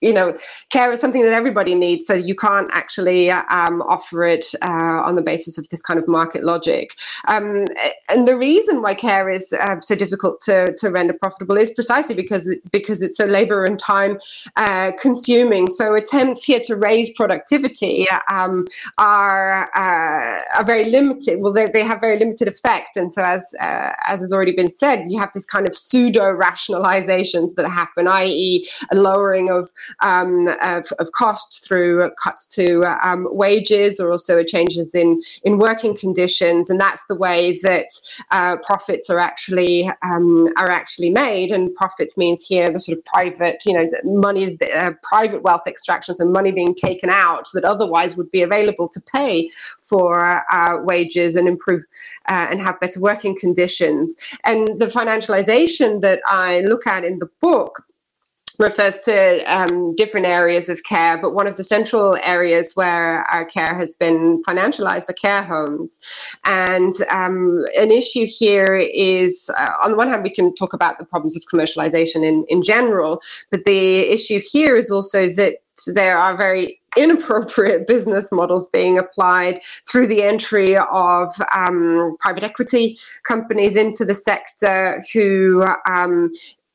you 0.00 0.12
know, 0.12 0.36
care 0.70 0.92
is 0.92 1.00
something 1.00 1.22
that 1.22 1.32
everybody 1.32 1.74
needs. 1.74 2.06
So 2.06 2.14
you 2.14 2.34
can't 2.34 2.70
actually 2.72 3.30
um, 3.30 3.82
offer 3.82 4.24
it 4.24 4.46
uh, 4.62 5.02
on 5.04 5.16
the 5.16 5.22
basis 5.22 5.58
of 5.58 5.68
this 5.68 5.82
kind 5.82 5.98
of 5.98 6.06
market 6.06 6.44
logic. 6.44 6.94
Um, 7.26 7.66
and 8.10 8.28
the 8.28 8.36
reason 8.36 8.82
why 8.82 8.94
care 8.94 9.28
is 9.28 9.52
uh, 9.52 9.80
so 9.80 9.94
difficult 9.94 10.40
to, 10.42 10.74
to 10.74 10.90
render 10.90 11.12
profitable 11.12 11.56
is 11.56 11.70
precisely 11.72 12.14
because 12.14 12.54
because 12.70 13.02
it's 13.02 13.16
so 13.16 13.24
labor 13.24 13.64
and 13.64 13.78
time 13.78 14.18
uh, 14.56 14.92
consuming. 15.00 15.68
So 15.68 15.94
attempts 15.94 16.44
here 16.44 16.60
to 16.64 16.76
raise 16.76 17.10
productivity 17.10 18.06
um, 18.30 18.66
are 18.98 19.70
uh, 19.74 20.38
are 20.58 20.64
very 20.64 20.84
limited. 20.84 21.40
Well, 21.40 21.52
they, 21.52 21.66
they 21.66 21.84
have 21.84 22.00
very 22.00 22.18
limited 22.18 22.48
effect. 22.48 22.96
And 22.96 23.12
so 23.12 23.22
as 23.22 23.54
uh, 23.60 23.92
as 24.06 24.20
has 24.20 24.32
already 24.32 24.52
been 24.52 24.70
said, 24.70 25.04
you 25.06 25.18
have 25.18 25.32
this 25.32 25.46
kind 25.46 25.68
of 25.68 25.74
pseudo 25.74 26.36
rationalizations 26.36 27.54
that 27.54 27.68
happen, 27.68 28.06
i.e., 28.06 28.68
a 28.90 28.96
lowering 28.96 29.50
of 29.50 29.70
um, 30.00 30.48
of, 30.62 30.86
of 30.98 31.12
cost 31.12 31.64
through 31.66 32.10
cuts 32.22 32.46
to 32.54 32.82
um, 33.06 33.26
wages 33.30 34.00
or 34.00 34.10
also 34.10 34.42
changes 34.42 34.94
in, 34.94 35.22
in 35.44 35.58
working 35.58 35.96
conditions. 35.96 36.70
And 36.70 36.80
that's 36.80 37.04
the 37.06 37.14
way 37.14 37.58
that 37.62 37.88
uh, 38.30 38.56
profits 38.58 39.10
are 39.10 39.18
actually 39.18 39.88
um, 40.02 40.48
are 40.56 40.70
actually 40.70 41.10
made. 41.10 41.50
And 41.50 41.74
profits 41.74 42.16
means 42.16 42.46
here 42.46 42.70
the 42.70 42.80
sort 42.80 42.98
of 42.98 43.04
private, 43.04 43.62
you 43.66 43.72
know, 43.72 43.88
money, 44.04 44.58
uh, 44.74 44.92
private 45.02 45.42
wealth 45.42 45.66
extractions 45.66 46.20
and 46.20 46.32
money 46.32 46.52
being 46.52 46.74
taken 46.74 47.10
out 47.10 47.48
that 47.54 47.64
otherwise 47.64 48.16
would 48.16 48.30
be 48.30 48.42
available 48.42 48.88
to 48.88 49.00
pay 49.00 49.50
for 49.78 50.44
uh, 50.50 50.78
wages 50.82 51.36
and 51.36 51.48
improve 51.48 51.84
uh, 52.26 52.46
and 52.50 52.60
have 52.60 52.80
better 52.80 53.00
working 53.00 53.36
conditions. 53.38 54.16
And 54.44 54.68
the 54.78 54.86
financialization 54.86 56.00
that 56.02 56.20
I 56.26 56.60
look 56.60 56.86
at 56.86 57.04
in 57.04 57.18
the 57.18 57.30
book 57.40 57.84
refers 58.58 58.98
to 59.00 59.42
um, 59.44 59.94
different 59.94 60.26
areas 60.26 60.68
of 60.68 60.82
care, 60.84 61.18
but 61.18 61.34
one 61.34 61.46
of 61.46 61.56
the 61.56 61.64
central 61.64 62.16
areas 62.24 62.74
where 62.74 63.22
our 63.30 63.44
care 63.44 63.74
has 63.74 63.94
been 63.94 64.42
financialized 64.42 65.08
are 65.08 65.14
care 65.14 65.42
homes. 65.42 66.00
And 66.44 66.94
um, 67.10 67.60
an 67.78 67.92
issue 67.92 68.26
here 68.26 68.82
is, 68.92 69.50
uh, 69.58 69.70
on 69.84 69.92
the 69.92 69.96
one 69.96 70.08
hand, 70.08 70.24
we 70.24 70.30
can 70.30 70.54
talk 70.54 70.72
about 70.72 70.98
the 70.98 71.04
problems 71.04 71.36
of 71.36 71.42
commercialization 71.52 72.24
in, 72.24 72.44
in 72.48 72.62
general, 72.62 73.20
but 73.50 73.64
the 73.64 74.00
issue 74.10 74.40
here 74.52 74.74
is 74.74 74.90
also 74.90 75.28
that 75.28 75.58
there 75.86 76.18
are 76.18 76.36
very 76.36 76.80
inappropriate 76.96 77.86
business 77.86 78.32
models 78.32 78.66
being 78.66 78.98
applied 78.98 79.60
through 79.88 80.06
the 80.06 80.22
entry 80.22 80.76
of 80.76 81.32
um, 81.54 82.16
private 82.18 82.42
equity 82.42 82.98
companies 83.22 83.76
into 83.76 84.04
the 84.04 84.14
sector 84.14 85.00
who 85.12 85.64
um, 85.86 86.32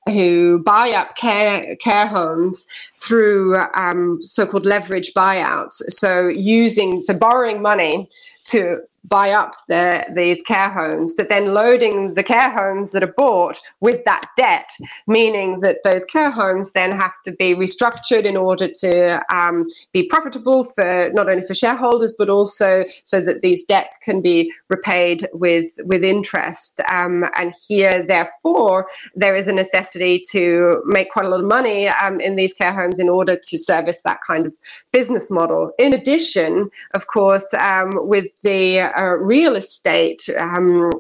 who 0.08 0.62
buy 0.64 0.92
up 0.92 1.16
care 1.16 1.76
care 1.78 2.08
homes 2.08 2.68
through 2.96 3.58
um, 3.74 4.22
so-called 4.22 4.66
leverage 4.66 5.14
buyouts. 5.14 5.82
So 5.90 6.28
using 6.28 7.02
so 7.04 7.14
borrowing 7.14 7.62
money 7.62 8.10
to 8.46 8.80
buy 9.06 9.32
up 9.32 9.56
the, 9.68 10.06
these 10.14 10.42
care 10.44 10.70
homes, 10.70 11.14
but 11.14 11.30
then 11.30 11.54
loading 11.54 12.14
the 12.14 12.24
care 12.24 12.50
homes 12.50 12.92
that 12.92 13.04
are 13.04 13.14
bought 13.18 13.60
with 13.82 14.04
that 14.06 14.22
debt, 14.38 14.70
meaning 15.08 15.60
that 15.60 15.80
those 15.84 16.06
care 16.06 16.32
homes 16.32 16.72
then 16.72 16.92
have 16.92 17.14
to 17.26 17.32
be 17.34 17.54
restructured 17.54 18.24
in 18.24 18.38
order 18.38 18.68
to 18.68 19.22
um, 19.34 19.66
be 19.92 20.04
profitable 20.04 20.64
for 20.64 21.10
not 21.14 21.30
only 21.30 21.42
for 21.42 21.54
shareholders 21.54 22.14
but 22.18 22.30
also 22.30 22.86
so 23.04 23.20
that 23.20 23.42
these 23.42 23.66
debts 23.66 23.98
can 23.98 24.22
be 24.22 24.52
repaid 24.70 25.28
with 25.34 25.72
with 25.86 26.04
interest. 26.04 26.82
Um, 26.90 27.26
and 27.36 27.54
here, 27.68 28.04
therefore, 28.04 28.88
there 29.16 29.36
is 29.36 29.48
a 29.48 29.54
necessity 29.54 30.22
to 30.32 30.82
make 30.86 31.12
quite 31.12 31.26
a 31.26 31.30
lot 31.30 31.40
of 31.40 31.46
money 31.46 31.88
um, 31.88 32.20
in 32.20 32.36
these 32.36 32.54
care 32.54 32.72
homes 32.72 33.00
in 33.00 33.10
order 33.10 33.36
to 33.36 33.58
service 33.58 34.02
that 34.04 34.20
kind 34.26 34.46
of 34.46 34.58
business 34.92 35.30
model. 35.30 35.72
In 35.78 35.94
addition, 35.94 36.70
of 36.94 37.08
course, 37.08 37.54
um, 37.54 37.92
with 38.08 38.42
the 38.42 38.93
uh, 38.98 39.18
real 39.18 39.56
estate. 39.56 40.30
Um, 40.38 40.92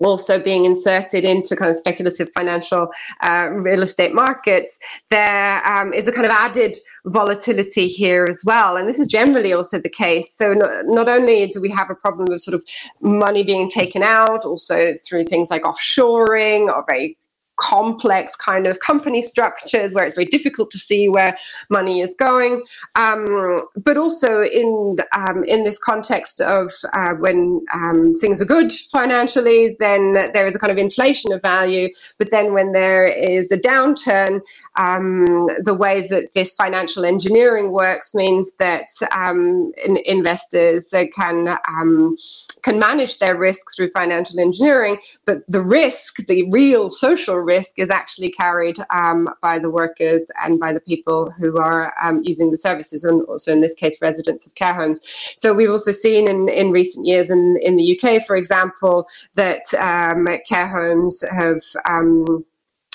also 0.00 0.38
being 0.40 0.64
inserted 0.64 1.24
into 1.24 1.56
kind 1.56 1.70
of 1.70 1.76
speculative 1.76 2.28
financial 2.34 2.88
uh, 3.22 3.48
real 3.50 3.82
estate 3.82 4.14
markets, 4.14 4.78
there 5.10 5.66
um, 5.66 5.92
is 5.92 6.06
a 6.06 6.12
kind 6.12 6.24
of 6.24 6.30
added 6.30 6.76
volatility 7.06 7.88
here 7.88 8.24
as 8.28 8.42
well. 8.44 8.76
And 8.76 8.88
this 8.88 9.00
is 9.00 9.08
generally 9.08 9.52
also 9.52 9.80
the 9.80 9.88
case. 9.88 10.32
So 10.32 10.54
not, 10.54 10.70
not 10.84 11.08
only 11.08 11.48
do 11.48 11.60
we 11.60 11.70
have 11.70 11.90
a 11.90 11.96
problem 11.96 12.32
of 12.32 12.40
sort 12.40 12.54
of 12.54 12.62
money 13.00 13.42
being 13.42 13.68
taken 13.68 14.04
out, 14.04 14.44
also 14.44 14.94
through 14.94 15.24
things 15.24 15.50
like 15.50 15.62
offshoring 15.62 16.72
or 16.72 16.84
very 16.86 17.17
complex 17.58 18.34
kind 18.36 18.66
of 18.66 18.80
company 18.80 19.22
structures 19.22 19.94
where 19.94 20.04
it's 20.04 20.14
very 20.14 20.24
difficult 20.24 20.70
to 20.70 20.78
see 20.78 21.08
where 21.08 21.36
money 21.68 22.00
is 22.00 22.14
going. 22.14 22.62
Um, 22.96 23.60
but 23.76 23.96
also 23.96 24.42
in 24.42 24.96
um, 25.12 25.44
in 25.44 25.64
this 25.64 25.78
context 25.78 26.40
of 26.40 26.70
uh, 26.92 27.14
when 27.14 27.64
um, 27.74 28.14
things 28.14 28.40
are 28.40 28.46
good 28.46 28.72
financially, 28.72 29.76
then 29.78 30.14
there 30.32 30.46
is 30.46 30.54
a 30.54 30.58
kind 30.58 30.70
of 30.70 30.78
inflation 30.78 31.32
of 31.32 31.42
value. 31.42 31.88
But 32.18 32.30
then 32.30 32.52
when 32.52 32.72
there 32.72 33.06
is 33.06 33.50
a 33.52 33.58
downturn, 33.58 34.40
um, 34.76 35.26
the 35.58 35.74
way 35.74 36.06
that 36.08 36.34
this 36.34 36.54
financial 36.54 37.04
engineering 37.04 37.72
works 37.72 38.14
means 38.14 38.56
that 38.56 38.88
um, 39.14 39.72
in- 39.84 40.02
investors 40.06 40.94
can 41.14 41.48
um, 41.68 42.16
can 42.62 42.78
manage 42.78 43.18
their 43.18 43.36
risks 43.36 43.76
through 43.76 43.90
financial 43.90 44.38
engineering, 44.40 44.98
but 45.24 45.38
the 45.46 45.62
risk, 45.62 46.16
the 46.26 46.48
real 46.50 46.88
social 46.88 47.36
risk 47.54 47.78
is 47.78 47.90
actually 47.90 48.28
carried 48.28 48.78
um, 48.90 49.28
by 49.40 49.58
the 49.58 49.70
workers 49.70 50.30
and 50.44 50.60
by 50.60 50.72
the 50.72 50.80
people 50.80 51.32
who 51.38 51.56
are 51.58 51.92
um, 52.02 52.22
using 52.24 52.50
the 52.50 52.56
services, 52.68 53.04
and 53.04 53.22
also 53.22 53.52
in 53.52 53.60
this 53.60 53.74
case, 53.74 54.00
residents 54.02 54.46
of 54.46 54.54
care 54.54 54.74
homes. 54.74 55.00
So 55.38 55.54
we've 55.54 55.70
also 55.70 55.92
seen 55.92 56.28
in, 56.28 56.48
in 56.48 56.70
recent 56.70 57.06
years 57.06 57.30
in, 57.30 57.58
in 57.62 57.76
the 57.76 57.88
UK, 57.94 58.24
for 58.26 58.36
example, 58.36 59.08
that 59.34 59.64
um, 59.74 60.26
care 60.48 60.68
homes 60.68 61.24
have 61.30 61.62
um, 61.84 62.44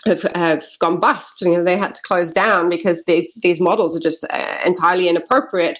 have, 0.05 0.23
have 0.35 0.63
gone 0.79 0.99
bust. 0.99 1.41
You 1.41 1.53
know, 1.53 1.63
they 1.63 1.77
had 1.77 1.95
to 1.95 2.01
close 2.03 2.31
down 2.31 2.69
because 2.69 3.03
these 3.05 3.31
these 3.35 3.61
models 3.61 3.95
are 3.95 3.99
just 4.09 4.25
uh, 4.29 4.57
entirely 4.65 5.07
inappropriate, 5.07 5.79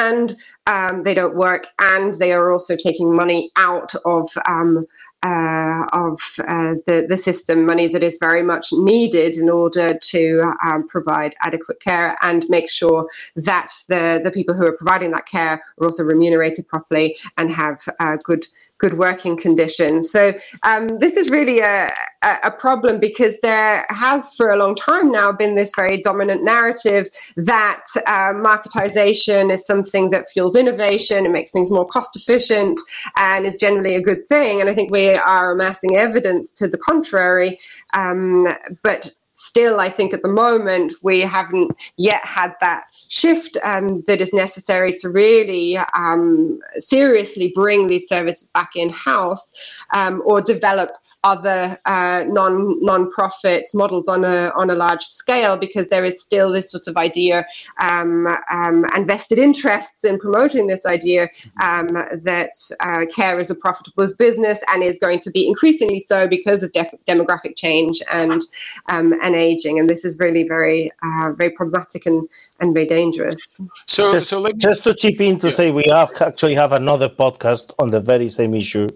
and 0.00 0.34
um, 0.66 1.02
they 1.02 1.14
don't 1.14 1.36
work, 1.36 1.66
and 1.78 2.14
they 2.14 2.32
are 2.32 2.50
also 2.50 2.76
taking 2.76 3.14
money 3.14 3.50
out 3.56 3.92
of 4.04 4.28
um, 4.46 4.86
uh, 5.22 5.84
of 5.92 6.18
uh, 6.48 6.74
the, 6.86 7.06
the 7.06 7.18
system, 7.18 7.66
money 7.66 7.86
that 7.86 8.02
is 8.02 8.16
very 8.18 8.42
much 8.42 8.72
needed 8.72 9.36
in 9.36 9.50
order 9.50 9.98
to 9.98 10.40
um, 10.64 10.86
provide 10.88 11.34
adequate 11.42 11.78
care 11.80 12.16
and 12.22 12.48
make 12.48 12.70
sure 12.70 13.06
that 13.36 13.70
the, 13.88 14.20
the 14.24 14.30
people 14.30 14.54
who 14.54 14.66
are 14.66 14.76
providing 14.76 15.10
that 15.10 15.26
care 15.26 15.62
are 15.78 15.84
also 15.84 16.02
remunerated 16.02 16.66
properly 16.68 17.18
and 17.36 17.52
have 17.52 17.80
uh, 17.98 18.16
good 18.24 18.46
good 18.80 18.94
working 18.98 19.36
conditions. 19.36 20.10
So 20.10 20.32
um, 20.62 20.88
this 20.98 21.16
is 21.16 21.30
really 21.30 21.60
a, 21.60 21.90
a 22.22 22.50
problem 22.50 22.98
because 22.98 23.38
there 23.40 23.86
has 23.90 24.34
for 24.34 24.48
a 24.50 24.56
long 24.56 24.74
time 24.74 25.12
now 25.12 25.30
been 25.32 25.54
this 25.54 25.72
very 25.76 26.00
dominant 26.00 26.42
narrative 26.42 27.08
that 27.36 27.84
uh, 28.06 28.32
marketization 28.32 29.52
is 29.52 29.64
something 29.66 30.10
that 30.10 30.28
fuels 30.28 30.56
innovation, 30.56 31.26
it 31.26 31.30
makes 31.30 31.50
things 31.50 31.70
more 31.70 31.86
cost 31.86 32.16
efficient, 32.16 32.80
and 33.16 33.46
is 33.46 33.56
generally 33.56 33.94
a 33.94 34.02
good 34.02 34.26
thing. 34.26 34.60
And 34.60 34.70
I 34.70 34.74
think 34.74 34.90
we 34.90 35.10
are 35.10 35.52
amassing 35.52 35.96
evidence 35.96 36.50
to 36.52 36.66
the 36.66 36.78
contrary. 36.78 37.58
Um, 37.92 38.48
but 38.82 39.10
still, 39.40 39.80
I 39.80 39.88
think 39.88 40.12
at 40.12 40.22
the 40.22 40.28
moment 40.28 40.92
we 41.02 41.20
haven't 41.20 41.72
yet 41.96 42.22
had 42.24 42.52
that 42.60 42.84
shift 43.08 43.56
um, 43.64 44.02
that 44.02 44.20
is 44.20 44.34
necessary 44.34 44.92
to 44.98 45.08
really 45.08 45.78
um, 45.94 46.60
seriously 46.74 47.50
bring 47.54 47.88
these 47.88 48.06
services 48.06 48.50
back 48.50 48.76
in 48.76 48.90
house 48.90 49.52
um, 49.94 50.22
or 50.26 50.42
develop 50.42 50.90
other 51.22 51.78
uh, 51.84 52.24
non 52.26 52.76
non-profit 52.80 53.64
models 53.74 54.08
on 54.08 54.24
a 54.24 54.52
on 54.56 54.70
a 54.70 54.74
large 54.74 55.02
scale 55.02 55.56
because 55.56 55.88
there 55.88 56.04
is 56.04 56.22
still 56.22 56.50
this 56.50 56.70
sort 56.70 56.86
of 56.86 56.96
idea 56.96 57.44
um, 57.78 58.26
um, 58.50 58.84
and 58.94 59.06
vested 59.06 59.38
interests 59.38 60.04
in 60.04 60.18
promoting 60.18 60.66
this 60.66 60.86
idea 60.86 61.28
um, 61.62 61.88
that 61.88 62.52
uh, 62.80 63.04
care 63.14 63.38
is 63.38 63.50
a 63.50 63.54
profitable 63.54 64.06
business 64.18 64.64
and 64.68 64.82
is 64.82 64.98
going 64.98 65.20
to 65.20 65.30
be 65.30 65.46
increasingly 65.46 66.00
so 66.00 66.26
because 66.26 66.62
of 66.62 66.72
def- 66.72 66.94
demographic 67.06 67.54
change 67.56 68.00
and 68.10 68.42
um, 68.88 69.12
and 69.22 69.36
aging 69.36 69.78
and 69.78 69.90
this 69.90 70.04
is 70.04 70.18
really 70.18 70.46
very 70.46 70.90
uh, 71.02 71.32
very 71.32 71.50
problematic 71.50 72.06
and 72.06 72.28
and 72.60 72.74
very 72.74 72.86
dangerous. 72.86 73.60
So 73.86 74.12
just, 74.12 74.28
so 74.28 74.50
just 74.52 74.84
to 74.84 74.94
chip 74.94 75.20
in 75.20 75.38
to 75.40 75.48
yeah. 75.48 75.54
say 75.54 75.70
we 75.70 75.84
have 75.90 76.10
actually 76.20 76.54
have 76.54 76.72
another 76.72 77.08
podcast 77.08 77.72
on 77.78 77.90
the 77.90 78.00
very 78.00 78.28
same 78.28 78.54
issue 78.54 78.88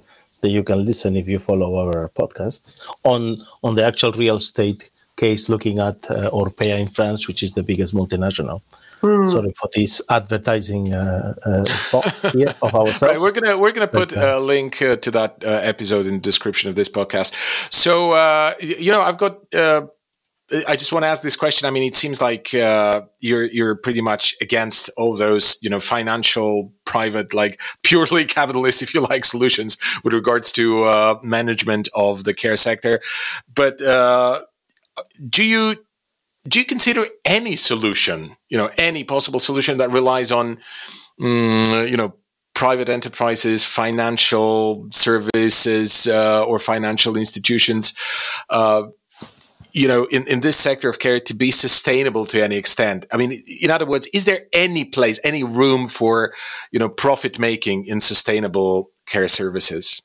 that 0.45 0.51
you 0.51 0.63
can 0.63 0.85
listen 0.85 1.17
if 1.17 1.27
you 1.27 1.39
follow 1.39 1.71
our 1.83 2.11
podcasts 2.11 2.79
on 3.03 3.23
on 3.63 3.75
the 3.77 3.85
actual 3.91 4.13
real 4.13 4.37
estate 4.37 4.91
case 5.17 5.49
looking 5.49 5.79
at 5.79 5.99
uh, 6.11 6.31
Orpea 6.31 6.79
in 6.79 6.89
France, 6.89 7.27
which 7.29 7.43
is 7.43 7.53
the 7.53 7.63
biggest 7.63 7.95
multinational. 7.95 8.61
Mm. 9.01 9.27
Sorry 9.27 9.53
for 9.59 9.69
this 9.75 10.03
advertising 10.09 10.95
uh, 10.95 11.35
uh, 11.45 11.65
spot 11.65 12.05
here 12.33 12.55
of 12.63 12.75
ourselves. 12.75 13.03
right, 13.03 13.21
we're 13.21 13.33
gonna 13.33 13.57
we're 13.57 13.73
gonna 13.73 13.87
put 14.01 14.11
but, 14.15 14.19
uh, 14.19 14.39
a 14.39 14.41
link 14.41 14.83
uh, 14.83 14.97
to 14.97 15.11
that 15.11 15.43
uh, 15.45 15.73
episode 15.73 16.07
in 16.07 16.15
the 16.15 16.21
description 16.21 16.69
of 16.71 16.77
this 16.77 16.89
podcast. 16.89 17.31
So 17.73 18.13
uh, 18.13 18.55
you 18.61 18.93
know, 18.93 19.03
I've 19.03 19.19
got 19.19 19.35
I 20.69 20.77
just 20.77 20.93
want 20.93 21.05
to 21.05 21.09
ask 21.09 21.23
this 21.23 21.37
question. 21.37 21.67
I 21.67 21.71
mean, 21.71 21.85
it 21.85 21.97
seems 21.97 22.21
like 22.21 22.53
uh, 22.55 23.03
you're 23.21 23.45
you're 23.45 23.77
pretty 23.77 24.03
much 24.03 24.35
against 24.43 24.91
all 24.99 25.17
those, 25.17 25.59
you 25.63 25.71
know, 25.71 25.81
financial, 25.81 26.73
private, 26.85 27.33
like 27.33 27.61
purely 27.83 28.25
capitalist, 28.27 28.83
if 28.83 28.93
you 28.93 29.01
like, 29.01 29.25
solutions 29.25 29.79
with 30.05 30.13
regards 30.13 30.53
to 30.53 30.85
uh, 30.85 31.19
management 31.23 31.89
of 31.95 32.25
the 32.25 32.35
care 32.35 32.57
sector. 32.57 33.01
But 33.55 33.81
uh, 33.81 34.43
do 35.29 35.47
you 35.47 35.77
do 36.47 36.59
you 36.59 36.67
consider 36.67 37.07
any 37.25 37.57
solution, 37.57 38.37
you 38.51 38.59
know, 38.59 38.71
any 38.77 39.03
possible 39.03 39.41
solution 39.41 39.79
that 39.79 39.91
relies 39.91 40.31
on, 40.31 40.59
mm, 41.19 41.91
you 41.91 41.97
know, 41.97 42.17
private 42.55 42.91
enterprises, 42.91 43.65
financial 43.65 44.87
services, 44.91 46.07
uh, 46.07 46.45
or 46.45 46.59
financial 46.59 47.17
institutions? 47.17 47.95
You 49.77 49.89
know, 49.89 50.05
in, 50.05 50.25
in 50.29 50.41
this 50.41 50.57
sector 50.57 50.89
of 50.89 51.01
care 51.01 51.19
to 51.19 51.35
be 51.35 51.51
sustainable 51.51 52.25
to 52.27 52.43
any 52.43 52.57
extent? 52.57 53.07
I 53.13 53.17
mean, 53.17 53.35
in 53.61 53.71
other 53.71 53.85
words, 53.85 54.09
is 54.15 54.25
there 54.25 54.45
any 54.53 54.85
place, 54.85 55.19
any 55.25 55.43
room 55.43 55.89
for, 55.89 56.33
you 56.71 56.79
know, 56.79 56.89
profit 56.89 57.41
making 57.41 57.87
in 57.87 57.99
sustainable 57.99 58.93
care 59.05 59.27
services? 59.27 60.01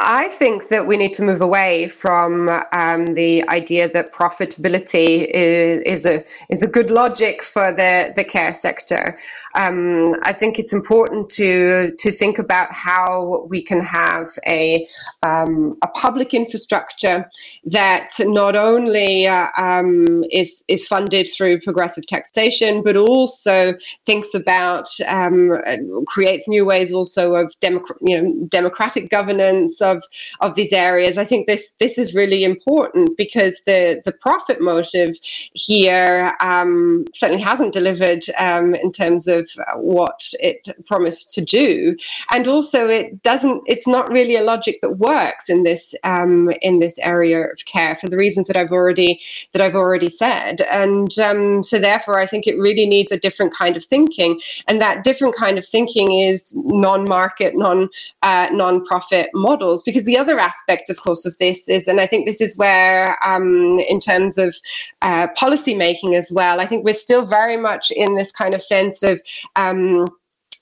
I 0.00 0.28
think 0.28 0.68
that 0.68 0.86
we 0.86 0.96
need 0.96 1.12
to 1.14 1.24
move 1.24 1.40
away 1.40 1.88
from 1.88 2.48
um, 2.70 3.14
the 3.14 3.46
idea 3.48 3.88
that 3.88 4.12
profitability 4.12 5.26
is, 5.34 5.80
is, 5.80 6.06
a 6.06 6.22
is 6.48 6.62
a 6.62 6.68
good 6.68 6.92
logic 6.92 7.42
for 7.42 7.72
the, 7.72 8.12
the 8.14 8.22
care 8.22 8.52
sector. 8.52 9.18
Um, 9.54 10.14
I 10.22 10.32
think 10.32 10.58
it's 10.58 10.72
important 10.72 11.30
to 11.30 11.92
to 11.96 12.10
think 12.10 12.38
about 12.38 12.72
how 12.72 13.46
we 13.48 13.62
can 13.62 13.80
have 13.80 14.28
a 14.46 14.86
um, 15.22 15.76
a 15.82 15.88
public 15.88 16.34
infrastructure 16.34 17.28
that 17.64 18.10
not 18.20 18.56
only 18.56 19.26
uh, 19.26 19.48
um, 19.56 20.24
is 20.30 20.64
is 20.68 20.86
funded 20.86 21.28
through 21.28 21.60
progressive 21.60 22.06
taxation, 22.06 22.82
but 22.82 22.96
also 22.96 23.74
thinks 24.04 24.34
about 24.34 24.88
um, 25.06 25.58
creates 26.06 26.48
new 26.48 26.64
ways 26.64 26.92
also 26.92 27.34
of 27.34 27.52
democ- 27.60 27.98
you 28.02 28.20
know 28.20 28.46
democratic 28.48 29.10
governance 29.10 29.80
of 29.80 30.02
of 30.40 30.54
these 30.54 30.72
areas. 30.72 31.18
I 31.18 31.24
think 31.24 31.46
this 31.46 31.72
this 31.78 31.98
is 31.98 32.14
really 32.14 32.44
important 32.44 33.16
because 33.16 33.62
the 33.66 34.00
the 34.04 34.12
profit 34.12 34.60
motive 34.60 35.16
here 35.54 36.32
um, 36.40 37.04
certainly 37.14 37.42
hasn't 37.42 37.72
delivered 37.72 38.24
um, 38.38 38.74
in 38.74 38.92
terms 38.92 39.26
of 39.26 39.47
what 39.76 40.32
it 40.40 40.68
promised 40.86 41.32
to 41.34 41.40
do, 41.40 41.96
and 42.30 42.46
also 42.46 42.88
it 42.88 43.22
doesn't. 43.22 43.62
It's 43.66 43.86
not 43.86 44.10
really 44.10 44.36
a 44.36 44.42
logic 44.42 44.80
that 44.82 44.98
works 44.98 45.48
in 45.48 45.62
this 45.62 45.94
um, 46.04 46.52
in 46.62 46.78
this 46.78 46.98
area 46.98 47.46
of 47.50 47.64
care 47.64 47.96
for 47.96 48.08
the 48.08 48.16
reasons 48.16 48.46
that 48.46 48.56
I've 48.56 48.72
already 48.72 49.20
that 49.52 49.62
I've 49.62 49.76
already 49.76 50.10
said, 50.10 50.62
and 50.70 51.18
um, 51.18 51.62
so 51.62 51.78
therefore 51.78 52.18
I 52.18 52.26
think 52.26 52.46
it 52.46 52.58
really 52.58 52.86
needs 52.86 53.12
a 53.12 53.18
different 53.18 53.54
kind 53.54 53.76
of 53.76 53.84
thinking, 53.84 54.40
and 54.66 54.80
that 54.80 55.04
different 55.04 55.34
kind 55.34 55.58
of 55.58 55.66
thinking 55.66 56.12
is 56.18 56.54
non-market, 56.56 57.56
non 57.56 57.88
uh, 58.22 58.48
non-profit 58.52 59.30
models. 59.34 59.82
Because 59.82 60.04
the 60.04 60.18
other 60.18 60.38
aspect, 60.38 60.90
of 60.90 61.00
course, 61.00 61.24
of 61.24 61.36
this 61.38 61.68
is, 61.68 61.88
and 61.88 62.00
I 62.00 62.06
think 62.06 62.26
this 62.26 62.40
is 62.40 62.56
where, 62.56 63.16
um, 63.24 63.78
in 63.88 64.00
terms 64.00 64.38
of 64.38 64.56
uh, 65.02 65.28
policy 65.36 65.74
making 65.74 66.14
as 66.14 66.30
well, 66.32 66.60
I 66.60 66.66
think 66.66 66.84
we're 66.84 66.94
still 66.94 67.24
very 67.24 67.56
much 67.56 67.90
in 67.90 68.14
this 68.14 68.32
kind 68.32 68.54
of 68.54 68.62
sense 68.62 69.02
of 69.02 69.22
um, 69.56 70.06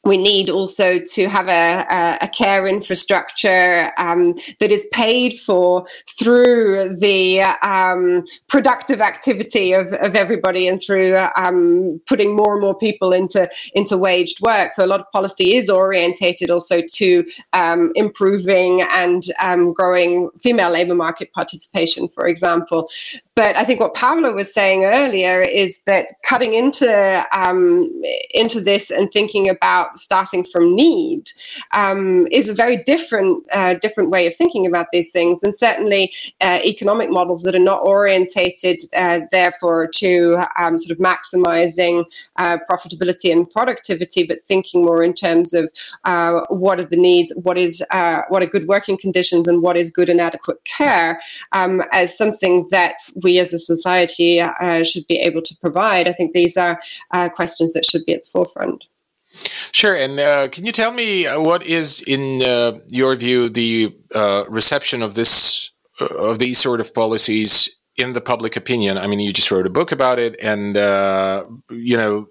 we 0.07 0.17
need 0.17 0.49
also 0.49 1.01
to 1.01 1.29
have 1.29 1.49
a, 1.49 2.17
a 2.21 2.29
care 2.29 2.67
infrastructure 2.67 3.93
um, 3.99 4.35
that 4.61 4.71
is 4.71 4.87
paid 4.93 5.35
for 5.35 5.87
through 6.09 6.95
the 7.01 7.41
um, 7.63 8.25
productive 8.49 9.01
activity 9.01 9.73
of, 9.73 9.93
of 9.95 10.15
everybody 10.15 10.69
and 10.69 10.81
through 10.81 11.19
um, 11.37 12.01
putting 12.07 12.37
more 12.37 12.53
and 12.53 12.63
more 12.63 12.79
people 12.79 13.13
into 13.13 13.49
into 13.75 13.99
waged 13.99 14.41
work. 14.41 14.73
So 14.73 14.85
a 14.85 14.87
lot 14.87 15.01
of 15.01 15.11
policy 15.13 15.57
is 15.57 15.69
orientated 15.69 16.51
also 16.51 16.83
to 16.95 17.25
um, 17.53 17.91
improving 17.97 18.83
and 18.93 19.25
um, 19.41 19.73
growing 19.73 20.31
female 20.41 20.71
labour 20.71 20.95
market 20.95 21.33
participation, 21.33 22.09
for 22.09 22.27
example. 22.27 22.89
But 23.37 23.55
I 23.55 23.65
think 23.65 23.81
what 23.81 23.93
Pablo 23.93 24.33
was 24.33 24.53
saying 24.53 24.87
earlier 24.87 25.43
is 25.43 25.81
that 25.85 26.07
cutting 26.23 26.55
into 26.55 27.23
um, 27.33 27.93
into 28.33 28.63
this 28.63 28.91
and 28.91 29.13
thinking 29.13 29.47
about 29.47 29.99
starting 29.99 30.43
from 30.43 30.75
need 30.75 31.29
um, 31.73 32.27
is 32.33 32.49
a 32.49 32.55
very 32.55 32.79
different 32.79 33.45
uh, 33.53 33.75
different 33.75 34.09
way 34.09 34.27
of 34.27 34.35
thinking 34.35 34.65
about 34.65 34.87
these 34.91 35.11
things, 35.11 35.43
and 35.43 35.55
certainly 35.55 36.15
uh, 36.41 36.61
economic 36.65 37.11
models 37.11 37.43
that 37.43 37.55
are 37.55 37.59
not 37.59 37.83
orientated, 37.85 38.81
uh, 38.97 39.21
therefore, 39.31 39.87
to 39.87 40.39
um, 40.59 40.79
sort 40.79 40.99
of 40.99 41.05
maximizing 41.05 42.07
uh, 42.37 42.57
profitability 42.71 43.31
and 43.31 43.51
productivity, 43.51 44.23
but 44.27 44.41
thinking 44.41 44.83
more 44.83 45.03
in 45.03 45.13
terms 45.13 45.53
of 45.53 45.71
uh, 46.05 46.41
what 46.49 46.81
are 46.81 46.87
the 46.87 46.97
needs, 46.97 47.35
what 47.43 47.59
is 47.59 47.85
uh, 47.91 48.23
what 48.31 48.43
are 48.43 48.47
good 48.47 48.67
working 48.67 48.97
conditions, 48.97 49.47
and 49.47 49.61
what 49.61 49.77
is 49.77 49.91
good 49.91 50.09
and 50.09 50.23
adequate 50.23 50.65
care, 50.65 51.21
um, 51.53 51.83
as 51.93 52.17
something 52.17 52.67
that 52.71 52.97
we 53.27 53.41
as 53.41 53.53
a 53.53 53.59
society 53.59 54.41
uh, 54.41 54.83
should 54.85 55.07
be 55.09 55.19
able 55.29 55.43
to 55.43 55.55
provide. 55.61 56.09
I 56.09 56.13
think 56.13 56.33
these 56.33 56.57
are 56.57 56.81
uh, 57.11 57.29
questions 57.29 57.73
that 57.75 57.85
should 57.85 58.05
be 58.07 58.15
at 58.15 58.25
the 58.25 58.31
forefront. 58.31 58.85
Sure. 59.73 59.97
And 60.05 60.21
uh, 60.21 60.49
can 60.49 60.65
you 60.65 60.73
tell 60.73 60.93
me 60.93 61.27
uh, 61.27 61.41
what 61.41 61.67
is, 61.67 62.01
in 62.07 62.43
uh, 62.43 62.79
your 62.89 63.17
view, 63.17 63.49
the 63.49 63.95
uh, 64.15 64.45
reception 64.49 65.03
of 65.03 65.15
this 65.15 65.71
of 65.99 66.39
these 66.39 66.59
sort 66.59 66.81
of 66.81 66.93
policies 66.95 67.77
in 67.97 68.13
the 68.13 68.21
public 68.21 68.57
opinion? 68.57 68.97
I 68.97 69.07
mean, 69.09 69.21
you 69.21 69.33
just 69.33 69.51
wrote 69.51 69.67
a 69.67 69.77
book 69.79 69.93
about 69.93 70.19
it, 70.19 70.37
and 70.43 70.77
you 71.71 71.97
know, 71.97 72.29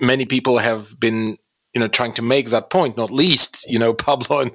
many 0.00 0.26
people 0.26 0.58
have 0.58 0.98
been 0.98 1.36
you 1.74 1.80
know 1.80 1.88
trying 1.88 2.12
to 2.12 2.22
make 2.22 2.48
that 2.50 2.70
point 2.70 2.96
not 2.96 3.10
least 3.10 3.68
you 3.70 3.78
know 3.78 3.92
pablo 4.06 4.40
and 4.40 4.54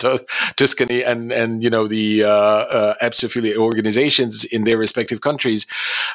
tuscany 0.57 1.03
and 1.03 1.31
and 1.31 1.63
you 1.63 1.69
know 1.69 1.87
the 1.87 2.23
uh, 2.23 2.27
uh, 2.29 2.93
affiliate 3.01 3.57
organizations 3.57 4.43
in 4.45 4.63
their 4.63 4.77
respective 4.77 5.21
countries. 5.21 5.65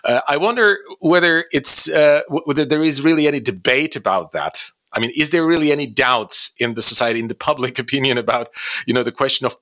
Uh, 0.04 0.20
i 0.28 0.36
wonder 0.36 0.78
whether 1.00 1.44
it's 1.52 1.90
uh, 1.90 2.22
whether 2.28 2.64
there 2.64 2.82
is 2.82 3.02
really 3.02 3.26
any 3.26 3.40
debate 3.40 3.96
about 3.96 4.32
that. 4.32 4.70
I 4.92 5.00
mean 5.00 5.12
is 5.16 5.30
there 5.30 5.46
really 5.46 5.70
any 5.70 5.86
doubts 5.86 6.52
in 6.58 6.74
the 6.74 6.82
society 6.82 7.20
in 7.20 7.28
the 7.28 7.34
public 7.48 7.78
opinion 7.78 8.18
about 8.18 8.48
you 8.86 8.94
know 8.94 9.02
the 9.02 9.12
question 9.12 9.46
of 9.46 9.56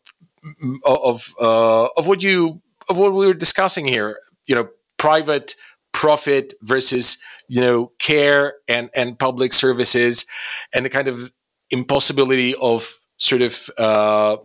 of 0.85 1.35
uh, 1.41 1.89
of 1.97 2.07
what 2.07 2.23
you 2.23 2.63
of 2.89 2.99
what 2.99 3.13
we 3.13 3.27
were 3.27 3.35
discussing 3.35 3.87
here 3.87 4.19
you 4.47 4.55
know 4.55 4.69
private 4.97 5.57
profit 5.93 6.53
versus 6.63 7.19
you 7.49 7.61
know 7.61 7.93
care 7.99 8.55
and 8.69 8.91
and 8.95 9.19
public 9.19 9.53
services 9.53 10.27
and 10.73 10.85
the 10.85 10.91
kind 10.91 11.09
of 11.09 11.33
impossibility 11.71 12.55
of 12.61 12.99
sort 13.19 13.43
of 13.43 13.71
uh, 13.79 14.37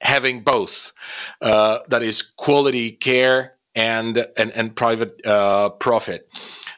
having 0.00 0.42
both 0.42 0.92
uh, 1.42 1.78
that 1.88 2.02
is 2.02 2.22
quality 2.22 2.92
care 2.92 3.54
and 3.74 4.26
and, 4.36 4.50
and 4.52 4.76
private 4.76 5.24
uh, 5.26 5.70
profit 5.70 6.28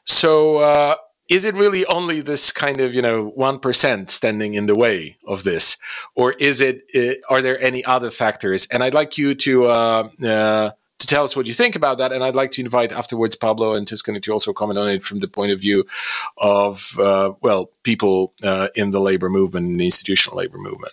so 0.04 0.58
uh, 0.58 0.94
is 1.28 1.44
it 1.44 1.54
really 1.54 1.84
only 1.86 2.20
this 2.20 2.52
kind 2.52 2.80
of 2.80 2.94
you 2.94 3.02
know 3.02 3.28
one 3.28 3.58
percent 3.58 4.10
standing 4.10 4.54
in 4.54 4.66
the 4.66 4.74
way 4.74 5.16
of 5.26 5.42
this, 5.44 5.76
or 6.14 6.32
is 6.32 6.60
it? 6.60 6.82
Uh, 6.94 7.14
are 7.32 7.42
there 7.42 7.60
any 7.60 7.84
other 7.84 8.10
factors? 8.10 8.66
And 8.70 8.82
I'd 8.82 8.94
like 8.94 9.18
you 9.18 9.34
to 9.34 9.66
uh, 9.66 10.08
uh, 10.24 10.70
to 11.06 11.14
tell 11.14 11.24
us 11.24 11.36
what 11.36 11.46
you 11.46 11.54
think 11.54 11.76
about 11.76 11.98
that. 11.98 12.12
And 12.12 12.22
I'd 12.24 12.34
like 12.34 12.50
to 12.52 12.62
invite 12.62 12.92
afterwards 12.92 13.36
Pablo 13.36 13.74
and 13.74 13.86
Tuscany 13.86 14.20
to 14.20 14.32
also 14.32 14.52
comment 14.52 14.78
on 14.78 14.88
it 14.88 15.02
from 15.02 15.20
the 15.20 15.28
point 15.28 15.52
of 15.52 15.60
view 15.60 15.84
of, 16.38 16.98
uh, 16.98 17.32
well, 17.40 17.70
people 17.82 18.32
uh, 18.42 18.68
in 18.74 18.90
the 18.90 19.00
labor 19.00 19.30
movement, 19.30 19.66
and 19.66 19.80
the 19.80 19.86
institutional 19.86 20.38
labor 20.38 20.58
movement. 20.58 20.92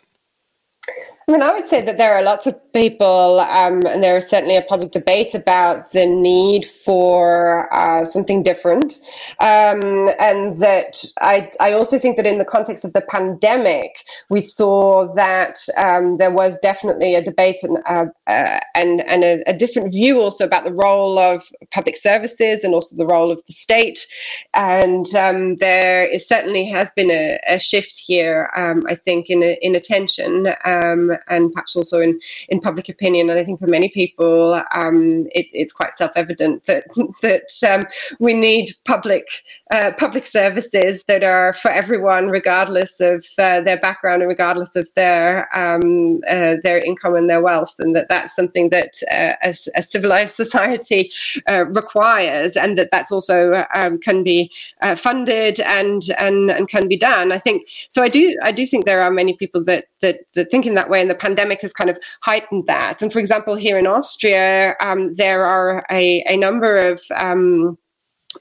I 1.28 1.32
mean, 1.32 1.42
I 1.42 1.54
would 1.54 1.66
say 1.66 1.82
that 1.82 1.98
there 1.98 2.14
are 2.16 2.22
lots 2.22 2.48
of 2.48 2.60
people, 2.74 3.40
um, 3.40 3.82
and 3.88 4.04
there 4.04 4.18
is 4.18 4.30
certainly 4.30 4.58
a 4.58 4.62
public 4.62 4.92
debate 4.92 5.34
about 5.34 5.92
the 5.94 6.06
need 6.06 6.66
for 6.66 7.74
uh, 7.74 8.04
something 8.04 8.44
different. 8.44 9.00
Um, 9.40 10.10
and 10.20 10.58
that 10.58 11.06
I, 11.22 11.50
I 11.62 11.72
also 11.72 11.98
think 11.98 12.18
that 12.18 12.26
in 12.26 12.40
the 12.40 12.46
context 12.46 12.84
of 12.84 12.92
the 12.92 13.02
pandemic, 13.02 14.04
we 14.30 14.42
saw 14.42 15.14
that 15.16 15.60
um, 15.78 16.18
there 16.18 16.32
was 16.32 16.60
definitely 16.60 17.16
a 17.16 17.24
debate 17.24 17.64
and, 17.64 17.78
uh, 17.86 18.06
uh, 18.28 18.60
and, 18.76 19.00
and 19.02 19.24
a, 19.24 19.44
a, 19.48 19.54
different 19.54 19.94
view 19.94 20.20
also 20.20 20.44
about 20.44 20.66
the 20.66 20.74
role 20.74 21.18
of 21.20 21.44
public 21.72 21.96
services 21.96 22.66
and 22.66 22.74
also 22.74 22.98
the 22.98 23.06
role 23.06 23.32
of 23.32 23.42
the 23.46 23.54
state. 23.54 24.08
And 24.54 25.06
um, 25.16 25.56
there 25.58 26.06
is 26.06 26.28
certainly 26.28 26.66
has 26.66 26.92
been 26.92 27.12
a, 27.12 27.40
a 27.48 27.60
shift 27.60 27.98
here, 27.98 28.50
um, 28.58 28.84
I 28.88 28.96
think, 28.96 29.30
in, 29.30 29.42
in 29.42 29.76
attention. 29.76 30.54
Um, 30.66 31.13
and 31.30 31.52
perhaps 31.52 31.76
also 31.76 32.02
in, 32.02 32.20
in 32.50 32.60
public 32.60 32.90
opinion. 32.90 33.30
And 33.30 33.40
I 33.40 33.44
think 33.44 33.60
for 33.60 33.68
many 33.68 33.90
people, 33.90 34.62
um, 34.72 35.28
it, 35.32 35.48
it's 35.54 35.74
quite 35.74 35.94
self-evident 35.94 36.66
that 36.66 36.86
that 37.22 37.50
um, 37.72 37.84
we 38.20 38.34
need 38.34 38.72
public 38.86 39.28
uh, 39.72 39.92
public 39.98 40.26
services 40.26 41.04
that 41.08 41.24
are 41.24 41.54
for 41.54 41.72
everyone, 41.72 42.28
regardless 42.28 43.00
of 43.00 43.26
uh, 43.40 43.62
their 43.62 43.78
background 43.78 44.22
and 44.22 44.30
regardless 44.30 44.76
of 44.76 44.90
their 44.96 45.48
um, 45.58 46.22
uh, 46.30 46.58
their 46.64 46.80
income 46.80 47.16
and 47.16 47.30
their 47.30 47.42
wealth, 47.42 47.76
and 47.80 47.96
that 47.96 48.08
that's 48.10 48.36
something 48.36 48.70
that 48.70 48.94
uh, 49.12 49.34
a, 49.44 49.56
a, 49.76 49.82
civilized 49.82 50.36
society 50.44 51.12
uh, 51.50 51.66
requires, 51.70 52.56
and 52.56 52.78
that 52.78 52.92
that's 52.92 53.12
also 53.12 53.66
um, 53.74 53.98
can 53.98 54.24
be 54.24 54.52
uh, 54.82 54.96
funded 54.96 55.60
and 55.62 56.04
and 56.20 56.52
and 56.52 56.68
can 56.68 56.88
be 56.88 56.98
done. 56.98 57.32
I 57.32 57.40
think 57.40 57.68
so. 57.90 58.04
I 58.04 58.10
do 58.10 58.36
I 58.44 58.52
do 58.52 58.66
think 58.66 58.86
there 58.86 59.02
are 59.02 59.12
many 59.12 59.34
people 59.34 59.64
that 59.66 59.86
that 60.04 60.20
that 60.36 60.52
think 60.52 60.68
in 60.68 60.76
that 60.76 60.90
way, 60.90 61.02
and 61.02 61.10
the 61.10 61.16
pandemic 61.16 61.62
has 61.62 61.74
kind 61.74 61.90
of 61.90 61.98
heightened 62.22 62.68
that. 62.68 63.02
And 63.02 63.12
for 63.12 63.20
example, 63.20 63.56
here 63.56 63.80
in 63.80 63.88
Austria, 63.88 64.76
um, 64.80 65.14
there 65.16 65.46
are 65.46 65.84
a, 65.90 66.24
a 66.28 66.38
number 66.38 66.78
of 66.78 67.02
um, 67.16 67.78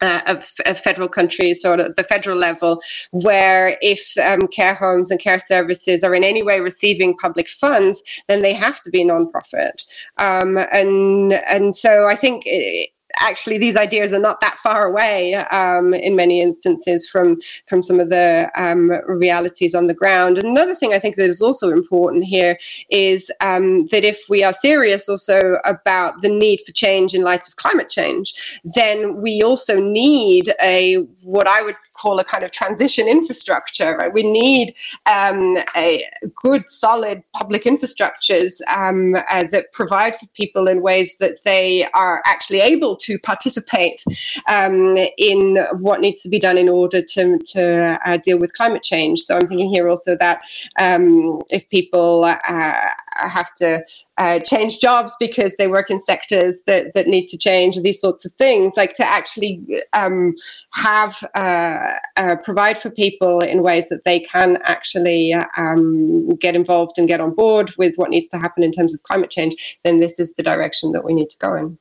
uh, 0.01 0.21
of, 0.27 0.51
of, 0.67 0.79
federal 0.79 1.09
countries 1.09 1.65
or 1.65 1.77
the 1.77 2.07
federal 2.09 2.39
level, 2.39 2.81
where 3.11 3.77
if 3.83 4.17
um, 4.19 4.41
care 4.49 4.75
homes 4.75 5.11
and 5.11 5.21
care 5.21 5.39
services 5.39 6.03
are 6.03 6.15
in 6.15 6.25
any 6.25 6.43
way 6.43 6.61
receiving 6.61 7.17
public 7.17 7.49
funds, 7.49 8.03
then 8.29 8.43
they 8.43 8.55
have 8.55 8.81
to 8.83 8.91
be 8.91 9.05
non-profit. 9.05 9.85
Um, 10.19 10.59
and 10.73 11.33
and 11.33 11.75
so 11.75 12.07
I 12.07 12.15
think. 12.15 12.43
It, 12.47 12.91
actually 13.21 13.59
these 13.59 13.77
ideas 13.77 14.13
are 14.13 14.21
not 14.21 14.41
that 14.41 14.57
far 14.59 14.87
away 14.87 15.35
um, 15.35 15.95
in 15.95 16.17
many 16.17 16.41
instances 16.41 17.09
from 17.09 17.41
from 17.67 17.83
some 17.83 18.01
of 18.01 18.11
the 18.11 18.51
um, 18.55 18.91
realities 19.07 19.75
on 19.75 19.87
the 19.87 19.95
ground. 19.95 20.39
Another 20.39 20.75
thing 20.75 20.93
I 20.93 20.99
think 20.99 21.17
that 21.17 21.31
is 21.31 21.43
also 21.43 21.71
important 21.71 22.25
here 22.25 22.59
is 22.91 23.31
um, 23.41 23.87
that 23.87 24.05
if 24.05 24.21
we 24.29 24.43
are 24.45 24.53
serious 24.53 25.09
also 25.09 25.59
about 25.65 26.23
the 26.23 26.29
need 26.29 26.61
for 26.67 26.73
change 26.73 27.15
in 27.15 27.23
light 27.23 27.47
of 27.47 27.57
climate 27.57 27.89
change, 27.89 28.61
then 28.75 29.21
we 29.21 29.43
also 29.43 29.81
need 29.81 30.53
a 30.63 30.97
what 31.23 31.47
I 31.47 31.63
would 31.63 31.77
call 31.95 32.19
a 32.19 32.25
kind 32.25 32.43
of 32.43 32.51
transition 32.51 33.09
infrastructure. 33.09 33.97
Right? 33.97 34.13
We 34.13 34.23
need 34.23 34.75
um, 35.07 35.59
a 35.77 36.05
good, 36.43 36.69
solid 36.69 37.23
public 37.33 37.65
infrastructures 37.65 38.61
um, 38.75 39.15
uh, 39.15 39.45
that 39.51 39.73
provide 39.73 40.17
for 40.17 40.27
people 40.29 40.69
in 40.69 40.83
ways 40.83 41.19
that 41.19 41.43
they 41.45 41.87
are 41.95 42.23
actually 42.27 42.61
able 42.61 42.97
to 42.97 43.19
participate 43.19 44.03
um, 44.49 44.97
in 45.19 45.59
what 45.73 46.01
needs 46.01 46.23
to 46.23 46.29
be 46.29 46.39
done 46.39 46.59
in 46.59 46.69
order 46.69 47.03
to, 47.03 47.39
to 47.39 47.99
uh, 48.05 48.17
deal 48.19 48.39
with 48.39 48.55
climate 48.55 48.83
change. 48.83 49.21
So 49.21 49.37
I'm 49.37 49.47
thinking 49.47 49.71
here 49.71 49.89
also 49.89 50.17
that 50.17 50.43
um, 50.79 51.43
if 51.51 51.69
people 51.69 52.25
uh, 52.25 52.75
have 53.17 53.53
to 53.55 53.85
uh, 54.19 54.39
change 54.41 54.79
jobs 54.81 55.17
because 55.19 55.57
they 55.57 55.67
work 55.67 55.91
in 55.91 56.01
sectors 56.01 56.63
that, 56.67 56.95
that 56.95 57.07
need 57.07 57.27
to 57.27 57.39
change, 57.39 57.81
these 57.81 58.01
sorts 58.01 58.25
of 58.25 58.33
things, 58.33 58.75
like 58.77 58.95
to 58.95 59.05
actually 59.05 59.61
um, 59.93 60.35
have 60.71 61.23
uh, 61.35 61.95
uh, 62.17 62.37
provide 62.43 62.79
for 62.79 62.91
people 62.91 63.41
in 63.41 63.63
ways 63.63 63.89
that 63.89 64.05
they 64.05 64.21
can 64.21 64.59
actually 64.65 65.33
um, 65.57 66.35
get 66.37 66.55
involved 66.55 66.99
and 66.99 67.09
get 67.09 67.21
on 67.21 67.35
board 67.35 67.73
with 67.79 67.97
what 67.97 68.11
needs 68.11 68.29
to 68.29 68.39
happen 68.39 68.63
in 68.63 68.73
terms 68.73 68.95
of 68.95 69.03
climate 69.03 69.31
change, 69.31 69.79
then 69.85 70.01
this 70.01 70.19
is 70.19 70.35
the 70.35 70.43
direction 70.43 70.93
that 70.93 71.05
we 71.05 71.15
need 71.15 71.31
to 71.31 71.39
go 71.39 71.55
in. 71.55 71.79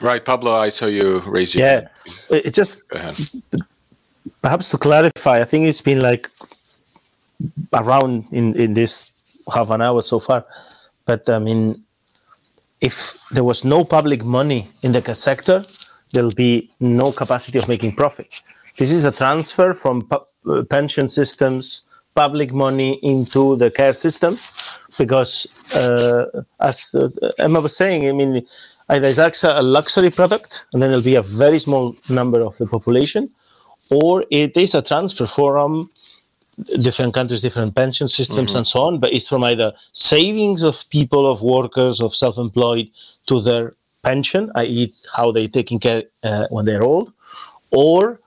Right, 0.00 0.24
Pablo, 0.24 0.52
I 0.52 0.68
saw 0.68 0.86
you 0.86 1.20
raise 1.20 1.54
your 1.54 1.64
Yeah, 1.64 1.88
it 2.30 2.54
just 2.54 2.82
perhaps 4.42 4.68
to 4.68 4.78
clarify, 4.78 5.40
I 5.40 5.44
think 5.44 5.66
it's 5.66 5.80
been 5.80 6.00
like 6.00 6.28
around 7.72 8.26
in, 8.32 8.54
in 8.56 8.74
this 8.74 9.11
half 9.52 9.70
an 9.70 9.82
hour 9.82 10.02
so 10.02 10.20
far. 10.20 10.44
But 11.04 11.28
I 11.28 11.38
mean, 11.38 11.82
if 12.80 13.16
there 13.30 13.44
was 13.44 13.64
no 13.64 13.84
public 13.84 14.24
money 14.24 14.68
in 14.82 14.92
the 14.92 15.02
care 15.02 15.14
sector, 15.14 15.64
there'll 16.12 16.32
be 16.34 16.70
no 16.80 17.12
capacity 17.12 17.58
of 17.58 17.68
making 17.68 17.94
profit. 17.96 18.42
This 18.76 18.90
is 18.90 19.04
a 19.04 19.12
transfer 19.12 19.74
from 19.74 20.02
pu- 20.02 20.26
uh, 20.50 20.62
pension 20.64 21.08
systems, 21.08 21.84
public 22.14 22.52
money 22.52 22.98
into 23.02 23.56
the 23.56 23.70
care 23.70 23.92
system, 23.92 24.38
because 24.98 25.46
uh, 25.74 26.24
as 26.60 26.94
uh, 26.94 27.08
Emma 27.38 27.60
was 27.60 27.76
saying, 27.76 28.08
I 28.08 28.12
mean, 28.12 28.46
either 28.88 29.08
AXA 29.08 29.58
a 29.58 29.62
luxury 29.62 30.10
product, 30.10 30.64
and 30.72 30.82
then 30.82 30.90
there'll 30.90 31.04
be 31.04 31.14
a 31.14 31.22
very 31.22 31.58
small 31.58 31.94
number 32.08 32.40
of 32.40 32.56
the 32.58 32.66
population, 32.66 33.30
or 33.90 34.24
it 34.30 34.56
is 34.56 34.74
a 34.74 34.82
transfer 34.82 35.26
from 35.26 35.88
different 36.80 37.14
countries, 37.14 37.40
different 37.40 37.74
pension 37.74 38.08
systems, 38.08 38.50
mm-hmm. 38.50 38.58
and 38.58 38.66
so 38.66 38.80
on. 38.82 38.98
But 38.98 39.12
it's 39.12 39.28
from 39.28 39.44
either 39.44 39.72
savings 39.92 40.62
of 40.62 40.82
people, 40.90 41.30
of 41.30 41.42
workers, 41.42 42.00
of 42.00 42.14
self-employed, 42.14 42.90
to 43.26 43.40
their 43.40 43.74
pension, 44.02 44.50
i.e., 44.56 44.92
how 45.14 45.32
they're 45.32 45.48
taking 45.48 45.78
care 45.78 46.02
uh, 46.24 46.46
when 46.50 46.64
they're 46.64 46.82
old, 46.82 47.12
or 47.70 48.20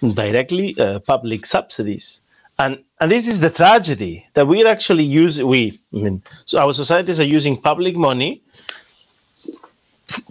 directly 0.00 0.78
uh, 0.78 0.98
public 1.00 1.46
subsidies. 1.46 2.20
And 2.58 2.78
and 3.00 3.10
this 3.10 3.26
is 3.26 3.40
the 3.40 3.50
tragedy 3.50 4.26
that 4.34 4.46
we're 4.46 4.68
actually 4.68 5.04
using. 5.04 5.46
We, 5.46 5.80
I 5.92 5.96
mean, 5.96 6.22
so 6.44 6.60
our 6.60 6.72
societies 6.72 7.18
are 7.18 7.24
using 7.24 7.60
public 7.60 7.96
money 7.96 8.42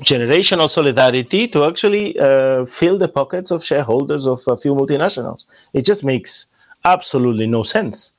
generational 0.01 0.70
solidarity 0.70 1.47
to 1.47 1.66
actually 1.66 2.18
uh, 2.20 2.66
fill 2.66 2.97
the 2.97 3.07
pockets 3.07 3.51
of 3.51 3.64
shareholders 3.64 4.28
of 4.28 4.41
a 4.47 4.57
few 4.57 4.74
multinationals. 4.76 5.45
It 5.74 5.86
just 5.86 6.03
makes 6.03 6.47
absolutely 6.84 7.48
no 7.48 7.64
sense 7.64 8.14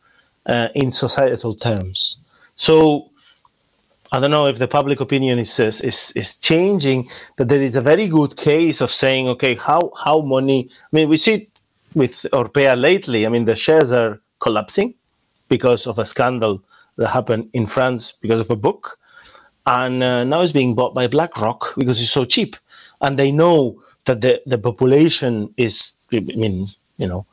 uh, 0.47 0.69
in 0.75 0.91
societal 0.91 1.55
terms. 1.55 2.19
So 2.55 3.11
I 4.13 4.21
don't 4.21 4.31
know 4.31 4.47
if 4.47 4.59
the 4.59 4.69
public 4.69 5.01
opinion 5.01 5.39
is, 5.39 5.59
is 5.59 6.13
is 6.13 6.37
changing, 6.37 7.09
but 7.37 7.49
there 7.49 7.63
is 7.63 7.77
a 7.77 7.81
very 7.81 8.09
good 8.09 8.37
case 8.37 8.81
of 8.81 8.91
saying, 8.91 9.29
okay, 9.29 9.55
how 9.55 9.93
how 10.05 10.21
money? 10.21 10.69
I 10.71 10.97
mean, 10.97 11.09
we 11.09 11.17
see 11.17 11.33
it 11.33 11.49
with 11.95 12.27
Orpea 12.33 12.81
lately. 12.81 13.27
I 13.27 13.29
mean, 13.29 13.45
the 13.45 13.57
shares 13.57 13.93
are 13.93 14.21
collapsing 14.41 14.95
because 15.49 15.87
of 15.87 15.99
a 15.99 16.07
scandal 16.07 16.63
that 16.97 17.09
happened 17.09 17.49
in 17.53 17.67
France 17.67 18.13
because 18.21 18.41
of 18.41 18.51
a 18.51 18.57
book 18.57 18.99
and 19.67 20.03
uh, 20.03 20.25
now 20.25 20.43
it's 20.43 20.53
being 20.53 20.75
bought 20.75 20.95
by 20.95 21.07
BlackRock 21.07 21.75
because 21.77 22.01
it's 22.01 22.11
so 22.11 22.25
cheap, 22.25 22.57
and 23.01 23.19
they 23.19 23.31
know 23.31 23.83
that 24.07 24.21
the 24.21 24.43
the 24.47 24.59
population 24.59 25.53
is. 25.57 25.93
I 26.13 26.21
mean, 26.21 26.69
you 26.99 27.07
know, 27.07 27.27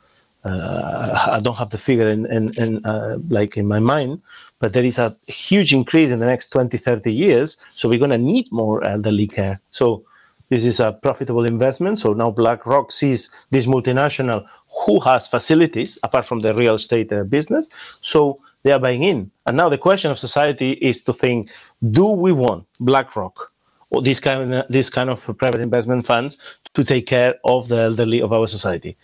I 0.46 1.40
don't 1.44 1.56
have 1.56 1.70
the 1.72 1.78
figure 1.78 2.10
in, 2.10 2.26
in, 2.28 2.54
in 2.58 2.86
uh, 2.86 3.18
like 3.30 3.58
in 3.58 3.68
my 3.68 3.80
mind, 3.80 4.22
but 4.60 4.74
there 4.74 4.86
is 4.86 4.98
a 4.98 5.16
huge 5.28 5.74
increase 5.74 6.12
in 6.12 6.20
the 6.20 6.26
next 6.26 6.50
20, 6.52 6.78
30 6.78 7.12
years. 7.12 7.58
So 7.70 7.90
we're 7.90 8.00
going 8.00 8.12
to 8.12 8.18
need 8.18 8.52
more 8.52 8.86
elderly 8.88 9.28
care. 9.28 9.60
So 9.72 10.04
this 10.50 10.64
is 10.64 10.80
a 10.80 10.94
profitable 10.94 11.46
investment. 11.46 12.00
So 12.00 12.14
now 12.14 12.32
BlackRock 12.32 12.92
sees 12.92 13.30
this 13.52 13.66
multinational 13.66 14.46
who 14.86 15.00
has 15.02 15.28
facilities 15.28 16.00
apart 16.04 16.26
from 16.26 16.40
the 16.40 16.54
real 16.54 16.76
estate 16.76 17.12
uh, 17.12 17.24
business. 17.24 17.70
So 18.02 18.38
they 18.64 18.72
are 18.72 18.80
buying 18.80 19.04
in. 19.04 19.32
And 19.46 19.58
now 19.58 19.70
the 19.70 19.78
question 19.78 20.12
of 20.12 20.20
society 20.20 20.72
is 20.74 21.02
to 21.04 21.14
think: 21.14 21.50
Do 21.92 22.06
we 22.06 22.32
want 22.32 22.66
BlackRock 22.80 23.52
or 23.90 24.02
this 24.02 24.20
kind 24.20 24.54
of 24.54 24.66
this 24.70 24.90
kind 24.90 25.10
of 25.10 25.24
private 25.38 25.62
investment 25.62 26.06
funds 26.06 26.38
to 26.74 26.84
take 26.84 27.08
care 27.08 27.36
of 27.46 27.68
the 27.68 27.82
elderly 27.84 28.22
of 28.22 28.34
our 28.34 28.48
society? 28.48 28.98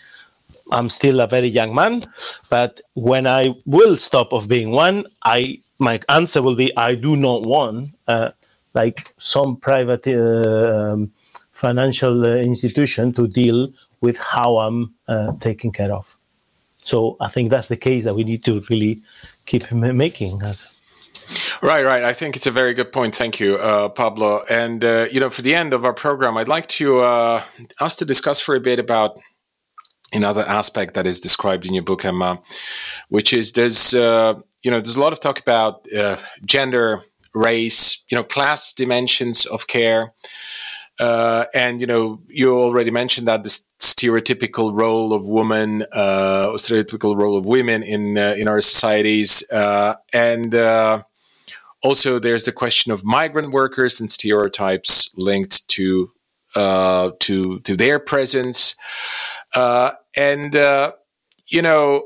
I'm 0.71 0.89
still 0.89 1.19
a 1.19 1.27
very 1.27 1.47
young 1.47 1.75
man, 1.75 2.03
but 2.49 2.81
when 2.93 3.27
I 3.27 3.53
will 3.65 3.97
stop 3.97 4.33
of 4.33 4.47
being 4.47 4.71
one, 4.71 5.05
I 5.23 5.59
my 5.79 5.99
answer 6.09 6.41
will 6.41 6.55
be: 6.55 6.75
I 6.77 6.95
do 6.95 7.15
not 7.15 7.43
want 7.43 7.91
uh, 8.07 8.31
like 8.73 9.13
some 9.17 9.57
private 9.57 10.07
uh, 10.07 10.93
um, 10.93 11.11
financial 11.53 12.25
uh, 12.25 12.35
institution 12.37 13.13
to 13.13 13.27
deal 13.27 13.71
with 14.01 14.17
how 14.17 14.57
I'm 14.57 14.93
uh, 15.07 15.33
taken 15.39 15.71
care 15.71 15.93
of. 15.93 16.15
So 16.83 17.17
I 17.19 17.29
think 17.29 17.49
that's 17.49 17.67
the 17.67 17.77
case 17.77 18.03
that 18.03 18.15
we 18.15 18.23
need 18.23 18.43
to 18.45 18.63
really 18.69 19.01
keep 19.45 19.71
making 19.71 20.43
us. 20.43 20.67
Right, 21.61 21.83
right. 21.83 22.03
I 22.03 22.13
think 22.13 22.35
it's 22.35 22.45
a 22.45 22.51
very 22.51 22.73
good 22.73 22.91
point. 22.91 23.15
Thank 23.15 23.39
you, 23.39 23.55
uh, 23.55 23.89
Pablo. 23.89 24.43
And 24.49 24.83
uh, 24.85 25.07
you 25.11 25.19
know, 25.19 25.31
for 25.31 25.41
the 25.41 25.55
end 25.55 25.73
of 25.73 25.83
our 25.83 25.93
program, 25.93 26.37
I'd 26.37 26.47
like 26.47 26.67
to 26.67 26.99
uh, 26.99 27.43
us 27.79 27.95
to 27.97 28.05
discuss 28.05 28.39
for 28.39 28.55
a 28.55 28.59
bit 28.59 28.79
about 28.79 29.19
another 30.13 30.43
aspect 30.43 30.93
that 30.93 31.05
is 31.05 31.19
described 31.19 31.65
in 31.65 31.73
your 31.73 31.83
book, 31.83 32.05
Emma, 32.05 32.39
which 33.09 33.33
is 33.33 33.53
there's 33.53 33.93
uh, 33.93 34.35
you 34.63 34.71
know 34.71 34.79
there's 34.79 34.97
a 34.97 35.01
lot 35.01 35.13
of 35.13 35.19
talk 35.19 35.39
about 35.39 35.85
uh, 35.93 36.17
gender, 36.45 37.01
race, 37.35 38.03
you 38.09 38.17
know, 38.17 38.23
class 38.23 38.73
dimensions 38.73 39.45
of 39.45 39.67
care. 39.67 40.13
Uh, 40.97 41.43
and 41.53 41.81
you 41.81 41.87
know, 41.87 42.21
you 42.27 42.57
already 42.57 42.89
mentioned 42.89 43.27
that 43.27 43.43
the 43.43 43.49
stereotypical 43.81 44.73
role 44.73 45.11
of 45.11 45.27
women, 45.27 45.83
uh, 45.91 46.51
stereotypical 46.53 47.17
role 47.17 47.37
of 47.37 47.45
women 47.45 47.83
in 47.83 48.17
uh, 48.17 48.33
in 48.37 48.47
our 48.47 48.61
societies, 48.61 49.43
uh, 49.51 49.95
and 50.13 50.55
uh, 50.55 51.03
also 51.83 52.17
there's 52.17 52.45
the 52.45 52.51
question 52.53 52.93
of 52.93 53.03
migrant 53.03 53.51
workers 53.51 53.99
and 53.99 54.09
stereotypes 54.09 55.13
linked 55.17 55.67
to 55.67 56.11
to 56.55 57.59
to 57.59 57.75
their 57.75 57.99
presence, 57.99 58.77
and 59.55 60.53
you 61.47 61.61
know, 61.61 62.03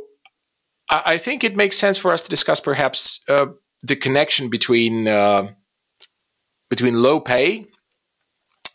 I, 0.89 1.01
I, 1.05 1.17
think 1.17 1.43
it 1.43 1.55
makes 1.55 1.77
sense 1.77 1.97
for 1.97 2.11
us 2.11 2.23
to 2.23 2.29
discuss 2.29 2.59
perhaps 2.59 3.23
the 3.27 3.95
connection 3.95 4.49
between 4.49 5.07
between 6.69 7.01
low 7.01 7.19
pay 7.19 7.65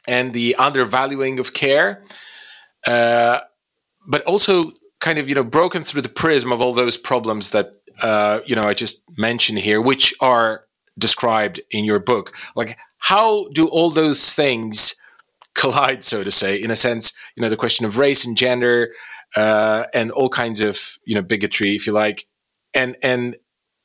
and 0.06 0.32
the 0.32 0.54
undervaluing 0.56 1.38
of 1.38 1.54
care, 1.54 2.04
uh, 2.86 3.40
but 4.06 4.22
also 4.22 4.64
kind 5.00 5.18
of 5.18 5.28
you 5.28 5.34
know 5.34 5.44
broken 5.44 5.84
through 5.84 6.02
the 6.02 6.08
prism 6.08 6.52
of 6.52 6.60
all 6.60 6.72
those 6.72 6.96
problems 6.96 7.50
that 7.50 7.72
uh, 8.02 8.40
you 8.44 8.54
know 8.54 8.62
I 8.62 8.74
just 8.74 9.02
mentioned 9.16 9.58
here, 9.58 9.80
which 9.80 10.14
are 10.20 10.64
described 10.98 11.60
in 11.70 11.84
your 11.84 11.98
book. 11.98 12.36
Like, 12.54 12.78
how 12.98 13.48
do 13.48 13.68
all 13.68 13.90
those 13.90 14.34
things 14.34 14.94
collide, 15.54 16.04
so 16.04 16.24
to 16.24 16.30
say? 16.30 16.56
In 16.56 16.70
a 16.70 16.76
sense, 16.76 17.12
you 17.36 17.42
know, 17.42 17.48
the 17.48 17.56
question 17.56 17.86
of 17.86 17.98
race 17.98 18.24
and 18.26 18.36
gender, 18.36 18.92
uh, 19.36 19.84
and 19.92 20.10
all 20.10 20.28
kinds 20.28 20.60
of 20.60 20.98
you 21.04 21.14
know 21.14 21.22
bigotry, 21.22 21.74
if 21.74 21.86
you 21.86 21.92
like, 21.92 22.26
and 22.72 22.96
and 23.02 23.36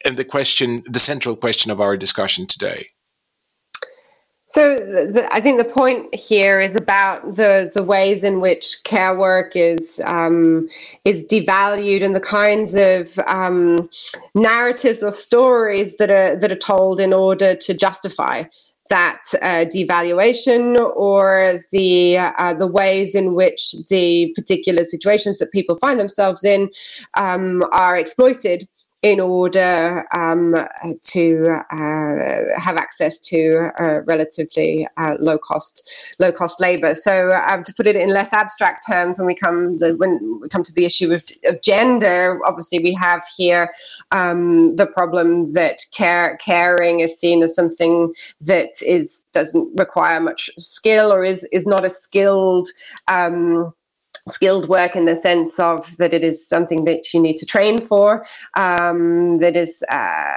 and 0.06 0.18
the 0.18 0.24
question, 0.24 0.84
the 0.86 1.00
central 1.00 1.36
question 1.36 1.72
of 1.72 1.82
our 1.82 1.98
discussion 1.98 2.48
today. 2.48 2.90
So 4.50 4.80
the, 4.80 5.28
I 5.32 5.42
think 5.42 5.60
the 5.60 5.70
point 5.70 6.14
here 6.16 6.60
is 6.60 6.76
about 6.76 7.36
the 7.36 7.70
the 7.72 7.84
ways 7.84 8.24
in 8.24 8.42
which 8.42 8.84
care 8.84 9.16
work 9.16 9.56
is 9.56 10.02
um, 10.06 10.68
is 11.06 11.24
devalued 11.26 12.04
and 12.04 12.16
the 12.16 12.20
kinds 12.20 12.74
of 12.74 13.20
um, 13.28 13.90
narratives 14.34 15.04
or 15.04 15.12
stories 15.12 15.98
that 15.98 16.10
are 16.10 16.36
that 16.36 16.52
are 16.52 16.56
told 16.56 17.00
in 17.00 17.14
order 17.14 17.56
to 17.58 17.74
justify 17.76 18.44
that 18.90 19.22
uh, 19.42 19.66
devaluation 19.74 20.78
or 20.96 21.60
the 21.72 22.18
uh, 22.18 22.54
the 22.54 22.68
ways 22.68 23.16
in 23.16 23.34
which 23.36 23.74
the 23.90 24.32
particular 24.36 24.84
situations 24.84 25.38
that 25.38 25.52
people 25.52 25.78
find 25.78 26.00
themselves 26.00 26.44
in 26.44 26.70
um, 27.16 27.64
are 27.72 27.96
exploited 27.98 28.68
in 29.02 29.20
order 29.22 30.06
um, 30.12 30.56
to 31.02 31.46
uh, 31.72 32.60
have 32.60 32.76
access 32.76 33.18
to 33.18 33.70
uh, 33.80 34.02
relatively 34.06 34.86
uh, 34.98 35.16
low 35.20 35.38
cost 35.38 36.16
low 36.20 36.32
cost 36.32 36.60
labor. 36.60 36.94
So 36.94 37.34
um, 37.48 37.64
to 37.64 37.74
put 37.74 37.88
it 37.88 37.96
in 37.96 38.10
less 38.10 38.34
abstract 38.34 38.86
terms, 38.86 39.18
when 39.18 39.26
we 39.26 39.36
come 39.36 39.74
the, 39.76 39.96
when 39.96 40.40
we 40.42 40.50
come 40.50 40.64
to 40.64 40.74
the 40.74 40.86
issue 40.86 41.14
of, 41.14 41.24
of 41.46 41.62
gender, 41.62 42.40
obviously 42.46 42.80
we 42.80 42.94
have 42.94 43.24
here 43.38 43.72
um, 44.12 44.76
the 44.76 44.88
problem 44.88 45.54
that 45.54 45.80
care 45.94 46.38
caring 46.38 47.00
is 47.00 47.18
seen 47.18 47.42
as 47.42 47.56
something 47.56 48.14
that 48.42 48.72
is 48.86 49.24
doesn't 49.32 49.70
require 49.80 50.20
much 50.20 50.50
skill 50.58 51.14
or 51.14 51.24
is 51.24 51.46
is 51.54 51.66
not 51.66 51.86
a 51.86 51.90
skilled 51.90 52.68
um, 53.08 53.74
skilled 54.30 54.70
work 54.70 54.96
in 54.96 55.06
the 55.06 55.16
sense 55.16 55.60
of 55.60 55.98
that 55.98 56.14
it 56.14 56.24
is 56.24 56.48
something 56.48 56.86
that 56.86 57.14
you 57.14 57.20
need 57.20 57.38
to 57.38 57.46
train 57.46 57.82
for. 57.82 58.26
Um, 58.56 59.40
that 59.40 59.56
is, 59.56 59.84
uh, 59.90 60.34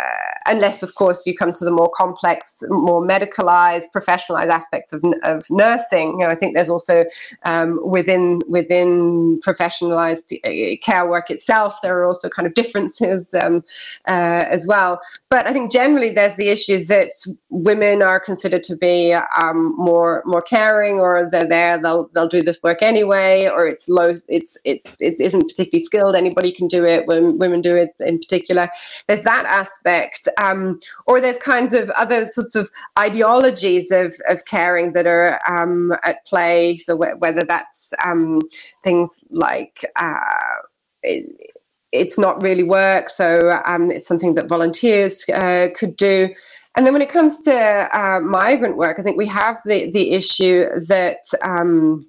unless 0.46 0.82
of 0.82 0.94
course 0.94 1.26
you 1.26 1.36
come 1.36 1.52
to 1.52 1.64
the 1.64 1.70
more 1.70 1.90
complex, 1.94 2.62
more 2.68 3.02
medicalized, 3.02 3.86
professionalized 3.94 4.48
aspects 4.48 4.92
of, 4.92 5.04
of 5.22 5.48
nursing. 5.50 6.12
You 6.12 6.26
know, 6.26 6.28
I 6.28 6.34
think 6.34 6.54
there's 6.54 6.70
also 6.70 7.04
um, 7.44 7.80
within 7.84 8.40
within 8.48 9.40
professionalized 9.40 10.32
uh, 10.44 10.76
care 10.84 11.06
work 11.06 11.30
itself, 11.30 11.80
there 11.82 11.98
are 11.98 12.06
also 12.06 12.28
kind 12.28 12.46
of 12.46 12.54
differences 12.54 13.34
um, 13.34 13.62
uh, 14.08 14.44
as 14.48 14.66
well. 14.66 15.00
But 15.30 15.46
I 15.46 15.52
think 15.52 15.72
generally 15.72 16.10
there's 16.10 16.36
the 16.36 16.48
issues 16.48 16.88
that 16.88 17.10
women 17.50 18.02
are 18.02 18.20
considered 18.20 18.62
to 18.64 18.76
be 18.76 19.12
um, 19.12 19.74
more 19.76 20.22
more 20.26 20.42
caring, 20.42 20.98
or 20.98 21.28
they're 21.30 21.46
there, 21.46 21.78
they'll 21.78 22.08
they'll 22.08 22.28
do 22.28 22.42
this 22.42 22.62
work 22.62 22.82
anyway, 22.82 23.48
or 23.48 23.66
it's 23.66 23.81
low, 23.88 24.12
it's 24.28 24.56
it 24.64 24.82
it 25.00 25.20
isn't 25.20 25.48
particularly 25.48 25.84
skilled. 25.84 26.16
Anybody 26.16 26.52
can 26.52 26.68
do 26.68 26.84
it. 26.84 27.06
When 27.06 27.38
women 27.38 27.60
do 27.60 27.74
it 27.76 27.90
in 28.00 28.18
particular, 28.18 28.68
there's 29.06 29.22
that 29.22 29.44
aspect, 29.46 30.28
um, 30.38 30.78
or 31.06 31.20
there's 31.20 31.38
kinds 31.38 31.74
of 31.74 31.90
other 31.90 32.26
sorts 32.26 32.54
of 32.54 32.70
ideologies 32.98 33.90
of 33.90 34.14
of 34.28 34.44
caring 34.44 34.92
that 34.92 35.06
are 35.06 35.40
um, 35.48 35.92
at 36.02 36.24
play. 36.26 36.76
So 36.76 36.96
wh- 36.96 37.20
whether 37.20 37.44
that's 37.44 37.92
um, 38.04 38.40
things 38.82 39.24
like 39.30 39.84
uh, 39.96 40.56
it, 41.02 41.52
it's 41.92 42.18
not 42.18 42.42
really 42.42 42.62
work, 42.62 43.10
so 43.10 43.60
um, 43.64 43.90
it's 43.90 44.06
something 44.06 44.34
that 44.34 44.48
volunteers 44.48 45.24
uh, 45.34 45.68
could 45.74 45.96
do. 45.96 46.30
And 46.74 46.86
then 46.86 46.94
when 46.94 47.02
it 47.02 47.10
comes 47.10 47.38
to 47.40 47.52
uh, 47.52 48.20
migrant 48.20 48.78
work, 48.78 48.98
I 48.98 49.02
think 49.02 49.18
we 49.18 49.26
have 49.26 49.60
the 49.64 49.90
the 49.90 50.12
issue 50.12 50.64
that 50.88 51.18
um, 51.42 52.06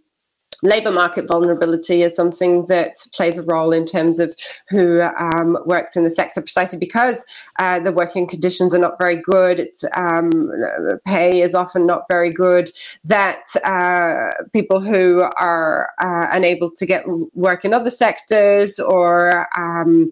labour 0.64 0.92
market 0.92 1.28
vulnerability 1.28 2.02
is 2.02 2.16
something 2.16 2.66
that 2.66 2.96
plays 3.14 3.38
a 3.38 3.44
role 3.44 3.72
in 3.72 3.86
terms 3.86 4.20
of 4.20 4.36
who 4.70 5.02
um, 5.02 5.58
works 5.66 5.96
in 5.96 6.04
the 6.04 6.10
sector, 6.10 6.42
precisely 6.42 6.80
because 6.80 7.24
uh, 7.60 7.80
the 7.80 7.92
working 7.92 8.26
conditions 8.26 8.74
are 8.74 8.80
not 8.80 8.98
very 8.98 9.18
good. 9.18 9.60
It's 9.60 9.84
um, 9.96 10.32
pay 11.06 11.42
is 11.42 11.54
often 11.54 11.86
not 11.86 12.04
very 12.08 12.32
good. 12.32 12.72
That 13.04 13.44
uh, 13.64 14.44
people 14.54 14.80
who 14.80 15.30
are 15.38 15.90
uh, 16.00 16.28
unable 16.32 16.70
to 16.72 16.86
get 16.86 17.06
work 17.34 17.66
in 17.66 17.74
other 17.74 17.92
sectors 17.92 18.80
or 18.80 19.48
um, 19.58 20.12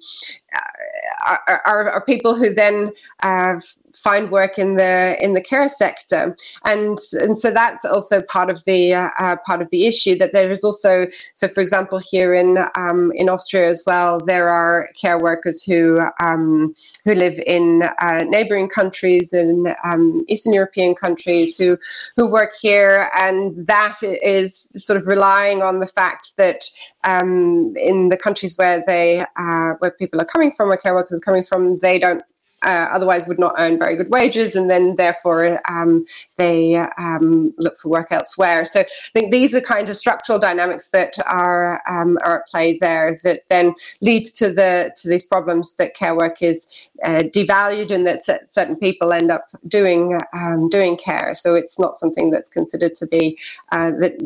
are, 1.25 1.61
are, 1.65 1.89
are, 1.89 2.05
people 2.05 2.35
who 2.35 2.53
then 2.53 2.91
uh, 3.23 3.59
find 3.95 4.31
work 4.31 4.57
in 4.57 4.75
the 4.75 5.17
in 5.21 5.33
the 5.33 5.41
care 5.41 5.69
sector, 5.69 6.35
and 6.65 6.97
and 7.13 7.37
so 7.37 7.51
that's 7.51 7.85
also 7.85 8.21
part 8.21 8.49
of 8.49 8.63
the 8.65 8.93
uh, 8.93 9.09
uh, 9.17 9.35
part 9.45 9.61
of 9.61 9.69
the 9.71 9.87
issue 9.87 10.17
that 10.17 10.33
there 10.33 10.51
is 10.51 10.63
also 10.63 11.07
so 11.33 11.47
for 11.47 11.61
example 11.61 11.99
here 11.99 12.33
in 12.33 12.57
um, 12.75 13.11
in 13.15 13.29
Austria 13.29 13.67
as 13.67 13.83
well 13.85 14.19
there 14.19 14.49
are 14.49 14.89
care 14.99 15.19
workers 15.19 15.63
who 15.63 15.99
um, 16.19 16.73
who 17.05 17.13
live 17.13 17.39
in 17.45 17.83
uh, 17.99 18.23
neighboring 18.27 18.69
countries 18.69 19.33
in 19.33 19.73
um, 19.83 20.23
Eastern 20.27 20.53
European 20.53 20.95
countries 20.95 21.57
who 21.57 21.77
who 22.15 22.27
work 22.27 22.51
here, 22.61 23.09
and 23.17 23.67
that 23.67 23.97
is 24.01 24.69
sort 24.75 24.97
of 24.99 25.07
relying 25.07 25.61
on 25.61 25.79
the 25.79 25.87
fact 25.87 26.33
that 26.37 26.63
um, 27.03 27.73
in 27.77 28.09
the 28.09 28.17
countries 28.17 28.57
where 28.57 28.83
they 28.85 29.25
uh, 29.35 29.73
where 29.79 29.91
people 29.91 30.21
are 30.21 30.25
coming 30.25 30.51
from, 30.51 30.69
where 30.69 30.77
care 30.77 30.93
workers 30.93 31.17
are 31.17 31.21
coming 31.21 31.43
from, 31.43 31.79
they 31.79 31.99
don't 31.99 32.23
uh, 32.63 32.87
otherwise 32.91 33.27
would 33.27 33.39
not 33.39 33.55
earn 33.57 33.77
very 33.79 33.95
good 33.95 34.09
wages, 34.09 34.55
and 34.55 34.69
then 34.69 34.95
therefore 34.95 35.59
um, 35.69 36.05
they 36.37 36.75
um, 36.97 37.53
look 37.57 37.77
for 37.77 37.89
work 37.89 38.11
elsewhere. 38.11 38.65
So 38.65 38.81
I 38.81 38.85
think 39.13 39.31
these 39.31 39.53
are 39.53 39.61
kind 39.61 39.89
of 39.89 39.97
structural 39.97 40.39
dynamics 40.39 40.87
that 40.89 41.15
are 41.25 41.81
um, 41.87 42.17
are 42.23 42.39
at 42.39 42.47
play 42.47 42.77
there 42.79 43.19
that 43.23 43.43
then 43.49 43.73
leads 44.01 44.31
to 44.31 44.51
the 44.51 44.91
to 44.97 45.09
these 45.09 45.23
problems 45.23 45.73
that 45.75 45.95
care 45.95 46.15
work 46.15 46.41
is 46.41 46.67
uh, 47.03 47.23
devalued 47.33 47.91
and 47.91 48.05
that 48.07 48.25
certain 48.49 48.75
people 48.75 49.13
end 49.13 49.31
up 49.31 49.47
doing 49.67 50.19
um, 50.33 50.69
doing 50.69 50.97
care. 50.97 51.33
So 51.33 51.55
it's 51.55 51.79
not 51.79 51.95
something 51.95 52.29
that's 52.29 52.49
considered 52.49 52.95
to 52.95 53.07
be 53.07 53.37
uh, 53.71 53.91
that 53.91 54.19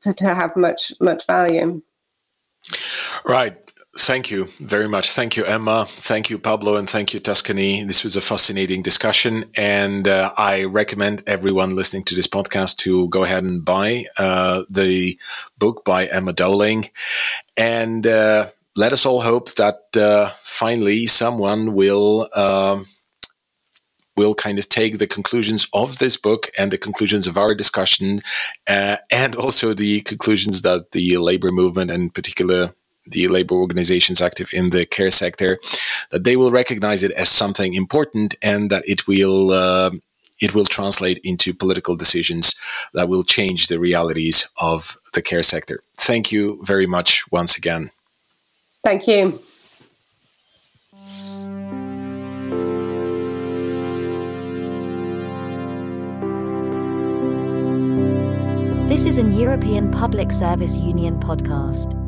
to, 0.00 0.14
to 0.14 0.34
have 0.34 0.56
much 0.56 0.92
much 1.00 1.26
value. 1.26 1.82
Right. 3.24 3.69
Thank 3.98 4.30
you 4.30 4.44
very 4.60 4.88
much. 4.88 5.10
Thank 5.10 5.36
you, 5.36 5.44
Emma. 5.44 5.84
Thank 5.84 6.30
you, 6.30 6.38
Pablo, 6.38 6.76
and 6.76 6.88
thank 6.88 7.12
you, 7.12 7.18
Tuscany. 7.18 7.82
This 7.82 8.04
was 8.04 8.14
a 8.14 8.20
fascinating 8.20 8.82
discussion, 8.82 9.46
and 9.56 10.06
uh, 10.06 10.30
I 10.38 10.62
recommend 10.62 11.24
everyone 11.26 11.74
listening 11.74 12.04
to 12.04 12.14
this 12.14 12.28
podcast 12.28 12.76
to 12.78 13.08
go 13.08 13.24
ahead 13.24 13.42
and 13.42 13.64
buy 13.64 14.04
uh, 14.16 14.62
the 14.70 15.18
book 15.58 15.84
by 15.84 16.06
Emma 16.06 16.32
Dowling, 16.32 16.88
and 17.56 18.06
uh, 18.06 18.46
let 18.76 18.92
us 18.92 19.04
all 19.04 19.22
hope 19.22 19.54
that 19.54 19.96
uh, 19.96 20.30
finally 20.44 21.06
someone 21.08 21.74
will 21.74 22.28
um, 22.32 22.86
will 24.16 24.36
kind 24.36 24.60
of 24.60 24.68
take 24.68 24.98
the 24.98 25.06
conclusions 25.08 25.66
of 25.72 25.98
this 25.98 26.16
book 26.16 26.48
and 26.56 26.70
the 26.70 26.78
conclusions 26.78 27.26
of 27.26 27.36
our 27.36 27.56
discussion, 27.56 28.20
uh, 28.68 28.98
and 29.10 29.34
also 29.34 29.74
the 29.74 30.00
conclusions 30.02 30.62
that 30.62 30.92
the 30.92 31.16
labor 31.16 31.48
movement, 31.50 31.90
and 31.90 32.14
particular 32.14 32.72
the 33.06 33.28
labor 33.28 33.54
organizations 33.54 34.20
active 34.20 34.50
in 34.52 34.70
the 34.70 34.84
care 34.86 35.10
sector, 35.10 35.58
that 36.10 36.24
they 36.24 36.36
will 36.36 36.50
recognize 36.50 37.02
it 37.02 37.12
as 37.12 37.28
something 37.28 37.74
important 37.74 38.34
and 38.42 38.70
that 38.70 38.88
it 38.88 39.06
will. 39.06 39.52
Uh, 39.52 39.90
it 40.42 40.54
will 40.54 40.64
translate 40.64 41.18
into 41.22 41.52
political 41.52 41.94
decisions 41.96 42.54
that 42.94 43.10
will 43.10 43.22
change 43.22 43.66
the 43.66 43.78
realities 43.78 44.48
of 44.56 44.96
the 45.12 45.20
care 45.20 45.42
sector. 45.42 45.82
Thank 45.98 46.32
you 46.32 46.60
very 46.64 46.86
much 46.86 47.30
once 47.30 47.58
again. 47.58 47.90
Thank 48.82 49.06
you. 49.06 49.38
This 58.88 59.04
is 59.04 59.18
an 59.18 59.38
European 59.38 59.90
Public 59.90 60.32
Service 60.32 60.76
Union 60.76 61.20
podcast. 61.20 61.99